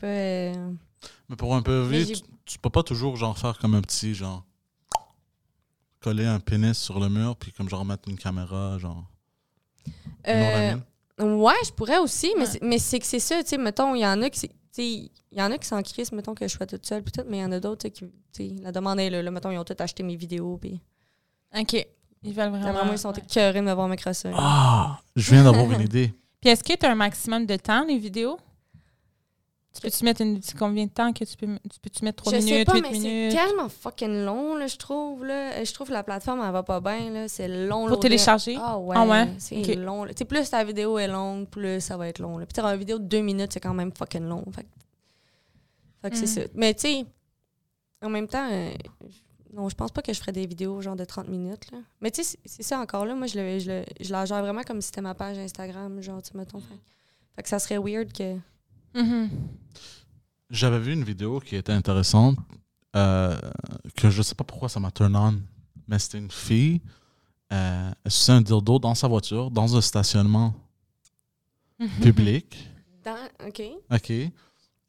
[0.00, 0.06] Pas.
[0.06, 0.72] euh,
[1.28, 2.14] Mais pour un POV, tu,
[2.46, 4.44] tu peux pas toujours genre faire comme un petit genre
[6.00, 9.04] coller un pénis sur le mur puis comme genre mettre une caméra genre.
[10.28, 10.76] Euh,
[11.20, 12.46] ouais, je pourrais aussi, mais Ouais.
[12.50, 15.10] c'est- mais c'est que c'est ça, tu sais, mettons, il y en a qui, il
[15.32, 17.38] y en a qui s'en crissent, mettons, que je sois toute seule, puis tout, mais
[17.38, 18.12] il y en a d'autres, tu sais, qui,
[18.50, 20.80] tu sais, la demande est là, là, mettons, ils ont tous acheté mes vidéos, puis
[21.58, 21.86] OK.
[22.22, 22.72] Ils veulent vraiment.
[22.72, 23.22] vraiment, ils sont ouais.
[23.24, 24.32] écœurés de me voir me crosser.
[24.34, 26.12] Ah, je viens d'avoir une idée.
[26.40, 28.38] Puis est-ce que tu as un maximum de temps, les vidéos?
[29.76, 32.38] Tu peux-tu mettre une, combien de temps que tu peux, tu peux-tu mettre 3 je
[32.38, 33.32] minutes, sais pas, 8 mais c'est minutes?
[33.34, 35.62] tellement fucking long, là, je trouve, là.
[35.64, 37.28] Je trouve que la plateforme, elle va pas bien, là.
[37.28, 38.56] C'est long, Pour télécharger?
[38.60, 39.28] Ah ouais, Ah ouais?
[39.38, 39.76] c'est Ok.
[39.76, 40.04] long.
[40.04, 40.14] là.
[40.14, 42.38] Tu sais, plus ta vidéo est longue, plus ça va être long.
[42.38, 42.46] Là.
[42.46, 44.44] Puis une vidéo de deux minutes, c'est quand même fucking long.
[44.54, 44.68] Fait, que-
[46.02, 46.44] fait que c'est Mm.
[46.44, 46.50] ça.
[46.54, 47.04] Mais tu sais,
[48.02, 48.70] en même temps, euh,
[49.52, 51.70] non, je pense pas que je ferais des vidéos genre de 30 minutes.
[51.72, 51.78] Là.
[52.00, 53.14] Mais tu sais, c'est- c'est ça encore là.
[53.14, 56.00] Moi, je, le, je, le- je la gère vraiment comme si c'était ma page Instagram,
[56.02, 56.60] genre, tu sais, mettons.
[56.60, 56.74] Fait,
[57.36, 58.36] fait que ça serait weird que.
[58.96, 59.30] Mhm.
[60.50, 62.36] J'avais vu une vidéo qui était intéressante
[62.94, 63.36] euh,
[63.96, 65.40] que je sais pas pourquoi ça m'a turn on,
[65.88, 66.80] mais c'était une fille.
[67.52, 70.54] Euh, elle suçait un dildo dans sa voiture, dans un stationnement
[71.78, 71.88] Mhm.
[72.00, 72.70] public.
[73.04, 73.16] Dans,
[73.46, 73.62] OK.
[73.92, 74.12] OK.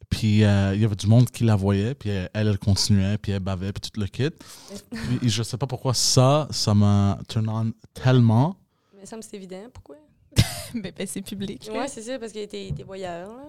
[0.08, 3.18] Puis euh, il y avait du monde qui la voyait, puis elle, elle, elle continuait,
[3.18, 4.30] puis elle bavait, puis tout le kit.
[5.20, 8.56] Puis je sais pas pourquoi ça, ça m'a turn on tellement.
[8.96, 9.64] Mais ça me c'est évident.
[9.72, 9.96] Pourquoi?
[10.74, 11.68] Ben, ben, c'est public.
[11.72, 13.44] Ouais, c'est ça, parce qu'il était, était voyeur, là.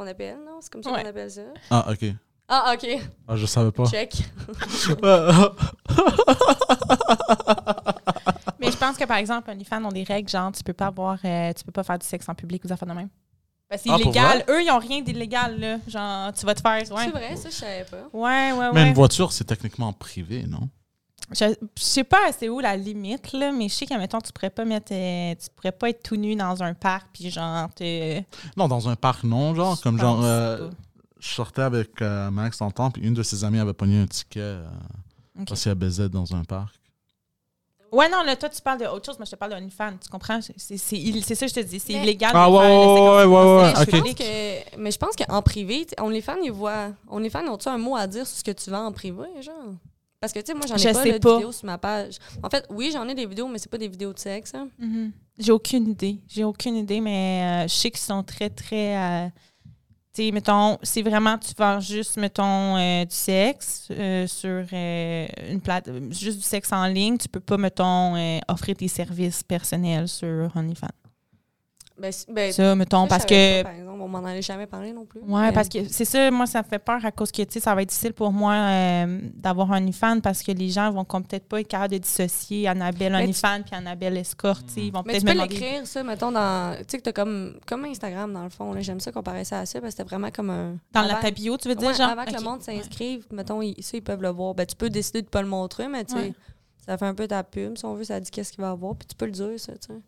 [0.00, 0.60] Qu'on appelle, non?
[0.62, 1.02] C'est comme ça Ouais.
[1.02, 1.42] qu'on appelle ça.
[1.70, 2.06] Ah, OK.
[2.48, 2.86] Ah, OK.
[3.28, 3.84] Ah, je savais pas.
[3.84, 4.14] Check.
[8.58, 11.18] Mais je pense que, par exemple, OnlyFans ont des règles, genre, tu peux pas avoir,
[11.22, 13.10] euh, tu peux pas faire du sexe en public aux affaires de même.
[13.70, 14.42] Ben, c'est Ah, illégal.
[14.48, 15.76] Eux, ils ont rien d'illégal, là.
[15.86, 16.78] Genre, tu vas te faire.
[16.78, 18.08] Ouais, C'est vrai, ça, je savais pas.
[18.14, 18.70] ouais, ouais.
[18.72, 18.88] Mais ouais.
[18.88, 20.68] une voiture, c'est techniquement privé, non?
[21.32, 21.44] Je,
[21.78, 24.50] je sais pas c'est où la limite, là, mais je sais qu'à mettons, tu pourrais
[24.50, 24.92] pas mettre.
[24.92, 28.20] euh, tu pourrais pas être tout nu dans un parc, puis genre, te.
[28.56, 29.76] Non, dans un parc, non, genre.
[29.76, 30.70] Je Comme genre, euh,
[31.20, 34.06] je sortais avec euh, Max le temps, puis une de ses amies avait pogné un
[34.06, 34.66] ticket euh,
[35.40, 35.48] Ok.
[35.48, 36.74] parce qu'elle baisait dans un parc.
[37.92, 39.96] Ouais, non, là, toi, tu parles d'autre chose, moi, je te parle d'OnlyFans.
[40.00, 40.38] Tu comprends?
[40.56, 41.80] C'est ça que je te dis.
[41.80, 42.30] C'est illégal.
[42.34, 43.78] Ah, ouais, ouais, en- ouais, ouais, en ouais, mais, ok.
[43.78, 44.18] je pense public.
[44.18, 46.90] que, mais je pense qu'en privé, OnlyFans, ils voient.
[47.08, 49.74] OnlyFans, ont-tu un mot à dire sur ce que tu vends en privé, genre?
[50.20, 51.78] Parce que, tu sais, moi, j'en ai Je pas sais là, de vidéos sur ma
[51.78, 52.16] page.
[52.42, 54.54] En fait, oui, j'en ai des vidéos, mais c'est pas des vidéos de sexe.
[54.54, 54.68] hein.
[54.78, 55.12] Mhm.
[55.38, 56.18] J'ai aucune idée.
[56.28, 58.96] J'ai aucune idée, mais euh, je sais qu'ils sont très, très.
[58.98, 59.28] euh,
[60.12, 63.88] tu sais, mettons, c'est vraiment, tu vends juste, mettons, euh, du sexe
[64.26, 67.16] sur une plate, juste du sexe en ligne.
[67.16, 68.14] Tu peux pas, mettons,
[68.48, 70.88] offrir tes services personnels sur OnlyFans.
[72.00, 73.62] Ben, ben, Ça, mettons, ça, parce que.
[73.62, 75.20] pas, par exemple, on m'en avait jamais parlé non plus.
[75.20, 77.52] Ouais, Mais- parce que c'est ça, moi, ça me fait peur à cause que, tu
[77.52, 80.90] sais, ça va être difficile pour moi euh, d'avoir un OnlyFans parce que les gens
[80.90, 84.72] vont peut-être pas être capables de dissocier Annabelle Mais tu- OnlyFans puis Annabelle Escorte, tu
[84.74, 86.76] sais, Ils vont peut-être tu peux l'écrire, ça, mettons, dans.
[86.78, 88.72] Tu sais, que t'as comme, comme Instagram, dans le fond.
[88.80, 90.76] J'aime ça comparer ça à ça, parce que c'était vraiment comme un.
[90.92, 92.08] Dans la avant- ta bio, tu veux dire, Ouais, genre?
[92.08, 94.54] avant que le monde s'inscrive, mettons, ils, ça, ils peuvent le voir.
[94.54, 96.34] Ben, tu peux décider de pas le montrer, mais tu sais, Ouais.
[96.86, 98.94] ça fait un peu ta pub, si on veut, ça dit qu'est-ce qu'il va avoir,
[98.96, 100.00] puis tu peux le dire, ça, tu sais.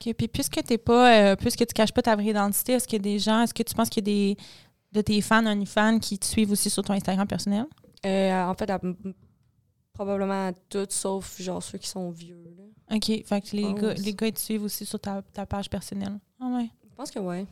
[0.00, 0.14] OK.
[0.14, 3.00] Puis puisque t'es pas, euh, puisque tu caches pas ta vraie identité, est-ce qu'il y
[3.00, 4.36] a des gens, est-ce que tu penses qu'il y a des
[4.92, 7.66] de tes fans, OnlyFans, qui te suivent aussi sur ton Instagram personnel?
[8.04, 8.80] Euh, en fait, à-
[9.92, 12.42] probablement toutes, sauf genre ceux qui sont vieux.
[12.56, 12.96] Là.
[12.96, 13.04] OK.
[13.24, 15.68] Fait que les, Oh, gars, les gars, ils te suivent aussi sur ta, ta page
[15.70, 16.18] personnelle.
[16.40, 16.68] Ah ouais.
[16.90, 17.46] Je pense que ouais.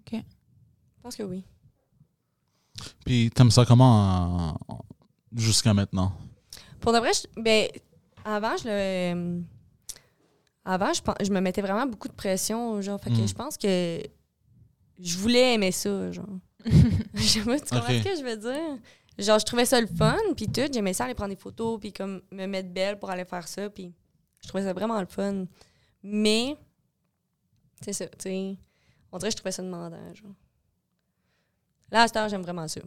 [0.00, 0.12] OK.
[0.12, 1.44] Je pense que oui.
[3.04, 4.74] Puis t'aimes ça comment euh,
[5.34, 6.12] jusqu'à maintenant?
[6.80, 7.68] Pour de vrai, je- ben,
[8.24, 8.64] avant, je
[9.14, 9.42] le.
[10.70, 13.00] Avant, je, me mettais vraiment beaucoup de pression, genre.
[13.00, 13.26] Fait que Mm.
[13.28, 14.02] je pense que
[14.98, 16.26] je voulais aimer ça, genre.
[17.14, 18.78] Je sais pas, tu comprends ce que je veux dire?
[19.18, 20.68] Genre, je trouvais ça le fun, puis tout.
[20.70, 23.70] J'aimais ça aller prendre des photos, puis comme me mettre belle pour aller faire ça,
[23.70, 23.94] puis
[24.42, 25.46] je trouvais ça vraiment le fun.
[26.02, 26.54] Mais,
[27.80, 28.56] c'est ça, tu sais.
[29.10, 30.34] On dirait que je trouvais ça demandant, genre.
[31.90, 32.80] Là, à cette heure, j'aime vraiment ça.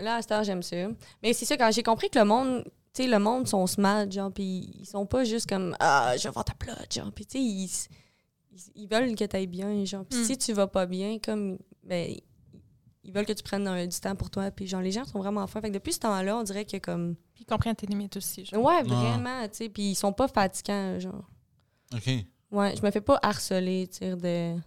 [0.00, 0.76] Là, à cette heure, j'aime ça.
[1.22, 2.64] Mais c'est ça, quand j'ai compris que le monde,
[2.94, 6.24] tu sais, le monde sont smart, genre, puis ils sont pas juste comme Ah, je
[6.24, 7.70] vais voir ta plot, genre, puis tu sais, ils,
[8.74, 10.04] ils, veulent que tu ailles bien, genre.
[10.04, 10.24] Puis Mm.
[10.24, 12.14] si tu vas pas bien, comme, ben,
[13.04, 15.46] ils veulent que tu prennes du temps pour toi, puis genre, les gens sont vraiment
[15.46, 15.60] fins.
[15.60, 17.16] Fait que depuis ce temps-là, on dirait que comme.
[17.34, 18.44] Puis ils comprennent tes limites aussi.
[18.44, 18.62] genre.
[18.62, 21.24] Ouais, vraiment, tu sais, puis ils sont pas fatigants, genre.
[21.94, 22.06] OK.
[22.52, 24.60] Ouais, je me fais pas harceler, tu sais, de.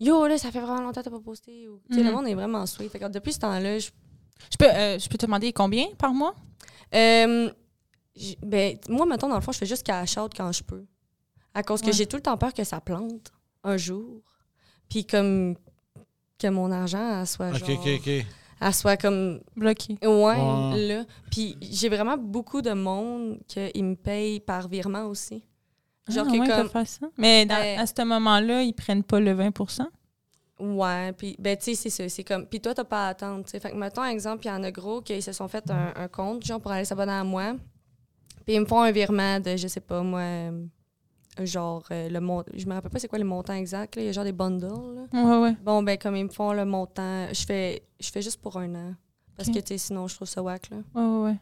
[0.00, 1.68] Yo, là, ça fait vraiment longtemps que t'as pas posté.
[1.68, 2.16] Ou, tu sais, le Mhm.
[2.16, 2.90] monde est vraiment sweet.
[2.90, 3.90] Fait que depuis ce temps-là, je
[4.50, 6.34] Je peux, euh, je peux te demander combien par mois?
[6.94, 7.50] Euh,
[8.42, 10.84] ben, moi, mettons, dans le fond, je fais juste cash out quand je peux.
[11.54, 13.32] À cause que j'ai tout le temps peur que ça plante
[13.64, 14.22] un jour.
[14.88, 15.56] Puis comme
[16.38, 18.08] que mon argent elle soit OK, genre, OK, OK.
[18.60, 19.98] elle soit comme Bloqué.
[20.02, 21.04] ouais, là.
[21.30, 25.44] Puis j'ai vraiment beaucoup de monde qui me paye par virement aussi.
[26.08, 27.06] Genre ah, que ouais, comme faire ça?
[27.18, 29.86] Mais dans- Ben- à ce moment-là, ils prennent pas le 20%
[30.58, 33.44] Ouais, puis ben tu sais c'est ça, c'est comme puis toi t'as pas à attendre,
[33.44, 33.60] tu sais.
[33.60, 36.08] Fait que mettons exemple, il y en a gros qui se sont fait un, un
[36.08, 37.54] compte genre pour aller s'abonner à moi.
[38.50, 40.66] Puis ils me font un virement de je sais pas moi euh,
[41.44, 44.06] genre euh, le mont je me rappelle pas c'est quoi le montant exact là, il
[44.06, 45.22] y a genre des bundles là.
[45.24, 45.56] Ouais, ouais.
[45.64, 48.74] Bon ben comme ils me font le montant, je fais je fais juste pour un
[48.74, 48.94] an
[49.36, 50.78] parce que tu sais sinon je trouve ça whack là.
[50.96, 51.36] Ouais, ouais, ouais.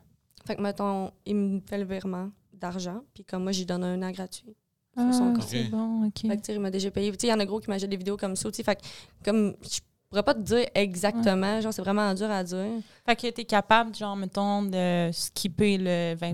[0.46, 4.02] Fait que mettons, il me fait le virement d'argent, puis comme moi, j'y donne un
[4.02, 4.56] an gratuit.
[4.96, 5.11] Ah,
[5.46, 6.22] c'est bon, OK.
[6.22, 7.12] Fait que, tu sais, il m'a déjà payé.
[7.12, 8.62] Tu sais, il y en a gros qui m'achètent des vidéos comme ça, tu sais.
[8.64, 8.82] Fait que,
[9.24, 9.78] comme, je
[10.09, 12.66] pourrais pas te dire exactement, genre, c'est vraiment dur à dire.
[13.06, 16.32] Fait que t'es capable, genre, mettons, de skipper le 20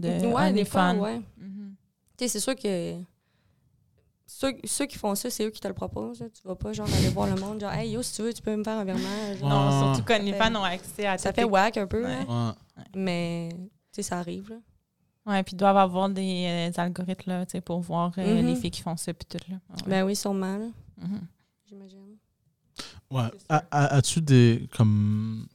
[0.00, 0.92] de ouais, des fois.
[0.94, 1.74] Mhm.
[2.18, 2.96] Tu sais, c'est sûr que.
[4.26, 6.20] Ceux, ceux qui font ça, c'est eux qui te le proposent.
[6.20, 6.26] là.
[6.30, 8.40] Tu vas pas, genre, aller voir le monde, genre, hey, yo, si tu veux, tu
[8.40, 9.34] peux me faire un virement.
[9.38, 12.24] Genre, Non, surtout qu'OnlyFans ont accès à Ça fait les- whack un peu, Ouais.
[12.24, 12.48] là.
[12.78, 12.84] Ouais.
[12.96, 14.56] Mais, tu sais, ça arrive, là.
[15.26, 18.46] Ouais, puis ils doivent avoir des euh, algorithmes, là, tu sais, pour voir euh, Mhm.
[18.46, 19.56] les filles qui font ça, puis tout, là.
[19.70, 19.82] Ouais.
[19.86, 20.66] Ben oui, sûrement, là,
[21.02, 21.20] Mhm.
[21.68, 22.16] j'imagine.
[23.12, 23.28] Ouais.
[23.70, 24.68] As-tu des.
[24.76, 25.46] comme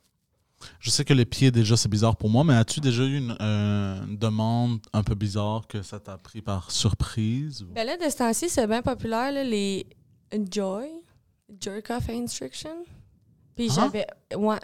[0.80, 3.36] Je sais que les pieds, déjà, c'est bizarre pour moi, mais as-tu déjà eu une,
[3.42, 7.62] euh, une demande un peu bizarre que ça t'a pris par surprise?
[7.64, 9.86] ou- Ben là, de ce temps-ci, c'est bien populaire, là, les
[10.52, 10.88] Joy,
[11.62, 12.76] Jerk Off Instruction.
[13.56, 13.74] Puis Ah.
[13.76, 14.08] j'avais.
[14.36, 14.60] Ouais.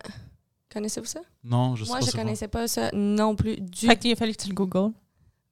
[0.71, 1.21] Connaissez-vous ça?
[1.43, 2.23] Non, je sais Moi, pas je c'est quoi.
[2.23, 4.91] connaissais pas ça non plus du Fait qu'il a fallu que tu le googles.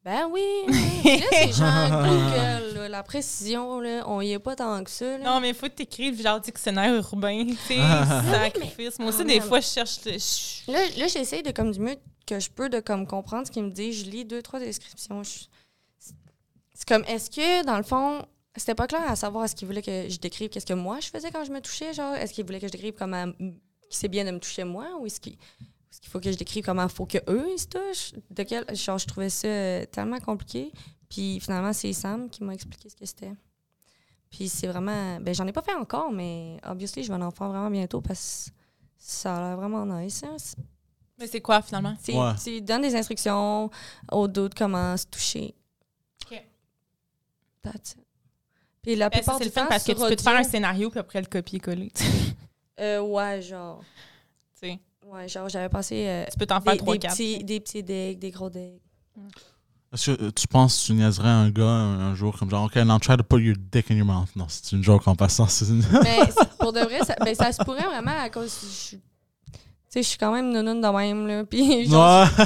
[0.03, 0.41] Ben oui!
[0.67, 5.17] Là, c'est genre Google, là, la précision, là, on y est pas tant que ça.
[5.19, 5.23] Là.
[5.23, 8.23] Non, mais il faut que tu écrives genre dictionnaire urbain, tu sais, Ah.
[8.31, 8.97] sacrifice.
[8.97, 9.99] Moi aussi, des fois, je cherche.
[10.03, 13.51] je- Là, là j'essaie de, comme du mieux que je peux, de comme comprendre ce
[13.51, 13.93] qu'il me dit.
[13.93, 15.21] Je lis deux, trois descriptions.
[15.23, 15.45] Je-
[16.73, 18.25] C'est comme, est-ce que, dans le fond,
[18.55, 21.09] c'était pas clair à savoir est-ce qu'il voulait que je décrive qu'est-ce que moi je
[21.09, 23.27] faisais quand je me touchais, genre, est-ce qu'il voulait que je décrive comment
[23.91, 25.37] c'est bien de me toucher moi ou est-ce qu'il
[25.91, 28.13] est-ce qu'il faut que je décrive comment il faut que eux ils se touchent?
[28.29, 30.71] De quel, genre, je trouvais ça euh, tellement compliqué.
[31.09, 33.33] Puis finalement, c'est Sam qui m'a expliqué ce que c'était.
[34.29, 35.19] Puis c'est vraiment.
[35.19, 38.47] Ben, j'en ai pas fait encore, mais obviously, je vais en faire vraiment bientôt parce
[38.49, 38.51] que
[38.97, 40.23] ça a l'air vraiment nice.
[40.23, 40.35] hein.
[40.37, 40.55] C'est-
[41.19, 41.95] Mais c'est quoi, finalement?
[42.03, 42.31] tu Ouais.
[42.41, 43.69] tu donnes des instructions
[44.11, 45.53] aux d'autres comment se toucher.
[46.25, 46.41] Ok.
[47.61, 48.05] That's it.
[48.81, 50.43] Puis la Ben, ça, plupart c'est du temps, parce que tu peux te faire un
[50.43, 51.91] scénario puis après le copier-coller.
[51.93, 52.03] tu
[52.79, 53.83] Euh, ouais, genre.
[54.55, 54.79] sais.
[55.11, 57.11] Ouais, genre, j'avais passé euh, Tu peux t'en faire des, trois, quatre.
[57.13, 58.81] petits, des petits decks, des gros decks.
[59.93, 62.63] Est-ce que euh, tu penses que tu niaiserais un gars un, un jour comme genre,
[62.65, 64.29] OK, now try to put your dick in your mouth?
[64.37, 65.47] Non, c'est une joke en passant.
[65.47, 66.19] c'est une- Mais
[66.59, 68.53] pour de vrai, ça, ben, ça se pourrait vraiment à cause.
[68.91, 69.01] Je, tu
[69.89, 71.43] sais, je suis quand même nounoune de même, là.
[71.49, 72.45] Puis, genre, Ouais.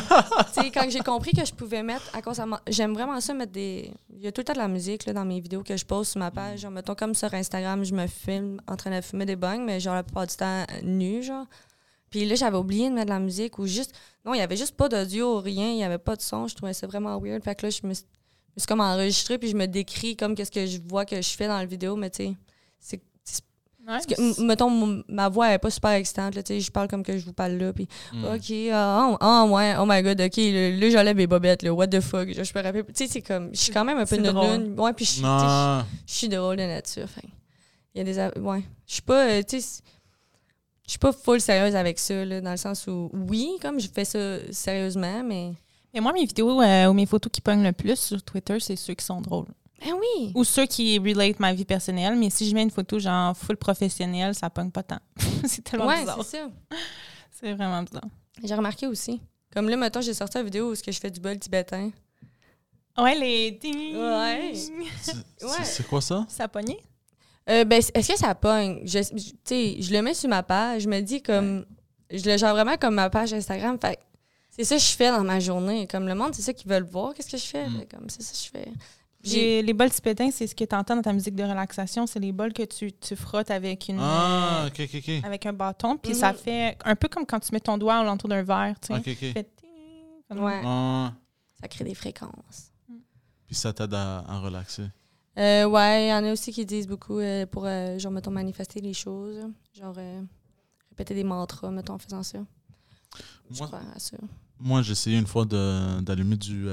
[0.56, 3.52] tu sais, quand j'ai compris que je pouvais mettre, à cause j'aime vraiment ça mettre
[3.52, 3.92] des.
[4.10, 5.86] Il y a tout le temps de la musique là, dans mes vidéos que je
[5.86, 6.62] poste sur ma page.
[6.62, 9.80] Genre, mettons comme sur Instagram, je me filme en train de fumer des bangs, mais
[9.80, 11.46] genre la plupart du temps nu, genre.
[12.16, 13.94] Puis là, j'avais oublié de mettre de la musique ou juste.
[14.24, 16.48] Non, il y avait juste pas d'audio, rien, il y avait pas de son.
[16.48, 17.44] Je trouvais ça vraiment weird.
[17.44, 20.16] Fait que là, je me suis, je me suis comme enregistrée, puis je me décris
[20.16, 22.36] comme qu'est-ce que je vois que je fais dans la vidéo, mais tu sais,
[22.80, 23.02] c'est
[23.86, 27.04] parce que, mettons, ma voix est pas super excitante, là, tu sais, je parle comme
[27.04, 28.24] que je vous parle là, puis Mm.
[28.26, 31.74] OK, ah oh, ah, ouais, oh my god, OK, là, là, j'enlève mes bobettes, là,
[31.74, 34.06] what the fuck, je, me rappelle, tu sais, c'est comme, je suis quand même un
[34.06, 35.12] peu nounoune, ouais, puis je
[36.08, 37.08] suis- drôle de nature.
[37.94, 39.82] Il y a des, ouais, je suis pas, euh, tu sais,
[40.86, 43.88] je suis pas full sérieuse avec ça, là, dans le sens où, oui, comme je
[43.88, 45.54] fais ça sérieusement, mais,
[45.94, 48.76] Mais moi, mes vidéos euh, ou mes photos qui pognent le plus sur Twitter, c'est
[48.76, 49.48] ceux qui sont drôles.
[49.82, 52.16] ben oui, Ou ceux qui relate ma vie personnelle.
[52.18, 55.00] Mais si je mets une photo genre full professionnelle, ça pogne pas tant.
[55.46, 56.24] c'est tellement ouais, bizarre.
[56.24, 56.50] c'est ça.
[57.32, 58.06] C'est vraiment bizarre.
[58.44, 59.20] J'ai remarqué aussi.
[59.54, 61.92] Comme là, mettons, j'ai sorti une vidéo où ce que je fais du bol tibétain.
[62.98, 63.96] Ouais, les ding.
[63.98, 64.52] Ouais.
[64.54, 64.72] C'est-
[65.38, 65.64] c'est- Ouais.
[65.64, 66.26] C'est quoi ça?
[66.30, 66.80] Ça a pogné?
[67.50, 68.82] Euh, ben, est-ce que ça pogne?
[68.86, 71.66] Je, je- tu sais, je le mets sur ma page, je me dis comme.
[72.12, 73.78] Je le gère vraiment comme ma page Instagram.
[73.82, 74.02] Fait que
[74.52, 75.88] c'est ça que je fais dans ma journée.
[75.88, 77.68] Comme le monde, c'est ça qu'ils veulent voir, qu'est-ce que je fais.
[77.68, 77.86] Mm.
[77.92, 78.72] Comme c'est ça que je fais.
[79.24, 82.06] J'ai- J'ai- Les bols tibétains, c'est ce que tu entends dans ta musique de relaxation.
[82.06, 84.66] C'est les bols que tu, tu frottes avec une Ah,
[85.24, 85.98] avec un bâton.
[85.98, 88.76] Puis ça fait un peu comme quand tu mets ton doigt alentour d'un verre.
[88.80, 88.94] Tu sais.
[89.34, 89.50] Fait
[90.32, 91.14] Ouais, Ah,
[91.62, 92.72] ça crée des fréquences.
[93.48, 94.84] puis ça t'aide à, à relaxer.
[95.38, 98.32] Euh, ouais, il y en a aussi qui disent beaucoup euh, pour, euh, genre, mettons,
[98.32, 99.38] manifester les choses.
[99.74, 100.22] Genre, euh,
[100.90, 102.40] répéter des mantras, mettons, en faisant ça.
[104.60, 106.68] Moi, j'ai essayé une fois d'allumer du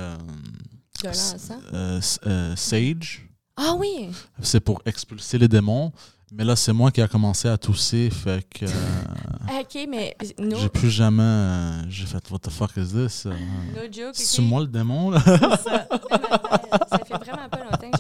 [2.55, 3.29] sage.
[3.57, 4.11] Ah oui!
[4.41, 5.93] C'est pour expulser les démons.
[6.35, 8.09] Mais là, c'est moi qui a commencé à tousser.
[8.09, 11.23] Fait que euh, Ok, mais no, j'ai plus jamais.
[11.23, 13.27] euh, j'ai fait What the fuck is this?
[13.27, 13.35] Euh,
[13.77, 14.15] no joke.
[14.15, 15.21] C'est moi le démon, là?
[15.21, 15.37] Ça
[17.05, 17.91] fait vraiment pas longtemps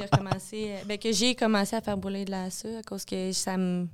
[0.52, 0.80] que j'ai recommencé.
[0.82, 3.56] euh, Ben, que j'ai commencé à faire brûler de la ça à cause que ça
[3.56, 3.86] me.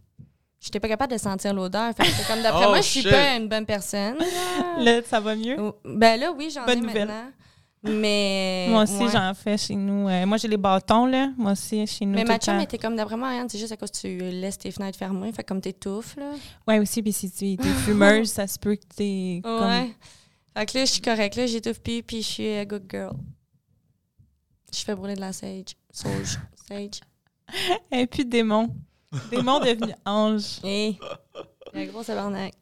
[0.60, 1.92] J'étais pas capable de sentir l'odeur.
[1.96, 3.10] C'est comme d'après Oh, moi, je suis shit.
[3.10, 4.16] pas une bonne personne.
[4.78, 5.56] Là, ça va mieux?
[5.84, 7.06] Ben là, oui, j'en ai nouvelle.
[7.06, 7.30] maintenant.
[7.84, 8.66] Mais.
[8.68, 9.08] Moi aussi, ouais.
[9.12, 10.08] j'en fais chez nous.
[10.08, 11.30] Euh, moi, j'ai les bâtons, là.
[11.38, 12.14] Moi aussi, chez nous.
[12.14, 14.72] Mais ma chum était comme d'après moi, c'est juste à cause que tu laisses tes
[14.72, 16.32] fenêtres fermées, fait comme t'étouffes, là.
[16.66, 19.62] Ouais, aussi, puis si tu es fumeuse, ça se peut que t'es comme...
[19.62, 19.94] Ouais.
[20.56, 23.12] Fait que là, je suis correcte, là, j'étouffe plus, puis je suis a good girl.
[24.74, 25.76] Je fais brûler de la sage.
[25.92, 26.38] Sauge.
[26.68, 27.00] Sage.
[27.92, 28.68] Et puis démon.
[29.30, 30.58] Démon devenu ange.
[30.64, 30.98] Hé.
[31.74, 32.52] Un gros tabarnak.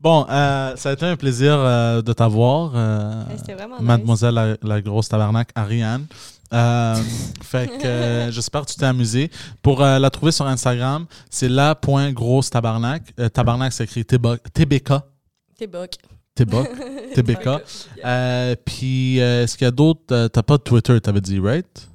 [0.00, 3.56] Bon, euh, ça a été un plaisir euh, de t'avoir, euh, nice.
[3.80, 6.06] mademoiselle la, la grosse tabarnak, Ariane.
[6.52, 6.96] Euh,
[7.42, 9.30] fait que euh, j'espère que tu t'es amusé.
[9.62, 13.02] Pour euh, la trouver sur Instagram, c'est la.grosse tabarnak.
[13.18, 14.92] Euh, tabarnak, c'est écrit TB- TBK.
[15.58, 15.98] TBK.
[17.14, 17.48] TBK.
[18.04, 20.02] Euh, Puis, est-ce qu'il y a d'autres?
[20.12, 21.88] euh, T'as pas de Twitter, t'avais dit, right?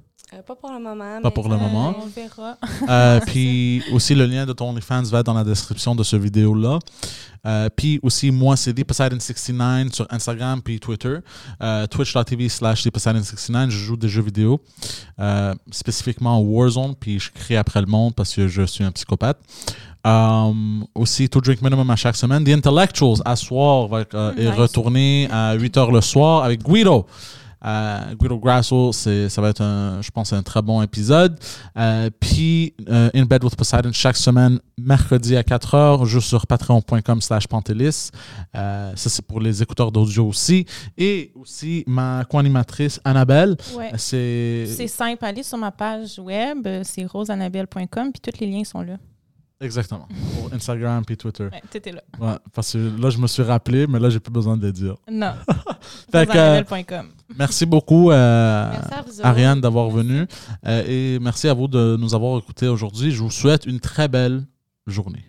[0.50, 1.22] Euh, pas pour le moment.
[1.22, 1.96] Pas pour le ça- moment.
[2.02, 2.58] On verra.
[2.90, 6.16] Euh, puis aussi, le lien de ton OnlyFans va être dans la description de ce
[6.16, 6.80] vidéo-là.
[7.46, 11.18] Euh, puis aussi, moi, c'est Poseidon69 sur Instagram puis Twitter.
[11.62, 13.70] Euh, Twitch.tv slash Poseidon69.
[13.70, 14.60] Je joue des jeux vidéo,
[15.20, 19.38] euh, spécifiquement Warzone, puis je crie après le monde parce que je suis un psychopathe.
[20.06, 22.44] Um, aussi, To Drink Minimum à chaque semaine.
[22.44, 24.56] The Intellectuals, à soir, va, euh, est Nice.
[24.56, 27.06] retourné à 8h le soir avec Guido.
[27.66, 31.38] Euh, Guido Grasso, ça va être, un, je pense, un très bon épisode.
[31.78, 37.22] Euh, puis, euh, In Bed with Poseidon, chaque semaine, mercredi à 4h, juste sur patreon.com
[37.22, 38.12] slash pantelis.
[38.56, 40.66] Euh, ça, c'est pour les écouteurs d'audio aussi.
[40.98, 43.92] Et aussi, ma co-animatrice, Annabelle, Ouais.
[43.98, 44.66] c'est...
[44.88, 45.24] Simple.
[45.26, 48.98] Allez sur ma page web, c'est roseannabelle.com, puis tous les liens sont là.
[49.62, 50.08] Exactement.
[50.36, 51.44] Pour Instagram puis Twitter.
[51.52, 52.02] Ouais, est là.
[52.20, 54.72] Ouais, parce que là, je me suis rappelé, mais là, j'ai plus besoin de le
[54.72, 54.96] dire.
[55.12, 55.34] Non.
[56.12, 57.02] Fait que, euh,
[57.38, 59.22] merci beaucoup, euh, Merci.
[59.22, 60.26] Ariane, d'avoir venu.
[60.66, 63.12] Euh, et merci à vous de nous avoir écoutés aujourd'hui.
[63.12, 64.44] Je vous souhaite une très belle
[64.88, 65.26] journée.